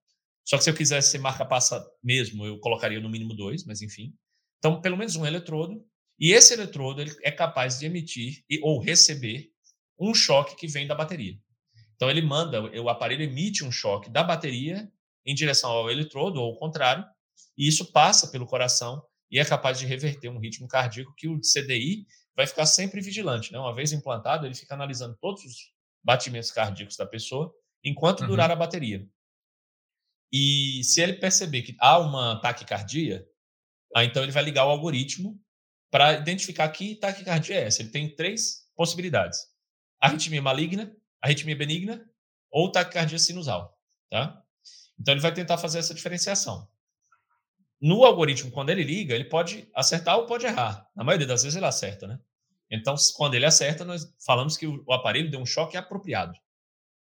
Só 0.45 0.59
que 0.59 0.65
se 0.65 0.71
eu 0.71 0.75
quisesse 0.75 1.11
ser 1.11 1.19
marca-passa 1.19 1.83
mesmo, 2.03 2.45
eu 2.45 2.59
colocaria 2.59 3.01
no 3.01 3.09
mínimo 3.09 3.35
dois, 3.35 3.65
mas 3.65 3.81
enfim. 3.81 4.15
Então, 4.59 4.83
pelo 4.83 4.99
menos 4.99 5.17
um 5.17 5.25
eletrodo. 5.25 5.83
E 6.19 6.33
esse 6.33 6.53
eletrodo 6.53 7.01
ele 7.01 7.17
é 7.23 7.31
capaz 7.31 7.79
de 7.79 7.87
emitir 7.87 8.45
e, 8.49 8.61
ou 8.63 8.79
receber 8.79 9.51
um 9.99 10.15
choque 10.15 10.57
que 10.57 10.67
vem 10.67 10.87
da 10.87 10.95
bateria. 10.95 11.39
Então 11.95 12.11
ele 12.11 12.23
manda, 12.23 12.63
o 12.81 12.89
aparelho 12.89 13.23
emite 13.23 13.65
um 13.65 13.71
choque 13.71 14.11
da 14.11 14.23
bateria 14.23 14.91
em 15.25 15.35
direção 15.35 15.71
ao 15.71 15.91
eletrodo 15.91 16.41
ou 16.41 16.53
ao 16.53 16.59
contrário, 16.59 17.05
e 17.57 17.67
isso 17.67 17.93
passa 17.93 18.29
pelo 18.29 18.47
coração 18.47 19.03
e 19.31 19.39
é 19.39 19.45
capaz 19.45 19.79
de 19.79 19.87
reverter 19.87 20.29
um 20.29 20.39
ritmo 20.39 20.69
cardíaco 20.69 21.15
que 21.17 21.29
o 21.29 21.41
CDI 21.41 22.07
vai 22.37 22.47
ficar 22.47 22.67
sempre 22.67 23.01
vigilante, 23.01 23.53
né? 23.53 23.59
Uma 23.59 23.75
vez 23.75 23.93
implantado, 23.93 24.47
ele 24.47 24.55
fica 24.55 24.75
analisando 24.75 25.17
todos 25.21 25.45
os 25.45 25.73
batimentos 26.03 26.51
cardíacos 26.51 26.97
da 26.97 27.07
pessoa 27.07 27.53
enquanto 27.83 28.21
uhum. 28.21 28.27
durar 28.27 28.51
a 28.51 28.57
bateria. 28.57 29.07
E 30.33 30.83
se 30.83 31.01
ele 31.01 31.15
perceber 31.15 31.63
que 31.63 31.77
há 31.79 31.99
uma 31.99 32.41
taquicardia, 32.41 33.25
aí 33.95 34.07
então 34.07 34.23
ele 34.23 34.33
vai 34.33 34.43
ligar 34.43 34.67
o 34.67 34.71
algoritmo 34.71 35.41
para 35.91 36.15
identificar 36.15 36.69
que 36.71 36.97
taquicardia 36.97 37.55
é 37.55 37.65
essa. 37.65 37.83
Ele 37.83 37.91
tem 37.91 38.15
três 38.15 38.69
possibilidades: 38.75 39.39
arritmia 40.01 40.43
maligna, 40.43 40.93
arritmia 41.25 41.57
benigna 41.57 42.05
ou 42.51 42.71
taquicardia 42.71 43.19
sinusal, 43.19 43.79
tá? 44.11 44.43
Então 45.01 45.15
ele 45.15 45.21
vai 45.21 45.33
tentar 45.33 45.57
fazer 45.59 45.79
essa 45.79 45.95
diferenciação. 45.95 46.69
No 47.81 48.05
algoritmo, 48.05 48.51
quando 48.51 48.71
ele 48.71 48.85
liga, 48.85 49.15
ele 49.15 49.25
pode 49.25 49.69
acertar 49.75 50.17
ou 50.19 50.27
pode 50.27 50.47
errar. 50.47 50.89
Na 50.95 51.03
maioria 51.03 51.27
das 51.27 51.43
vezes 51.43 51.57
ele 51.57 51.67
acerta, 51.67 52.07
né? 52.07 52.21
Então, 52.71 52.95
quando 53.17 53.35
ele 53.35 53.45
acerta, 53.45 53.85
nós 53.85 54.13
falamos 54.25 54.57
que 54.57 54.67
o 54.67 54.93
aparelho 54.93 55.31
deu 55.31 55.41
um 55.41 55.47
choque 55.47 55.77
apropriado. 55.77 56.33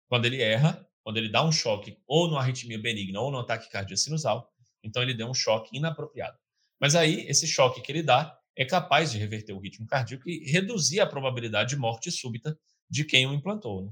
Quando 0.07 0.25
ele 0.25 0.41
erra, 0.41 0.85
quando 1.03 1.17
ele 1.17 1.29
dá 1.29 1.43
um 1.43 1.51
choque 1.51 1.97
ou 2.07 2.27
numa 2.27 2.39
arritmia 2.39 2.79
benigna 2.79 3.19
ou 3.19 3.31
no 3.31 3.39
ataque 3.39 3.69
cardíaco 3.69 4.01
sinusal, 4.01 4.51
então 4.83 5.01
ele 5.01 5.13
deu 5.13 5.27
um 5.27 5.33
choque 5.33 5.77
inapropriado. 5.77 6.37
Mas 6.79 6.95
aí, 6.95 7.25
esse 7.27 7.47
choque 7.47 7.81
que 7.81 7.91
ele 7.91 8.03
dá 8.03 8.37
é 8.55 8.65
capaz 8.65 9.11
de 9.11 9.17
reverter 9.17 9.53
o 9.53 9.59
ritmo 9.59 9.87
cardíaco 9.87 10.29
e 10.29 10.49
reduzir 10.51 10.99
a 10.99 11.07
probabilidade 11.07 11.71
de 11.71 11.77
morte 11.77 12.11
súbita 12.11 12.57
de 12.89 13.03
quem 13.03 13.25
o 13.25 13.33
implantou. 13.33 13.85
Né? 13.85 13.91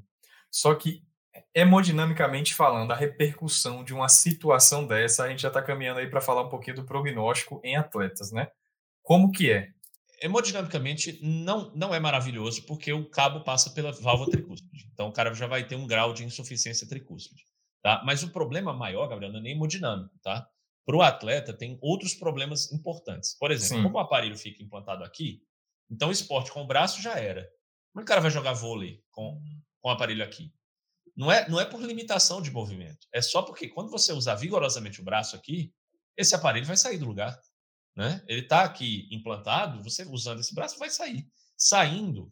Só 0.52 0.76
que, 0.76 1.02
hemodinamicamente 1.56 2.54
falando, 2.54 2.92
a 2.92 2.96
repercussão 2.96 3.84
de 3.84 3.94
uma 3.94 4.10
situação 4.10 4.86
dessa, 4.86 5.24
a 5.24 5.30
gente 5.30 5.42
já 5.42 5.48
está 5.48 5.62
caminhando 5.62 6.02
aí 6.02 6.08
para 6.10 6.20
falar 6.20 6.42
um 6.42 6.50
pouquinho 6.50 6.76
do 6.76 6.86
prognóstico 6.86 7.62
em 7.64 7.78
atletas, 7.78 8.32
né? 8.32 8.50
Como 9.02 9.32
que 9.32 9.52
é? 9.52 9.70
Hemodinamicamente 10.22 11.18
não, 11.24 11.72
não 11.74 11.96
é 11.96 12.00
maravilhoso, 12.00 12.64
porque 12.68 12.94
o 12.94 13.10
cabo 13.10 13.44
passa 13.44 13.72
pela 13.72 13.92
válvula 13.92 14.30
tricúspide. 14.30 14.88
Então 14.94 15.08
o 15.08 15.12
cara 15.12 15.34
já 15.34 15.48
vai 15.48 15.66
ter 15.66 15.76
um 15.76 15.88
grau 15.88 16.14
de 16.14 16.24
insuficiência 16.24 16.88
tricúspide. 16.88 17.44
Tá? 17.82 18.04
Mas 18.06 18.22
o 18.22 18.30
problema 18.30 18.72
maior, 18.74 19.08
Gabriel, 19.08 19.32
não 19.32 19.40
é 19.40 19.44
nem 19.44 19.54
hemodinâmico. 19.54 20.14
Tá? 20.22 20.48
Para 20.86 20.96
o 20.96 21.02
atleta, 21.02 21.54
tem 21.54 21.80
outros 21.82 22.14
problemas 22.14 22.72
importantes. 22.72 23.36
Por 23.40 23.50
exemplo, 23.50 23.78
Sim. 23.78 23.84
como 23.84 23.98
o 23.98 24.00
aparelho 24.00 24.38
fica 24.38 24.62
implantado 24.62 25.04
aqui, 25.04 25.42
então 25.90 26.10
o 26.10 26.12
esporte 26.12 26.52
com 26.52 26.62
o 26.62 26.68
braço 26.68 27.02
já 27.02 27.20
era. 27.20 27.50
Como 27.92 28.02
é 28.02 28.02
que 28.02 28.04
o 28.04 28.06
cara 28.06 28.22
vai 28.22 28.32
jogar 28.32 28.54
vôlei 28.54 29.04
com, 29.12 29.42
com 29.82 29.90
o 29.90 29.92
aparelho 29.92 30.24
aqui? 30.24 30.54
Não 31.16 31.32
é, 31.32 31.48
não 31.50 31.60
é 31.60 31.66
por 31.66 31.82
limitação 31.82 32.42
de 32.42 32.52
movimento. 32.52 33.08
É 33.12 33.22
só 33.22 33.42
porque 33.42 33.68
quando 33.68 33.90
você 33.90 34.14
usar 34.14 34.36
vigorosamente 34.36 35.02
o 35.02 35.04
braço 35.04 35.36
aqui, 35.36 35.74
esse 36.16 36.34
aparelho 36.34 36.66
vai 36.66 36.78
sair 36.78 36.98
do 36.98 37.06
lugar. 37.06 37.38
Né? 37.96 38.24
Ele 38.28 38.42
está 38.42 38.64
aqui 38.64 39.08
implantado, 39.12 39.84
você 39.84 40.04
usando 40.04 40.40
esse 40.40 40.56
braço 40.56 40.80
vai 40.80 40.90
sair. 40.90 41.28
Saindo, 41.58 42.32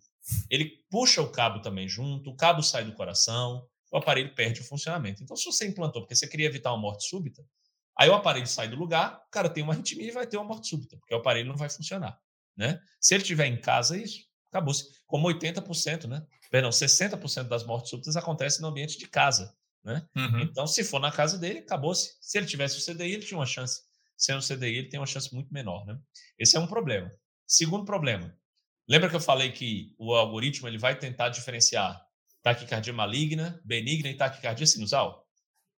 ele 0.50 0.72
puxa 0.90 1.22
o 1.22 1.32
cabo 1.32 1.62
também 1.62 1.88
junto, 1.88 2.30
o 2.30 2.36
cabo 2.36 2.64
sai 2.64 2.86
do 2.86 2.94
coração, 2.94 3.68
o 3.92 3.98
aparelho 3.98 4.34
perde 4.34 4.62
o 4.62 4.64
funcionamento. 4.64 5.22
Então, 5.22 5.36
se 5.36 5.46
você 5.46 5.68
implantou 5.68 6.02
porque 6.02 6.16
você 6.16 6.28
queria 6.28 6.46
evitar 6.46 6.72
uma 6.72 6.82
morte 6.82 7.08
súbita, 7.08 7.44
aí 7.98 8.10
o 8.10 8.14
aparelho 8.14 8.48
sai 8.48 8.70
do 8.70 8.78
lugar, 8.78 9.22
o 9.28 9.30
cara 9.30 9.50
tem 9.50 9.64
uma 9.64 9.74
arritmia 9.74 10.08
e 10.08 10.12
vai 10.12 10.26
ter 10.26 10.38
uma 10.38 10.46
morte 10.46 10.70
súbita, 10.70 10.98
porque 10.98 11.14
o 11.14 11.18
aparelho 11.18 11.50
não 11.50 11.58
vai 11.58 11.70
funcionar. 11.70 12.18
Né? 12.56 12.80
Se 13.00 13.14
ele 13.14 13.24
tiver 13.24 13.48
em 13.48 13.60
casa, 13.60 13.98
é 13.98 14.04
isso 14.04 14.30
acabou-se. 14.50 14.86
Como 15.06 15.28
80%, 15.28 16.08
né? 16.08 16.26
Perdão, 16.50 16.72
60% 16.72 17.48
das 17.48 17.64
mortes 17.64 17.90
súbitas 17.90 18.16
acontecem 18.16 18.62
no 18.62 18.68
ambiente 18.68 18.98
de 18.98 19.08
casa. 19.08 19.56
Né? 19.84 20.06
Uhum. 20.16 20.42
Então, 20.42 20.68
se 20.68 20.84
for 20.84 21.00
na 21.00 21.12
casa 21.12 21.38
dele, 21.38 21.60
acabou-se. 21.60 22.18
Se 22.20 22.38
ele 22.38 22.48
tivesse 22.48 22.78
o 22.78 22.94
CDI, 22.94 23.14
ele 23.14 23.26
tinha 23.26 23.38
uma 23.38 23.46
chance. 23.46 23.82
Sem 24.18 24.36
o 24.36 24.42
CDI, 24.42 24.78
ele 24.78 24.90
tem 24.90 25.00
uma 25.00 25.06
chance 25.06 25.34
muito 25.34 25.54
menor. 25.54 25.86
Né? 25.86 25.98
Esse 26.38 26.58
é 26.58 26.60
um 26.60 26.68
problema. 26.68 27.12
Segundo 27.48 27.86
problema, 27.86 28.36
lembra 28.88 29.10
que 29.10 29.16
eu 29.16 29.22
falei 29.22 29.52
que 29.52 29.96
o 29.98 30.14
algoritmo 30.14 30.68
ele 30.68 30.78
vai 30.78 30.98
tentar 30.98 31.30
diferenciar 31.30 32.00
taquicardia 32.42 32.94
maligna, 32.94 33.60
benigna 33.64 34.10
e 34.10 34.16
taquicardia 34.16 34.68
sinusal? 34.68 35.28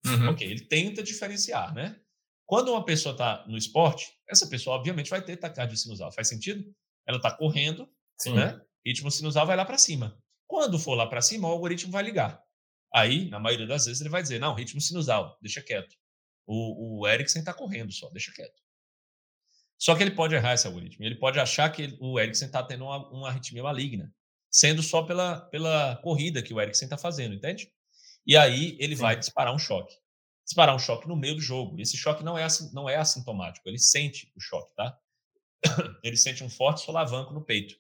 Uhum. 0.05 0.29
Ok, 0.29 0.47
ele 0.47 0.61
tenta 0.61 1.03
diferenciar, 1.03 1.73
né? 1.73 1.99
Quando 2.45 2.69
uma 2.69 2.83
pessoa 2.83 3.13
está 3.13 3.45
no 3.47 3.57
esporte, 3.57 4.11
essa 4.27 4.47
pessoa 4.47 4.75
obviamente 4.75 5.09
vai 5.09 5.21
ter 5.23 5.37
taquicardia 5.37 5.77
sinusal. 5.77 6.11
Faz 6.11 6.27
sentido? 6.27 6.63
Ela 7.07 7.17
está 7.17 7.31
correndo, 7.31 7.87
Sim. 8.19 8.33
né? 8.33 8.59
Ritmo 8.85 9.11
sinusal 9.11 9.45
vai 9.45 9.55
lá 9.55 9.63
para 9.63 9.77
cima. 9.77 10.17
Quando 10.51 10.77
for 10.77 10.95
lá 10.95 11.07
para 11.07 11.21
cima, 11.21 11.47
o 11.47 11.51
algoritmo 11.51 11.93
vai 11.93 12.03
ligar. 12.03 12.43
Aí, 12.93 13.29
na 13.29 13.39
maioria 13.39 13.65
das 13.65 13.85
vezes, 13.85 14.01
ele 14.01 14.09
vai 14.09 14.21
dizer: 14.21 14.37
não, 14.37 14.53
ritmo 14.53 14.81
sinusal, 14.81 15.37
deixa 15.41 15.61
quieto. 15.61 15.95
O, 16.45 16.99
o 16.99 17.07
Ericsson 17.07 17.39
está 17.39 17.53
correndo 17.53 17.93
só, 17.93 18.09
deixa 18.09 18.33
quieto. 18.33 18.61
Só 19.79 19.95
que 19.95 20.03
ele 20.03 20.11
pode 20.11 20.35
errar 20.35 20.53
esse 20.53 20.67
algoritmo. 20.67 21.05
Ele 21.05 21.15
pode 21.15 21.39
achar 21.39 21.71
que 21.71 21.97
o 22.01 22.19
Ericsson 22.19 22.47
está 22.47 22.61
tendo 22.61 22.83
uma, 22.83 22.97
uma 23.11 23.29
arritmia 23.29 23.63
maligna, 23.63 24.13
sendo 24.51 24.83
só 24.83 25.03
pela, 25.03 25.39
pela 25.39 25.95
corrida 26.03 26.43
que 26.43 26.53
o 26.53 26.59
Ericsson 26.59 26.83
está 26.83 26.97
fazendo, 26.97 27.33
entende? 27.33 27.71
E 28.27 28.35
aí 28.35 28.75
ele 28.77 28.97
Sim. 28.97 29.03
vai 29.03 29.15
disparar 29.15 29.55
um 29.55 29.59
choque. 29.59 29.95
Disparar 30.43 30.75
um 30.75 30.79
choque 30.79 31.07
no 31.07 31.15
meio 31.15 31.35
do 31.35 31.41
jogo. 31.41 31.79
Esse 31.79 31.95
choque 31.95 32.25
não 32.25 32.37
é, 32.37 32.45
não 32.73 32.89
é 32.89 32.97
assintomático, 32.97 33.69
ele 33.69 33.79
sente 33.79 34.29
o 34.35 34.41
choque, 34.41 34.75
tá? 34.75 34.99
Ele 36.03 36.17
sente 36.17 36.43
um 36.43 36.49
forte 36.49 36.81
solavanco 36.81 37.33
no 37.33 37.45
peito 37.45 37.79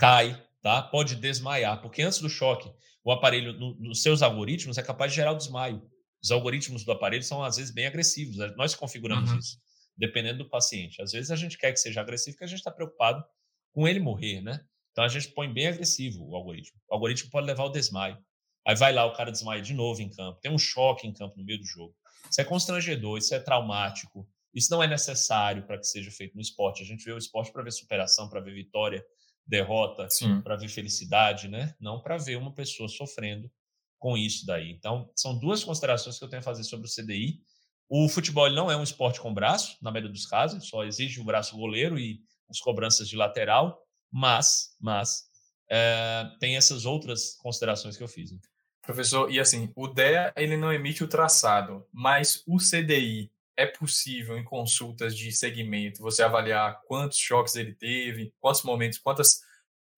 cai, 0.00 0.42
tá? 0.62 0.82
Pode 0.82 1.16
desmaiar, 1.16 1.80
porque 1.80 2.02
antes 2.02 2.20
do 2.20 2.28
choque, 2.28 2.70
o 3.04 3.10
aparelho, 3.10 3.52
no, 3.54 3.74
nos 3.76 4.02
seus 4.02 4.22
algoritmos, 4.22 4.78
é 4.78 4.82
capaz 4.82 5.12
de 5.12 5.16
gerar 5.16 5.32
o 5.32 5.36
desmaio. 5.36 5.82
Os 6.22 6.30
algoritmos 6.30 6.84
do 6.84 6.92
aparelho 6.92 7.22
são, 7.22 7.42
às 7.42 7.56
vezes, 7.56 7.72
bem 7.72 7.86
agressivos. 7.86 8.36
Né? 8.36 8.52
Nós 8.56 8.74
configuramos 8.74 9.30
uhum. 9.30 9.38
isso, 9.38 9.58
dependendo 9.96 10.44
do 10.44 10.50
paciente. 10.50 11.00
Às 11.00 11.12
vezes, 11.12 11.30
a 11.30 11.36
gente 11.36 11.56
quer 11.56 11.72
que 11.72 11.78
seja 11.78 12.00
agressivo 12.00 12.34
porque 12.34 12.44
a 12.44 12.48
gente 12.48 12.58
está 12.58 12.70
preocupado 12.70 13.24
com 13.72 13.88
ele 13.88 14.00
morrer, 14.00 14.42
né? 14.42 14.60
Então, 14.92 15.04
a 15.04 15.08
gente 15.08 15.28
põe 15.28 15.50
bem 15.52 15.68
agressivo 15.68 16.28
o 16.28 16.34
algoritmo. 16.34 16.78
O 16.88 16.94
algoritmo 16.94 17.30
pode 17.30 17.46
levar 17.46 17.62
ao 17.62 17.70
desmaio. 17.70 18.18
Aí 18.66 18.74
vai 18.74 18.92
lá, 18.92 19.06
o 19.06 19.14
cara 19.14 19.30
desmaia 19.30 19.62
de 19.62 19.72
novo 19.72 20.02
em 20.02 20.10
campo. 20.10 20.40
Tem 20.40 20.52
um 20.52 20.58
choque 20.58 21.06
em 21.06 21.12
campo 21.12 21.38
no 21.38 21.44
meio 21.44 21.58
do 21.58 21.64
jogo. 21.64 21.94
Isso 22.30 22.40
é 22.40 22.44
constrangedor, 22.44 23.16
isso 23.16 23.34
é 23.34 23.40
traumático. 23.40 24.28
Isso 24.52 24.70
não 24.70 24.82
é 24.82 24.86
necessário 24.86 25.64
para 25.66 25.78
que 25.78 25.86
seja 25.86 26.10
feito 26.10 26.34
no 26.34 26.40
esporte. 26.40 26.82
A 26.82 26.86
gente 26.86 27.04
vê 27.04 27.12
o 27.12 27.18
esporte 27.18 27.52
para 27.52 27.62
ver 27.62 27.70
superação, 27.70 28.28
para 28.28 28.40
ver 28.40 28.52
vitória, 28.52 29.02
derrota 29.50 30.06
para 30.44 30.56
ver 30.56 30.68
felicidade, 30.68 31.48
né? 31.48 31.74
Não 31.80 32.00
para 32.00 32.16
ver 32.16 32.36
uma 32.36 32.54
pessoa 32.54 32.88
sofrendo 32.88 33.50
com 33.98 34.16
isso 34.16 34.46
daí. 34.46 34.70
Então, 34.70 35.10
são 35.14 35.36
duas 35.38 35.64
considerações 35.64 36.18
que 36.18 36.24
eu 36.24 36.28
tenho 36.28 36.40
a 36.40 36.44
fazer 36.44 36.62
sobre 36.62 36.86
o 36.86 36.90
CDI. 36.90 37.40
O 37.88 38.08
futebol 38.08 38.48
não 38.50 38.70
é 38.70 38.76
um 38.76 38.82
esporte 38.84 39.20
com 39.20 39.34
braço, 39.34 39.76
na 39.82 39.90
maioria 39.90 40.12
dos 40.12 40.24
casos, 40.24 40.68
só 40.68 40.84
exige 40.84 41.20
o 41.20 41.24
braço 41.24 41.56
goleiro 41.56 41.98
e 41.98 42.20
as 42.48 42.60
cobranças 42.60 43.08
de 43.08 43.16
lateral, 43.16 43.82
mas, 44.10 44.76
mas 44.80 45.24
é, 45.68 46.30
tem 46.38 46.56
essas 46.56 46.86
outras 46.86 47.34
considerações 47.36 47.96
que 47.96 48.02
eu 48.02 48.08
fiz. 48.08 48.30
Né? 48.30 48.38
Professor, 48.82 49.30
e 49.30 49.40
assim, 49.40 49.72
o 49.74 49.88
DEA 49.88 50.32
ele 50.36 50.56
não 50.56 50.72
emite 50.72 51.02
o 51.02 51.08
traçado, 51.08 51.84
mas 51.92 52.42
o 52.46 52.58
CDI 52.58 53.30
é 53.60 53.66
possível 53.66 54.38
em 54.38 54.44
consultas 54.44 55.14
de 55.14 55.30
segmento 55.30 56.00
você 56.00 56.22
avaliar 56.22 56.80
quantos 56.86 57.18
choques 57.18 57.54
ele 57.56 57.74
teve, 57.74 58.32
quantos 58.40 58.62
momentos, 58.62 58.98
quantas, 58.98 59.40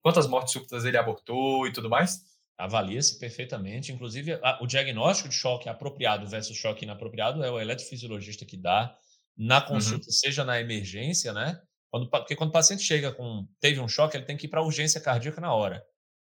quantas 0.01 0.27
mortes 0.27 0.51
súbitas 0.51 0.83
ele 0.83 0.97
abortou 0.97 1.65
e 1.65 1.71
tudo 1.71 1.89
mais? 1.89 2.19
Avalia-se 2.57 3.17
perfeitamente. 3.17 3.93
Inclusive, 3.93 4.33
a, 4.43 4.59
o 4.61 4.67
diagnóstico 4.67 5.29
de 5.29 5.35
choque 5.35 5.69
apropriado 5.69 6.27
versus 6.27 6.57
choque 6.57 6.83
inapropriado 6.83 7.41
é 7.41 7.49
o 7.49 7.57
eletrofisiologista 7.57 8.45
que 8.45 8.57
dá 8.57 8.93
na 9.37 9.59
uhum. 9.59 9.67
consulta, 9.67 10.07
uhum. 10.07 10.11
seja 10.11 10.43
na 10.43 10.59
emergência, 10.59 11.31
né? 11.31 11.57
Quando, 11.89 12.09
porque 12.09 12.35
quando 12.35 12.49
o 12.49 12.53
paciente 12.53 12.83
chega 12.83 13.13
com 13.13 13.47
teve 13.61 13.79
um 13.79 13.87
choque, 13.87 14.17
ele 14.17 14.25
tem 14.25 14.35
que 14.35 14.45
ir 14.45 14.49
para 14.49 14.59
a 14.59 14.65
urgência 14.65 14.99
cardíaca 14.99 15.39
na 15.39 15.53
hora. 15.53 15.81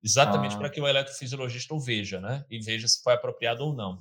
Exatamente 0.02 0.54
ah. 0.54 0.58
para 0.58 0.70
que 0.70 0.80
o 0.80 0.88
eletrofisiologista 0.88 1.74
o 1.74 1.80
veja, 1.80 2.22
né? 2.22 2.46
E 2.48 2.58
veja 2.58 2.88
se 2.88 3.02
foi 3.02 3.12
apropriado 3.12 3.64
ou 3.64 3.74
não. 3.74 3.98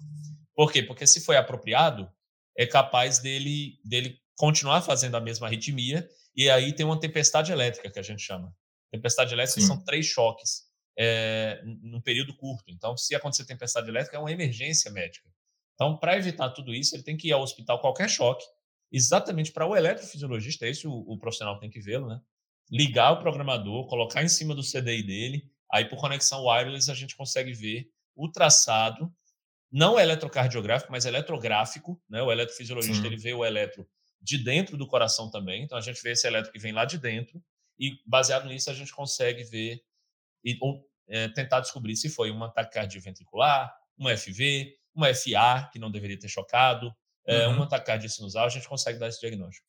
Por 0.56 0.72
quê? 0.72 0.82
Porque 0.82 1.06
se 1.06 1.20
foi 1.20 1.36
apropriado, 1.36 2.10
é 2.58 2.66
capaz 2.66 3.20
dele, 3.20 3.80
dele 3.86 4.20
continuar 4.36 4.82
fazendo 4.82 5.16
a 5.16 5.22
mesma 5.22 5.48
arritmia 5.48 6.08
e 6.36 6.50
aí 6.50 6.74
tem 6.74 6.86
uma 6.86 7.00
tempestade 7.00 7.52
elétrica 7.52 7.90
que 7.90 8.00
a 8.00 8.04
gente 8.04 8.22
chama. 8.22 8.54
Tempestade 8.92 9.34
elétrica 9.34 9.62
Sim. 9.62 9.68
são 9.68 9.84
três 9.84 10.06
choques 10.06 10.68
é, 10.98 11.62
num 11.64 12.02
período 12.02 12.36
curto. 12.36 12.72
Então, 12.72 12.98
se 12.98 13.14
acontecer 13.14 13.46
tempestade 13.46 13.88
elétrica, 13.88 14.18
é 14.18 14.20
uma 14.20 14.32
emergência 14.32 14.90
médica. 14.92 15.30
Então, 15.76 15.96
para 15.98 16.18
evitar 16.18 16.50
tudo 16.50 16.74
isso, 16.74 16.96
ele 16.96 17.04
tem 17.04 17.16
que 17.16 17.28
ir 17.28 17.34
ao 17.34 17.42
hospital 17.42 17.80
qualquer 17.80 18.10
choque, 18.10 18.46
exatamente 18.92 19.52
para 19.52 19.68
o 19.68 19.76
eletrofisiologista, 19.76 20.68
esse 20.68 20.88
o, 20.88 20.94
o 20.94 21.20
profissional 21.20 21.60
tem 21.60 21.70
que 21.70 21.80
vê-lo, 21.80 22.08
né? 22.08 22.20
Ligar 22.72 23.12
o 23.12 23.20
programador, 23.20 23.88
colocar 23.88 24.24
em 24.24 24.28
cima 24.28 24.56
do 24.56 24.64
CDI 24.64 25.04
dele, 25.04 25.52
aí 25.72 25.86
por 25.86 26.00
conexão 26.00 26.46
wireless 26.46 26.90
a 26.90 26.96
gente 26.96 27.16
consegue 27.16 27.54
ver 27.54 27.90
o 28.16 28.30
traçado, 28.30 29.14
não 29.72 30.00
eletrocardiográfico, 30.00 30.92
mas 30.92 31.06
eletrográfico, 31.06 32.02
né? 32.10 32.22
O 32.22 32.32
eletrofisiologista 32.32 33.02
Sim. 33.02 33.08
ele 33.08 33.18
vê 33.18 33.34
o 33.34 33.46
eletro 33.46 33.88
de 34.22 34.38
dentro 34.38 34.78
do 34.78 34.88
coração 34.88 35.30
também, 35.30 35.64
então 35.64 35.78
a 35.78 35.82
gente 35.82 36.02
vê 36.02 36.12
esse 36.12 36.26
eletro 36.26 36.52
que 36.52 36.60
vem 36.60 36.72
lá 36.72 36.86
de 36.86 36.98
dentro 36.98 37.42
e 37.80 38.00
baseado 38.06 38.48
nisso 38.48 38.70
a 38.70 38.74
gente 38.74 38.92
consegue 38.92 39.44
ver 39.44 39.82
e, 40.44 40.58
ou 40.62 40.84
é, 41.08 41.28
tentar 41.30 41.60
descobrir 41.60 41.96
se 41.96 42.10
foi 42.10 42.32
uma 42.32 42.52
taquicardia 42.52 43.00
ventricular, 43.00 43.74
uma 43.98 44.16
FV, 44.16 44.74
uma 44.94 45.14
FA, 45.14 45.70
que 45.72 45.80
não 45.80 45.92
deveria 45.92 46.18
ter 46.18 46.28
chocado, 46.28 46.92
é, 47.26 47.48
uhum. 47.48 47.58
uma 47.58 47.70
taquicardia 47.70 48.10
sinusal, 48.10 48.46
a 48.46 48.50
gente 48.50 48.68
consegue 48.68 48.98
dar 48.98 49.08
esse 49.08 49.20
diagnóstico. 49.20 49.68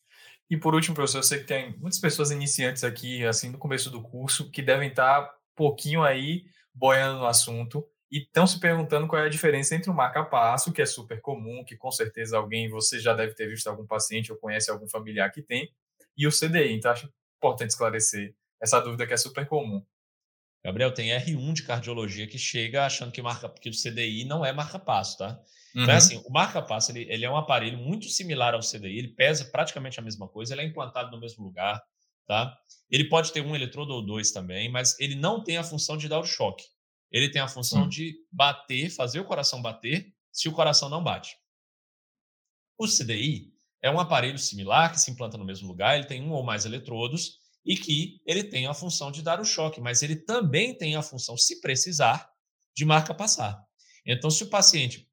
E 0.51 0.57
por 0.57 0.74
último, 0.74 0.94
professor, 0.94 1.18
eu 1.18 1.22
sei 1.22 1.40
que 1.40 1.44
tem 1.44 1.76
muitas 1.78 1.99
pessoas 1.99 2.30
iniciantes 2.30 2.82
aqui, 2.82 3.24
assim, 3.26 3.51
no 3.51 3.59
começo 3.59 3.90
do 3.90 4.03
curso, 4.03 4.51
que 4.51 4.62
devem 4.62 4.88
estar 4.88 5.22
um 5.22 5.28
pouquinho 5.55 6.03
aí 6.03 6.46
boiando 6.72 7.18
no 7.18 7.26
assunto 7.26 7.84
e 8.11 8.18
estão 8.18 8.46
se 8.46 8.59
perguntando 8.59 9.06
qual 9.06 9.22
é 9.22 9.26
a 9.26 9.30
diferença 9.30 9.74
entre 9.74 9.90
o 9.90 9.94
marca-passo, 9.94 10.72
que 10.72 10.80
é 10.80 10.86
super 10.86 11.20
comum, 11.20 11.64
que 11.64 11.76
com 11.76 11.90
certeza 11.90 12.38
alguém, 12.38 12.68
você 12.68 12.98
já 12.98 13.12
deve 13.12 13.34
ter 13.34 13.46
visto 13.48 13.66
algum 13.66 13.86
paciente 13.86 14.32
ou 14.32 14.38
conhece 14.38 14.70
algum 14.70 14.88
familiar 14.88 15.30
que 15.30 15.42
tem, 15.42 15.70
e 16.16 16.26
o 16.26 16.30
CDI. 16.30 16.72
Então, 16.72 16.90
acho 16.90 17.12
importante 17.36 17.70
esclarecer 17.70 18.34
essa 18.61 18.80
dúvida 18.80 19.06
que 19.06 19.12
é 19.12 19.16
super 19.16 19.46
comum. 19.46 19.84
Gabriel, 20.64 20.92
tem 20.92 21.11
R1 21.11 21.52
de 21.52 21.62
cardiologia 21.62 22.26
que 22.26 22.38
chega 22.38 22.84
achando 22.84 23.12
que, 23.12 23.22
marca, 23.22 23.48
que 23.48 23.68
o 23.68 23.72
CDI 23.72 24.24
não 24.24 24.44
é 24.44 24.52
marca-passo, 24.52 25.18
tá? 25.18 25.40
Uhum. 25.74 25.82
Então, 25.82 25.94
assim, 25.94 26.22
o 26.24 26.30
marca-passo 26.30 26.90
ele, 26.90 27.06
ele, 27.09 27.24
é 27.24 27.30
um 27.30 27.36
aparelho 27.36 27.78
muito 27.78 28.09
similar 28.09 28.54
ao 28.54 28.61
CDI, 28.61 28.98
ele 28.98 29.09
pesa 29.09 29.44
praticamente 29.44 30.00
a 30.00 30.02
mesma 30.02 30.26
coisa, 30.26 30.54
ele 30.54 30.62
é 30.62 30.64
implantado 30.64 31.11
no 31.11 31.20
mesmo 31.20 31.44
lugar, 31.44 31.80
tá? 32.26 32.56
Ele 32.90 33.04
pode 33.04 33.32
ter 33.32 33.40
um 33.40 33.54
eletrodo 33.54 33.92
ou 33.92 34.04
dois 34.04 34.32
também, 34.32 34.70
mas 34.70 34.98
ele 34.98 35.14
não 35.14 35.44
tem 35.44 35.59
a 35.59 35.62
função 35.62 35.96
de 35.96 36.09
dar 36.09 36.18
o 36.18 36.24
choque. 36.24 36.64
Ele 37.11 37.30
tem 37.30 37.40
a 37.40 37.48
função 37.48 37.82
uhum. 37.82 37.88
de 37.88 38.14
bater, 38.30 38.90
fazer 38.90 39.20
o 39.20 39.24
coração 39.24 39.62
bater, 39.62 40.14
se 40.32 40.48
o 40.48 40.52
coração 40.52 40.88
não 40.88 41.02
bate. 41.02 41.36
O 42.78 42.86
CDI 42.86 43.52
é 43.82 43.90
um 43.90 43.98
aparelho 43.98 44.38
similar 44.38 44.92
que 44.92 45.00
se 45.00 45.11
implanta 45.11 45.38
no 45.38 45.44
mesmo 45.44 45.68
lugar, 45.68 45.96
ele 45.96 46.06
tem 46.06 46.22
um 46.22 46.32
ou 46.32 46.44
mais 46.44 46.64
eletrodos, 46.64 47.38
e 47.64 47.76
que 47.76 48.20
ele 48.24 48.44
tem 48.44 48.66
a 48.66 48.74
função 48.74 49.11
de 49.11 49.22
dar 49.22 49.40
o 49.40 49.44
choque, 49.44 49.80
mas 49.80 50.02
ele 50.02 50.16
também 50.16 50.76
tem 50.76 50.96
a 50.96 51.02
função, 51.02 51.36
se 51.36 51.61
precisar, 51.61 52.30
de 52.74 52.84
marca 52.84 53.12
passar. 53.12 53.62
Então, 54.06 54.30
se 54.30 54.44
o 54.44 54.48
paciente 54.48 55.09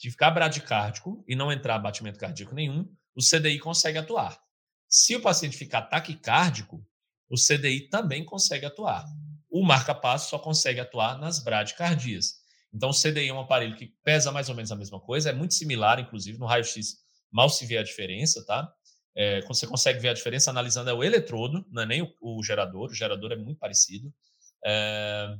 ficar 0.00 0.30
bradicárdico 0.30 1.24
e 1.28 1.34
não 1.34 1.52
entrar 1.52 1.78
batimento 1.78 2.18
cardíaco 2.18 2.54
nenhum, 2.54 2.88
o 3.14 3.20
CDI 3.20 3.58
consegue 3.58 3.98
atuar. 3.98 4.40
Se 4.88 5.14
o 5.16 5.20
paciente 5.20 5.56
ficar 5.56 5.82
taquicárdico, 5.82 6.82
o 7.28 7.34
CDI 7.34 7.88
também 7.88 8.24
consegue 8.24 8.64
atuar. 8.64 9.04
O 9.50 9.64
marca-passo 9.64 10.30
só 10.30 10.38
consegue 10.38 10.80
atuar 10.80 11.18
nas 11.18 11.42
bradicardias. 11.42 12.34
Então, 12.72 12.90
o 12.90 12.94
CDI 12.94 13.28
é 13.28 13.32
um 13.32 13.40
aparelho 13.40 13.76
que 13.76 13.94
pesa 14.04 14.30
mais 14.30 14.48
ou 14.48 14.54
menos 14.54 14.70
a 14.70 14.76
mesma 14.76 15.00
coisa, 15.00 15.30
é 15.30 15.32
muito 15.32 15.54
similar, 15.54 15.98
inclusive, 15.98 16.38
no 16.38 16.46
raio-x 16.46 16.98
mal 17.30 17.48
se 17.48 17.66
vê 17.66 17.78
a 17.78 17.82
diferença, 17.82 18.44
tá? 18.44 18.70
É, 19.16 19.40
você 19.42 19.66
consegue 19.66 19.98
ver 19.98 20.10
a 20.10 20.14
diferença 20.14 20.50
analisando 20.50 20.90
é 20.90 20.92
o 20.92 21.02
eletrodo, 21.02 21.66
não 21.70 21.82
é 21.82 21.86
nem 21.86 22.02
o, 22.02 22.38
o 22.38 22.42
gerador, 22.42 22.90
o 22.90 22.94
gerador 22.94 23.32
é 23.32 23.36
muito 23.36 23.58
parecido. 23.58 24.12
É, 24.64 25.36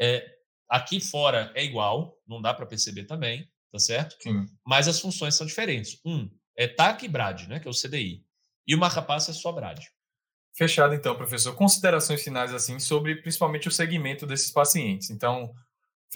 é, 0.00 0.36
aqui 0.68 1.00
fora 1.00 1.52
é 1.54 1.64
igual, 1.64 2.18
não 2.26 2.42
dá 2.42 2.52
para 2.52 2.66
perceber 2.66 3.04
também, 3.04 3.48
tá 3.70 3.78
certo? 3.78 4.16
Sim. 4.20 4.46
Mas 4.66 4.88
as 4.88 4.98
funções 4.98 5.34
são 5.34 5.46
diferentes. 5.46 6.00
Um 6.04 6.28
é 6.56 6.66
TAC 6.66 7.04
e 7.04 7.08
BRAD, 7.08 7.48
né, 7.48 7.60
que 7.60 7.68
é 7.68 7.70
o 7.70 7.74
CDI. 7.74 8.24
E 8.66 8.74
o 8.74 8.78
marca-passo 8.78 9.30
é 9.30 9.34
só 9.34 9.52
BRAD. 9.52 9.88
Fechado 10.56 10.94
então, 10.94 11.14
professor. 11.16 11.54
Considerações 11.54 12.22
finais 12.22 12.54
assim 12.54 12.78
sobre 12.78 13.16
principalmente 13.16 13.68
o 13.68 13.72
segmento 13.72 14.26
desses 14.26 14.50
pacientes. 14.50 15.10
Então, 15.10 15.54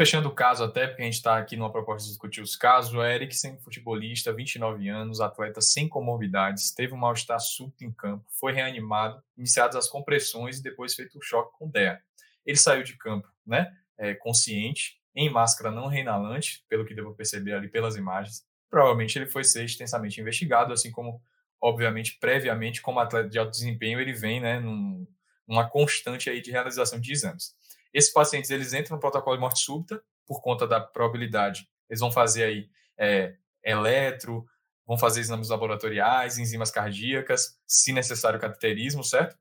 Fechando 0.01 0.29
o 0.29 0.35
caso 0.35 0.65
até, 0.65 0.87
porque 0.87 1.03
a 1.03 1.05
gente 1.05 1.17
está 1.17 1.37
aqui 1.37 1.57
numa 1.57 1.71
proposta 1.71 2.05
de 2.05 2.09
discutir 2.09 2.41
os 2.41 2.57
casos, 2.57 2.95
o 2.95 3.05
Eriksen, 3.05 3.59
futebolista, 3.59 4.33
29 4.33 4.89
anos, 4.89 5.21
atleta 5.21 5.61
sem 5.61 5.89
comorbidades, 5.91 6.73
teve 6.73 6.95
um 6.95 6.97
mal-estar 6.97 7.39
súbito 7.39 7.85
em 7.85 7.93
campo, 7.93 8.25
foi 8.31 8.53
reanimado, 8.53 9.23
iniciadas 9.37 9.77
as 9.77 9.89
compressões 9.89 10.59
e 10.59 10.63
depois 10.63 10.95
feito 10.95 11.19
o 11.19 11.23
choque 11.23 11.53
com 11.59 11.69
DEA. 11.69 12.01
Ele 12.47 12.57
saiu 12.57 12.83
de 12.83 12.97
campo, 12.97 13.29
né, 13.45 13.71
é, 13.99 14.15
consciente, 14.15 14.99
em 15.15 15.29
máscara 15.29 15.71
não 15.71 15.87
reinalante, 15.87 16.65
pelo 16.67 16.87
que 16.87 16.95
devo 16.95 17.15
perceber 17.15 17.53
ali 17.53 17.69
pelas 17.69 17.97
imagens. 17.97 18.43
Provavelmente 18.71 19.19
ele 19.19 19.27
foi 19.27 19.45
ser 19.45 19.65
extensamente 19.65 20.19
investigado, 20.19 20.73
assim 20.73 20.91
como, 20.91 21.21
obviamente, 21.61 22.19
previamente, 22.19 22.81
como 22.81 23.01
atleta 23.01 23.29
de 23.29 23.39
alto 23.39 23.51
desempenho, 23.51 24.01
ele 24.01 24.13
vem, 24.13 24.41
né, 24.41 24.59
num, 24.59 25.07
numa 25.47 25.69
constante 25.69 26.31
aí 26.31 26.41
de 26.41 26.51
realização 26.51 27.01
de 27.01 27.13
exames. 27.13 27.55
Esses 27.93 28.13
pacientes 28.13 28.51
eles 28.51 28.73
entram 28.73 28.97
no 28.97 29.01
protocolo 29.01 29.37
de 29.37 29.41
morte 29.41 29.61
súbita 29.61 30.03
por 30.27 30.41
conta 30.41 30.67
da 30.67 30.81
probabilidade. 30.81 31.69
Eles 31.89 32.01
vão 32.01 32.11
fazer 32.11 32.45
aí 32.45 32.71
é, 32.97 33.35
eletro, 33.65 34.47
vão 34.87 34.97
fazer 34.97 35.21
exames 35.21 35.49
laboratoriais, 35.49 36.39
enzimas 36.39 36.71
cardíacas, 36.71 37.59
se 37.67 37.93
necessário 37.93 38.41
cateterismo, 38.41 39.03
certo? 39.03 39.37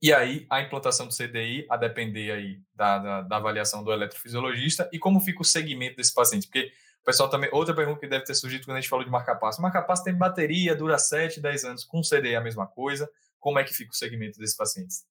E 0.00 0.12
aí 0.12 0.46
a 0.48 0.60
implantação 0.60 1.06
do 1.06 1.14
CDI 1.14 1.66
a 1.68 1.76
depender 1.76 2.30
aí 2.30 2.60
da, 2.74 2.98
da, 2.98 3.22
da 3.22 3.36
avaliação 3.36 3.82
do 3.82 3.92
eletrofisiologista 3.92 4.88
e 4.92 4.98
como 4.98 5.20
fica 5.20 5.42
o 5.42 5.44
segmento 5.44 5.96
desse 5.96 6.14
paciente, 6.14 6.46
porque 6.46 6.72
o 7.02 7.04
pessoal 7.04 7.30
também 7.30 7.48
outra 7.52 7.74
pergunta 7.74 8.00
que 8.00 8.06
deve 8.06 8.24
ter 8.24 8.34
surgido 8.34 8.64
quando 8.64 8.76
a 8.76 8.80
gente 8.80 8.90
falou 8.90 9.04
de 9.04 9.10
marca-passo. 9.10 9.62
Marca-passo 9.62 10.04
tem 10.04 10.14
bateria, 10.14 10.74
dura 10.74 10.98
7, 10.98 11.40
10 11.40 11.64
anos, 11.64 11.84
com 11.84 12.00
CDI 12.02 12.34
é 12.34 12.36
a 12.36 12.40
mesma 12.40 12.66
coisa. 12.66 13.08
Como 13.38 13.58
é 13.58 13.64
que 13.64 13.72
fica 13.72 13.90
o 13.90 13.94
segmento 13.94 14.38
desses 14.38 14.56
pacientes? 14.56 15.04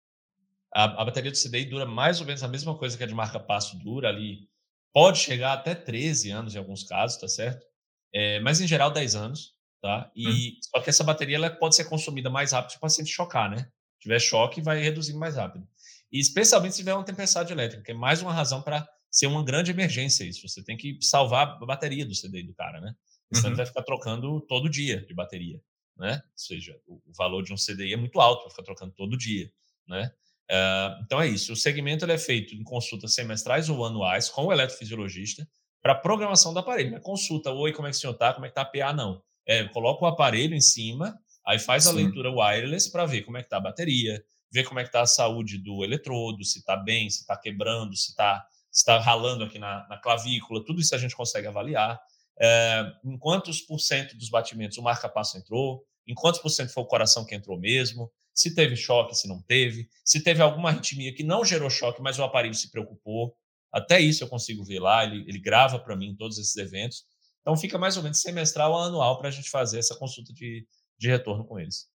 A, 0.73 1.01
a, 1.01 1.05
bateria 1.05 1.31
do 1.31 1.37
CDI 1.37 1.65
dura 1.65 1.85
mais 1.85 2.19
ou 2.19 2.25
menos 2.25 2.43
a 2.43 2.47
mesma 2.47 2.77
coisa 2.77 2.97
que 2.97 3.03
a 3.03 3.07
de 3.07 3.15
marca 3.15 3.39
passo 3.39 3.77
dura 3.79 4.09
ali. 4.09 4.47
Pode 4.93 5.19
chegar 5.19 5.53
até 5.53 5.73
13 5.73 6.31
anos 6.31 6.55
em 6.55 6.57
alguns 6.57 6.83
casos, 6.83 7.17
tá 7.19 7.27
certo? 7.27 7.65
É, 8.13 8.39
mas 8.41 8.59
em 8.61 8.67
geral 8.67 8.91
10 8.91 9.15
anos, 9.15 9.53
tá? 9.81 10.11
E 10.15 10.27
hum. 10.27 10.59
só 10.61 10.81
que 10.81 10.89
essa 10.89 11.03
bateria 11.03 11.37
ela 11.37 11.49
pode 11.49 11.75
ser 11.75 11.85
consumida 11.85 12.29
mais 12.29 12.51
rápido 12.51 12.71
se 12.71 12.77
o 12.77 12.81
paciente 12.81 13.11
chocar, 13.11 13.49
né? 13.49 13.69
Se 13.93 14.01
tiver 14.01 14.19
choque, 14.19 14.61
vai 14.61 14.79
reduzir 14.79 15.13
mais 15.13 15.35
rápido. 15.35 15.67
E 16.11 16.19
especialmente 16.19 16.73
se 16.73 16.79
tiver 16.79 16.93
uma 16.93 17.03
tempestade 17.03 17.51
elétrica, 17.51 17.83
que 17.83 17.91
é 17.91 17.95
mais 17.95 18.21
uma 18.21 18.33
razão 18.33 18.61
para 18.61 18.87
ser 19.11 19.27
uma 19.27 19.43
grande 19.43 19.71
emergência 19.71 20.23
isso. 20.23 20.47
Você 20.47 20.63
tem 20.63 20.77
que 20.77 20.97
salvar 21.01 21.57
a 21.61 21.65
bateria 21.65 22.05
do 22.05 22.13
CDI 22.13 22.43
do 22.43 22.53
cara, 22.53 22.79
né? 22.81 22.95
Senão 23.33 23.47
uhum. 23.47 23.49
ele 23.51 23.57
vai 23.57 23.65
ficar 23.65 23.83
trocando 23.83 24.41
todo 24.41 24.69
dia 24.69 25.05
de 25.05 25.13
bateria, 25.13 25.59
né? 25.97 26.21
Ou 26.23 26.37
seja, 26.37 26.79
o, 26.85 27.01
o 27.05 27.13
valor 27.13 27.43
de 27.43 27.53
um 27.53 27.57
CDI 27.57 27.93
é 27.93 27.97
muito 27.97 28.19
alto, 28.19 28.43
vai 28.43 28.51
ficar 28.51 28.63
trocando 28.63 28.93
todo 28.93 29.17
dia, 29.17 29.51
né? 29.87 30.11
Uh, 30.49 31.03
então 31.03 31.21
é 31.21 31.27
isso. 31.27 31.51
O 31.51 31.55
segmento 31.55 32.05
é 32.05 32.17
feito 32.17 32.55
em 32.55 32.63
consultas 32.63 33.13
semestrais 33.13 33.69
ou 33.69 33.85
anuais 33.85 34.29
com 34.29 34.45
o 34.45 34.53
eletrofisiologista 34.53 35.47
para 35.81 35.93
programação 35.93 36.53
do 36.53 36.59
aparelho. 36.59 36.91
Não 36.91 36.97
é 36.97 37.01
consulta, 37.01 37.51
oi, 37.51 37.73
como 37.73 37.87
é 37.87 37.91
que 37.91 37.97
o 37.97 37.99
senhor 37.99 38.13
está? 38.13 38.33
Como 38.33 38.45
é 38.45 38.49
que 38.49 38.57
está 38.57 38.61
a 38.61 38.65
PA? 38.65 38.93
Não. 38.93 39.21
É, 39.45 39.65
coloca 39.65 40.03
o 40.03 40.07
aparelho 40.07 40.55
em 40.55 40.61
cima, 40.61 41.17
aí 41.45 41.59
faz 41.59 41.87
a 41.87 41.91
Sim. 41.91 41.97
leitura 41.97 42.31
wireless 42.31 42.91
para 42.91 43.05
ver 43.05 43.23
como 43.23 43.37
é 43.37 43.41
que 43.41 43.47
está 43.47 43.57
a 43.57 43.61
bateria, 43.61 44.23
ver 44.51 44.63
como 44.63 44.79
é 44.79 44.83
que 44.83 44.89
está 44.89 45.01
a 45.01 45.07
saúde 45.07 45.57
do 45.57 45.83
eletrodo, 45.83 46.43
se 46.43 46.59
está 46.59 46.75
bem, 46.75 47.09
se 47.09 47.21
está 47.21 47.37
quebrando, 47.37 47.95
se 47.95 48.09
está 48.11 48.45
se 48.77 48.85
tá 48.85 48.99
ralando 48.99 49.43
aqui 49.43 49.57
na, 49.57 49.87
na, 49.89 49.97
clavícula, 49.97 50.63
tudo 50.63 50.79
isso 50.79 50.93
a 50.93 50.99
gente 50.99 51.15
consegue 51.15 51.47
avaliar. 51.47 51.99
É, 52.39 52.85
em 53.03 53.17
quantos 53.17 53.59
por 53.59 53.79
cento 53.79 54.15
dos 54.15 54.29
batimentos 54.29 54.77
o 54.77 54.83
marca-passo 54.83 55.35
entrou, 55.35 55.83
em 56.05 56.13
quantos 56.13 56.39
por 56.39 56.49
cento 56.51 56.71
foi 56.71 56.83
o 56.83 56.85
coração 56.85 57.25
que 57.25 57.33
entrou 57.33 57.59
mesmo, 57.59 58.11
se 58.35 58.53
teve 58.53 58.75
choque, 58.75 59.15
se 59.15 59.27
não 59.27 59.41
teve, 59.41 59.89
se 60.05 60.23
teve 60.23 60.43
alguma 60.43 60.69
arritmia 60.69 61.11
que 61.11 61.23
não 61.23 61.43
gerou 61.43 61.71
choque, 61.71 62.03
mas 62.03 62.19
o 62.19 62.23
aparelho 62.23 62.53
se 62.53 62.69
preocupou. 62.69 63.35
Até 63.73 63.99
isso 63.99 64.23
eu 64.23 64.27
consigo 64.27 64.63
ver 64.63 64.79
lá, 64.79 65.03
ele, 65.03 65.27
ele 65.27 65.39
grava 65.39 65.79
para 65.79 65.95
mim 65.95 66.15
todos 66.15 66.37
esses 66.37 66.55
eventos. 66.55 67.03
Então 67.41 67.57
fica 67.57 67.79
mais 67.79 67.97
ou 67.97 68.03
menos 68.03 68.21
semestral 68.21 68.73
ou 68.73 68.77
anual 68.77 69.17
para 69.17 69.29
a 69.29 69.31
gente 69.31 69.49
fazer 69.49 69.79
essa 69.79 69.95
consulta 69.95 70.31
de, 70.33 70.67
de 70.99 71.07
retorno 71.07 71.43
com 71.43 71.59
eles. 71.59 71.87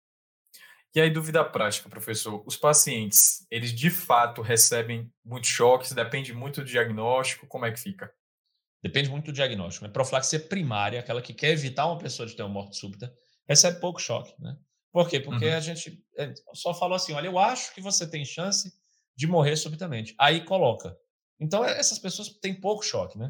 E 0.94 1.00
aí, 1.00 1.10
dúvida 1.10 1.42
prática, 1.42 1.88
professor. 1.88 2.42
Os 2.46 2.56
pacientes, 2.56 3.46
eles 3.50 3.72
de 3.72 3.88
fato 3.88 4.42
recebem 4.42 5.10
muitos 5.24 5.48
choques? 5.48 5.92
Depende 5.92 6.34
muito 6.34 6.60
do 6.60 6.66
diagnóstico? 6.66 7.46
Como 7.46 7.64
é 7.64 7.72
que 7.72 7.80
fica? 7.80 8.12
Depende 8.82 9.08
muito 9.08 9.26
do 9.26 9.32
diagnóstico. 9.32 9.86
Né? 9.86 9.92
Profilaxia 9.92 10.38
primária, 10.38 11.00
aquela 11.00 11.22
que 11.22 11.32
quer 11.32 11.50
evitar 11.50 11.86
uma 11.86 11.98
pessoa 11.98 12.26
de 12.26 12.36
ter 12.36 12.42
uma 12.42 12.50
morte 12.50 12.76
súbita, 12.76 13.10
recebe 13.48 13.80
pouco 13.80 14.00
choque. 14.00 14.34
Né? 14.38 14.54
Por 14.92 15.08
quê? 15.08 15.18
Porque 15.18 15.46
uhum. 15.46 15.56
a 15.56 15.60
gente 15.60 15.98
é, 16.18 16.34
só 16.52 16.74
falou 16.74 16.96
assim: 16.96 17.14
olha, 17.14 17.26
eu 17.26 17.38
acho 17.38 17.74
que 17.74 17.80
você 17.80 18.06
tem 18.06 18.24
chance 18.24 18.70
de 19.16 19.26
morrer 19.26 19.56
subitamente. 19.56 20.14
Aí 20.18 20.44
coloca. 20.44 20.94
Então, 21.40 21.64
é, 21.64 21.78
essas 21.78 21.98
pessoas 21.98 22.28
têm 22.28 22.60
pouco 22.60 22.82
choque, 22.82 23.18
né? 23.18 23.28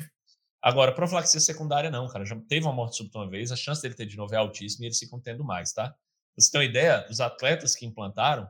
Agora, 0.60 0.92
profilaxia 0.92 1.40
secundária, 1.40 1.90
não, 1.90 2.08
cara. 2.08 2.24
Já 2.24 2.36
teve 2.48 2.66
uma 2.66 2.72
morte 2.72 2.96
súbita 2.96 3.18
uma 3.18 3.30
vez, 3.30 3.52
a 3.52 3.56
chance 3.56 3.80
dele 3.82 3.94
ter 3.94 4.06
de 4.06 4.16
novo 4.16 4.34
é 4.34 4.38
altíssima 4.38 4.84
e 4.84 4.88
eles 4.88 4.98
ficam 4.98 5.20
tendo 5.20 5.44
mais, 5.44 5.72
tá? 5.72 5.94
Você 6.36 6.50
tem 6.50 6.60
uma 6.60 6.66
ideia, 6.66 7.06
os 7.10 7.20
atletas 7.20 7.74
que 7.74 7.86
implantaram 7.86 8.48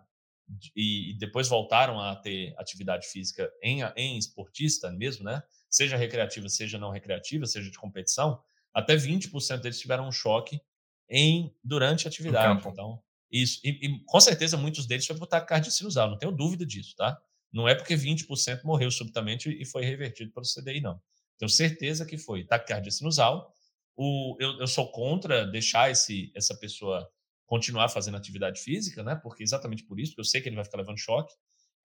e, 0.76 1.14
depois 1.18 1.48
voltaram 1.48 2.00
a 2.00 2.16
ter 2.16 2.54
atividade 2.58 3.06
física 3.06 3.50
em, 3.62 3.80
em 3.96 4.18
esportista 4.18 4.90
mesmo, 4.90 5.24
né? 5.24 5.42
Seja 5.68 5.96
recreativa, 5.96 6.48
seja 6.48 6.78
não 6.78 6.90
recreativa, 6.90 7.46
seja 7.46 7.70
de 7.70 7.78
competição, 7.78 8.40
até 8.74 8.94
20% 8.94 9.60
deles 9.60 9.80
tiveram 9.80 10.06
um 10.06 10.12
choque 10.12 10.60
em 11.08 11.54
durante 11.62 12.06
a 12.06 12.10
atividade. 12.10 12.66
Então, 12.66 13.02
isso. 13.30 13.60
E, 13.64 13.70
e, 13.86 14.04
com 14.04 14.20
certeza 14.20 14.56
muitos 14.56 14.86
deles 14.86 15.06
foi 15.06 15.16
por 15.16 15.26
taquicardia 15.26 15.70
sinusal, 15.70 16.10
não 16.10 16.18
tenho 16.18 16.32
dúvida 16.32 16.66
disso, 16.66 16.94
tá? 16.96 17.18
Não 17.52 17.68
é 17.68 17.74
porque 17.74 17.94
20% 17.94 18.62
morreu 18.64 18.90
subitamente 18.90 19.50
e 19.50 19.64
foi 19.64 19.84
revertido 19.84 20.32
pelo 20.32 20.46
CDI, 20.46 20.80
não. 20.80 21.00
Tenho 21.38 21.50
certeza 21.50 22.06
que 22.06 22.16
foi 22.16 22.44
taquicardia 22.44 22.90
sinusal. 22.90 23.52
O, 23.94 24.36
eu, 24.40 24.60
eu 24.60 24.66
sou 24.66 24.90
contra 24.90 25.46
deixar 25.46 25.90
esse, 25.90 26.32
essa 26.34 26.54
pessoa 26.56 27.10
continuar 27.52 27.90
fazendo 27.90 28.16
atividade 28.16 28.62
física, 28.62 29.02
né? 29.02 29.14
Porque 29.14 29.42
exatamente 29.42 29.84
por 29.84 30.00
isso, 30.00 30.12
porque 30.12 30.22
eu 30.22 30.24
sei 30.24 30.40
que 30.40 30.48
ele 30.48 30.56
vai 30.56 30.64
ficar 30.64 30.78
levando 30.78 30.96
choque. 30.96 31.34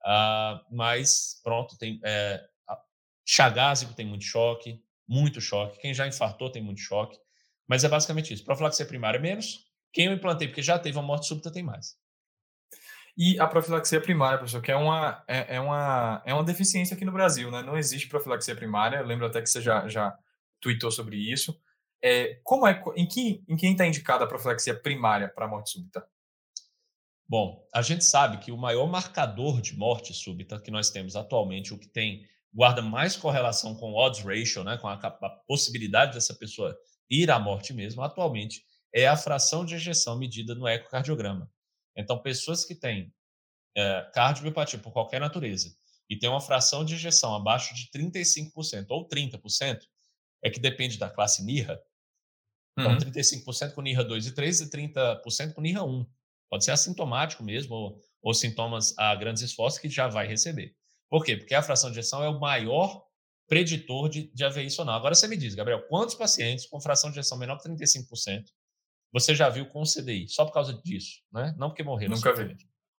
Uh, 0.02 0.64
mas 0.74 1.42
pronto, 1.44 1.78
tem 1.78 2.00
é, 2.06 2.42
chagásico 3.26 3.94
tem 3.94 4.06
muito 4.06 4.24
choque, 4.24 4.82
muito 5.06 5.42
choque. 5.42 5.78
Quem 5.82 5.94
já 5.94 6.08
infartou 6.08 6.50
tem 6.50 6.64
muito 6.64 6.80
choque. 6.80 7.20
Mas 7.68 7.84
é 7.84 7.90
basicamente 7.90 8.34
isso. 8.34 8.46
Profilaxia 8.46 8.86
primária 8.86 9.20
menos. 9.20 9.66
Quem 9.92 10.06
eu 10.06 10.14
implantei 10.14 10.48
porque 10.48 10.62
já 10.62 10.80
teve 10.80 10.98
uma 10.98 11.06
morte 11.06 11.28
súbita 11.28 11.52
tem 11.52 11.64
mais. 11.64 11.98
E 13.18 13.38
a 13.38 13.46
profilaxia 13.46 14.00
primária, 14.00 14.38
professor, 14.38 14.62
que 14.62 14.72
é 14.72 14.76
uma, 14.78 15.22
é, 15.28 15.58
é, 15.58 15.60
uma, 15.60 16.24
é 16.26 16.34
uma 16.34 16.46
deficiência 16.46 16.96
aqui 16.96 17.04
no 17.04 17.12
Brasil, 17.12 17.52
né? 17.52 17.62
Não 17.62 17.78
existe 17.78 18.08
profilaxia 18.08 18.56
primária. 18.56 19.00
Eu 19.00 19.06
lembro 19.06 19.26
até 19.26 19.42
que 19.42 19.50
você 19.50 19.60
já, 19.60 19.86
já 19.90 20.18
tweetou 20.62 20.92
sobre 20.92 21.18
isso. 21.18 21.60
É, 22.04 22.40
como 22.44 22.68
é, 22.68 22.82
em, 22.96 23.08
em 23.48 23.58
quem 23.58 23.72
está 23.72 23.86
indicada 23.86 24.24
a 24.24 24.28
profilaxia 24.28 24.80
primária 24.80 25.28
para 25.28 25.48
morte 25.48 25.72
súbita? 25.72 26.08
Bom, 27.28 27.68
a 27.74 27.82
gente 27.82 28.06
sabe 28.06 28.38
que 28.38 28.52
o 28.52 28.58
maior 28.58 28.88
marcador 28.88 29.62
de 29.62 29.76
morte 29.76 30.14
súbita 30.14 30.62
que 30.62 30.72
nós 30.72 30.90
temos 30.90 31.16
atualmente, 31.16 31.74
o 31.74 31.78
que 31.78 31.88
tem 31.88 32.26
guarda 32.54 32.82
mais 32.82 33.18
correlação 33.18 33.76
com 33.76 33.94
odds 33.94 34.24
ratio, 34.24 34.64
né, 34.64 34.78
com 34.78 34.88
a, 34.88 34.94
a 34.94 35.30
possibilidade 35.46 36.14
dessa 36.14 36.34
pessoa 36.34 36.78
ir 37.10 37.30
à 37.30 37.38
morte 37.38 37.74
mesmo, 37.74 38.02
atualmente, 38.02 38.64
é 38.94 39.08
a 39.08 39.18
fração 39.18 39.66
de 39.66 39.76
ejeção 39.76 40.18
medida 40.18 40.56
no 40.56 40.68
ecocardiograma. 40.68 41.52
Então, 41.96 42.22
pessoas 42.22 42.64
que 42.64 42.74
têm 42.74 43.14
é, 43.76 44.10
cardiomiopatia 44.14 44.80
por 44.80 44.92
qualquer 44.92 45.20
natureza 45.20 45.76
e 46.10 46.18
têm 46.18 46.30
uma 46.30 46.42
fração 46.42 46.86
de 46.86 46.96
ejeção 46.96 47.36
abaixo 47.36 47.76
de 47.76 47.90
35% 47.92 48.86
ou 48.90 49.08
30%, 49.08 49.82
é 50.44 50.50
que 50.50 50.60
depende 50.60 50.98
da 50.98 51.10
classe 51.10 51.44
NIRA. 51.44 51.82
Então, 52.78 52.92
uhum. 52.92 52.98
35% 52.98 53.74
com 53.74 53.82
NIRA 53.82 54.04
2 54.04 54.28
e 54.28 54.32
3 54.34 54.62
e 54.62 54.70
30% 54.70 55.54
com 55.54 55.62
NIRA 55.62 55.84
1. 55.84 56.06
Pode 56.50 56.64
ser 56.64 56.72
assintomático 56.72 57.44
mesmo, 57.44 57.76
ou, 57.76 58.02
ou 58.22 58.34
sintomas 58.34 58.98
a 58.98 59.14
grandes 59.16 59.42
esforços 59.42 59.80
que 59.80 59.90
já 59.90 60.08
vai 60.08 60.28
receber. 60.28 60.76
Por 61.10 61.24
quê? 61.24 61.38
Porque 61.38 61.56
a 61.56 61.62
fração 61.62 61.90
de 61.90 62.00
ejeção 62.00 62.24
é 62.24 62.30
o 62.30 62.40
maior 62.40 63.04
preditor 63.48 64.10
de, 64.10 64.32
de 64.34 64.44
AVI 64.44 64.70
sonal. 64.70 64.96
Agora 64.96 65.16
você 65.16 65.28
me 65.28 65.38
diz, 65.38 65.56
Gabriel, 65.56 65.88
quantos 65.88 66.16
pacientes 66.16 66.66
com 66.68 66.80
fração 66.80 67.10
de 67.10 67.18
ejeção 67.18 67.38
menor 67.38 67.58
que 67.58 67.70
35% 67.70 68.46
você 69.12 69.34
já 69.34 69.50
viu 69.50 69.66
com 69.68 69.84
CDI? 69.84 70.28
Só 70.28 70.46
por 70.46 70.54
causa 70.54 70.74
disso, 70.84 71.22
né? 71.32 71.56
Não 71.58 71.70
porque 71.70 71.84
morreram. 71.84 72.16
Nunca 72.16 72.34
vi. 72.34 72.56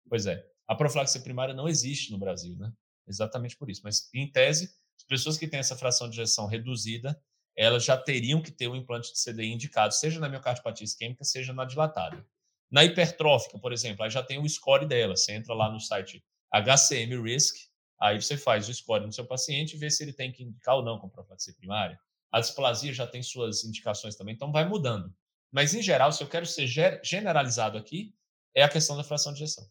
Pois 0.09 0.27
é. 0.27 0.43
A 0.67 0.75
profilaxia 0.75 1.21
primária 1.21 1.55
não 1.55 1.69
existe 1.69 2.11
no 2.11 2.19
Brasil, 2.19 2.57
né? 2.57 2.73
Exatamente 3.07 3.57
por 3.57 3.71
isso. 3.71 3.83
Mas, 3.85 4.09
em 4.15 4.31
tese, 4.31 4.71
as 4.97 5.05
pessoas 5.05 5.39
que 5.39 5.47
têm 5.47 5.61
essa 5.61 5.77
fração 5.77 6.09
de 6.09 6.21
ejeção 6.21 6.47
reduzida, 6.47 7.19
elas 7.59 7.85
já 7.85 7.97
teriam 7.97 8.41
que 8.41 8.53
ter 8.53 8.69
um 8.69 8.77
implante 8.77 9.13
de 9.13 9.21
CDI 9.21 9.53
indicado, 9.53 9.93
seja 9.93 10.21
na 10.21 10.29
miocardiopatia 10.29 10.85
isquêmica, 10.85 11.25
seja 11.25 11.53
na 11.53 11.65
dilatada. 11.65 12.25
Na 12.71 12.85
hipertrófica, 12.85 13.59
por 13.59 13.73
exemplo, 13.73 14.05
aí 14.05 14.11
já 14.11 14.23
tem 14.23 14.39
o 14.39 14.49
score 14.49 14.87
dela. 14.87 15.17
Você 15.17 15.33
entra 15.33 15.53
lá 15.55 15.69
no 15.69 15.81
site 15.81 16.25
HCM 16.55 17.21
Risk, 17.21 17.57
aí 18.01 18.23
você 18.23 18.37
faz 18.37 18.69
o 18.69 18.73
score 18.75 19.05
no 19.05 19.13
seu 19.13 19.27
paciente 19.27 19.75
e 19.75 19.77
vê 19.77 19.91
se 19.91 20.05
ele 20.05 20.13
tem 20.13 20.31
que 20.31 20.45
indicar 20.45 20.77
ou 20.77 20.85
não 20.85 21.01
com 21.01 21.09
profilaxia 21.09 21.53
primária. 21.53 21.99
A 22.31 22.39
displasia 22.39 22.93
já 22.93 23.09
tem 23.09 23.25
suas 23.25 23.65
indicações 23.65 24.15
também, 24.15 24.37
então 24.37 24.53
vai 24.53 24.65
mudando. 24.65 25.13
Mas, 25.51 25.75
em 25.75 25.83
geral, 25.83 26.13
se 26.13 26.23
eu 26.23 26.29
quero 26.29 26.47
ser 26.47 26.69
generalizado 27.03 27.77
aqui, 27.77 28.15
é 28.55 28.63
a 28.63 28.69
questão 28.69 28.97
da 28.97 29.03
fração 29.03 29.33
de 29.33 29.43
injeção. 29.43 29.69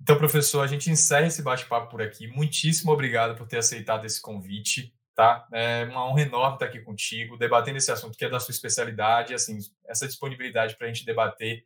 Então, 0.00 0.16
professor, 0.16 0.62
a 0.62 0.66
gente 0.66 0.88
encerra 0.88 1.26
esse 1.26 1.42
bate-papo 1.42 1.90
por 1.90 2.00
aqui. 2.00 2.28
Muitíssimo 2.28 2.92
obrigado 2.92 3.36
por 3.36 3.46
ter 3.46 3.58
aceitado 3.58 4.06
esse 4.06 4.22
convite, 4.22 4.94
tá? 5.18 5.48
É 5.52 5.82
uma 5.86 6.08
honra 6.08 6.22
enorme 6.22 6.54
estar 6.54 6.66
aqui 6.66 6.78
contigo, 6.78 7.36
debatendo 7.36 7.76
esse 7.76 7.90
assunto 7.90 8.16
que 8.16 8.24
é 8.24 8.28
da 8.28 8.38
sua 8.38 8.52
especialidade. 8.52 9.34
Assim, 9.34 9.58
essa 9.88 10.06
disponibilidade 10.06 10.76
para 10.76 10.86
a 10.86 10.92
gente 10.92 11.04
debater 11.04 11.64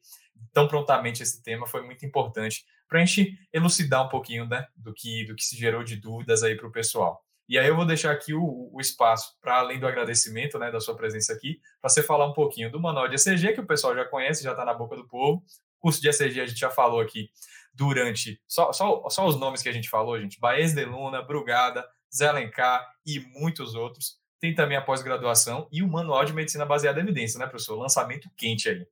tão 0.55 0.67
prontamente 0.67 1.23
esse 1.23 1.43
tema 1.43 1.67
foi 1.67 1.83
muito 1.83 2.07
importante 2.07 2.65
para 2.89 3.03
a 3.03 3.05
gente 3.05 3.39
elucidar 3.53 4.07
um 4.07 4.09
pouquinho 4.09 4.47
né, 4.47 4.67
do, 4.75 4.95
que, 4.95 5.27
do 5.27 5.37
que 5.37 5.45
se 5.45 5.55
gerou 5.55 5.85
de 5.85 5.97
dúvidas 5.97 6.43
aí 6.43 6.57
para 6.57 6.67
o 6.67 6.73
pessoal. 6.73 7.23
E 7.47 7.59
aí 7.59 7.69
eu 7.69 7.77
vou 7.77 7.85
deixar 7.85 8.13
aqui 8.13 8.33
o, 8.33 8.71
o 8.73 8.81
espaço, 8.81 9.37
para 9.39 9.59
além 9.59 9.79
do 9.79 9.87
agradecimento 9.87 10.59
né, 10.59 10.71
da 10.71 10.81
sua 10.81 10.97
presença 10.97 11.35
aqui, 11.35 11.61
para 11.79 11.91
você 11.91 12.03
falar 12.03 12.27
um 12.27 12.33
pouquinho 12.33 12.73
do 12.73 12.81
manual 12.81 13.07
de 13.07 13.17
ECG, 13.17 13.53
que 13.53 13.61
o 13.61 13.67
pessoal 13.67 13.95
já 13.95 14.07
conhece, 14.07 14.43
já 14.43 14.53
está 14.53 14.65
na 14.65 14.73
boca 14.73 14.97
do 14.97 15.07
povo. 15.07 15.45
O 15.79 15.83
curso 15.83 16.01
de 16.01 16.09
ECG 16.09 16.41
a 16.41 16.47
gente 16.47 16.59
já 16.59 16.71
falou 16.71 17.03
aqui 17.03 17.29
durante. 17.75 18.41
Só, 18.49 18.73
só, 18.73 19.07
só 19.11 19.27
os 19.27 19.39
nomes 19.39 19.61
que 19.61 19.69
a 19.69 19.73
gente 19.73 19.91
falou, 19.91 20.19
gente: 20.19 20.41
Baez 20.41 20.73
de 20.73 20.87
Luna, 20.87 21.21
Brugada, 21.21 21.87
Zé 22.15 22.29
Alencar 22.29 22.87
e 23.07 23.21
muitos 23.21 23.75
outros. 23.75 24.17
Tem 24.41 24.55
também 24.55 24.77
a 24.77 24.83
pós-graduação 24.83 25.69
e 25.71 25.83
o 25.83 25.89
manual 25.89 26.25
de 26.25 26.33
medicina 26.33 26.67
baseada 26.67 27.01
em 27.01 27.05
evidência, 27.05 27.39
né, 27.39 27.47
professor? 27.47 27.77
Lançamento 27.77 28.29
quente 28.37 28.69
aí. 28.69 28.87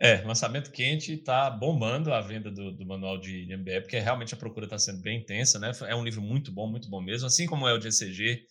É, 0.00 0.22
lançamento 0.22 0.72
quente 0.72 1.12
está 1.12 1.48
bombando 1.48 2.12
a 2.12 2.20
venda 2.20 2.50
do, 2.50 2.72
do, 2.72 2.84
manual 2.84 3.16
de 3.16 3.46
MBE, 3.56 3.82
porque 3.82 3.98
realmente 3.98 4.34
a 4.34 4.36
procura 4.36 4.66
está 4.66 4.76
sendo 4.76 5.00
bem 5.00 5.20
intensa, 5.20 5.58
né? 5.60 5.70
É 5.86 5.94
um 5.94 6.02
livro 6.02 6.20
muito 6.20 6.50
bom, 6.50 6.66
muito 6.66 6.90
bom 6.90 7.00
mesmo, 7.00 7.28
assim 7.28 7.46
como 7.46 7.68
é 7.68 7.72
o 7.72 7.78
de 7.78 7.88
ECG, 7.88 8.44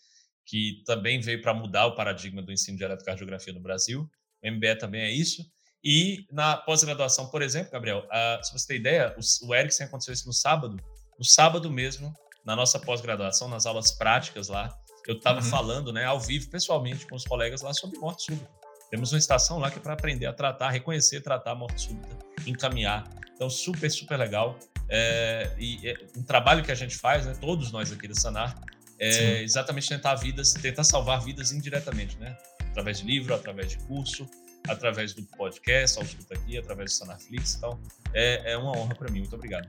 que 0.45 0.81
também 0.85 1.19
veio 1.19 1.41
para 1.41 1.53
mudar 1.53 1.87
o 1.87 1.95
paradigma 1.95 2.41
do 2.41 2.51
ensino 2.51 2.77
de 2.77 2.83
eletrocardiografia 2.85 3.51
no 3.51 3.59
Brasil. 3.59 4.09
O 4.41 4.51
MBE 4.51 4.77
também 4.77 5.01
é 5.01 5.11
isso. 5.11 5.45
E 5.83 6.25
na 6.31 6.55
pós-graduação, 6.55 7.29
por 7.29 7.41
exemplo, 7.41 7.73
Gabriel, 7.73 8.07
uh, 8.07 8.43
se 8.43 8.53
você 8.53 8.67
tem 8.67 8.77
ideia, 8.77 9.13
o, 9.17 9.47
o 9.47 9.53
Erickson 9.53 9.83
aconteceu 9.83 10.13
isso 10.13 10.25
no 10.25 10.33
sábado. 10.33 10.77
No 11.19 11.25
sábado 11.25 11.69
mesmo, 11.69 12.13
na 12.45 12.55
nossa 12.55 12.79
pós-graduação, 12.79 13.47
nas 13.47 13.65
aulas 13.65 13.91
práticas 13.91 14.47
lá, 14.47 14.75
eu 15.07 15.15
estava 15.15 15.39
uhum. 15.39 15.45
falando, 15.45 15.93
né, 15.93 16.05
ao 16.05 16.19
vivo, 16.19 16.49
pessoalmente, 16.49 17.05
com 17.05 17.15
os 17.15 17.25
colegas 17.25 17.61
lá 17.61 17.73
sobre 17.73 17.97
morte 17.99 18.23
súbita. 18.23 18.49
Temos 18.89 19.11
uma 19.11 19.17
estação 19.17 19.57
lá 19.57 19.71
que 19.71 19.79
é 19.79 19.81
para 19.81 19.93
aprender 19.93 20.25
a 20.27 20.33
tratar, 20.33 20.69
reconhecer, 20.69 21.21
tratar 21.21 21.51
a 21.51 21.55
morte 21.55 21.81
súbita, 21.81 22.15
encaminhar. 22.45 23.03
Então, 23.35 23.49
super, 23.49 23.89
super 23.89 24.17
legal. 24.17 24.57
É, 24.87 25.51
e 25.57 25.89
é 25.89 25.95
um 26.15 26.23
trabalho 26.23 26.63
que 26.63 26.71
a 26.71 26.75
gente 26.75 26.95
faz, 26.95 27.25
né, 27.25 27.33
todos 27.39 27.71
nós 27.71 27.91
aqui 27.91 28.07
da 28.07 28.13
Sanar, 28.13 28.55
é 28.99 29.11
Sim. 29.11 29.43
exatamente 29.43 29.89
tentar 29.89 30.15
vidas, 30.15 30.53
tentar 30.53 30.83
salvar 30.83 31.21
vidas 31.21 31.51
indiretamente, 31.51 32.17
né? 32.17 32.37
Através 32.69 32.99
de 32.99 33.05
livro, 33.05 33.33
através 33.33 33.71
de 33.71 33.77
curso, 33.79 34.29
através 34.67 35.13
do 35.13 35.23
podcast, 35.23 35.97
ao 35.97 36.03
escuta 36.03 36.35
aqui, 36.35 36.57
através 36.57 36.91
do 36.91 36.97
Sanarflix. 36.97 37.55
Então, 37.55 37.79
é, 38.13 38.53
é 38.53 38.57
uma 38.57 38.77
honra 38.77 38.95
para 38.95 39.11
mim. 39.11 39.19
Muito 39.19 39.35
obrigado. 39.35 39.67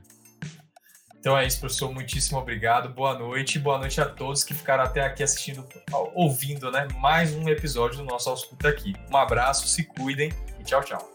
Então 1.25 1.35
é 1.35 1.47
isso, 1.47 1.59
professor. 1.59 1.91
Muitíssimo 1.91 2.37
obrigado. 2.37 2.87
Boa 2.87 3.17
noite. 3.17 3.57
Boa 3.57 3.79
noite 3.79 3.99
a 3.99 4.05
todos 4.05 4.43
que 4.43 4.53
ficaram 4.53 4.83
até 4.83 5.01
aqui 5.01 5.23
assistindo, 5.23 5.67
ouvindo, 6.13 6.69
né? 6.69 6.87
Mais 6.99 7.33
um 7.33 7.49
episódio 7.49 7.97
do 7.97 8.03
nosso 8.03 8.29
Ausculta 8.29 8.69
aqui. 8.69 8.93
Um 9.11 9.17
abraço, 9.17 9.67
se 9.67 9.83
cuidem 9.85 10.31
e 10.59 10.63
tchau, 10.63 10.83
tchau. 10.83 11.14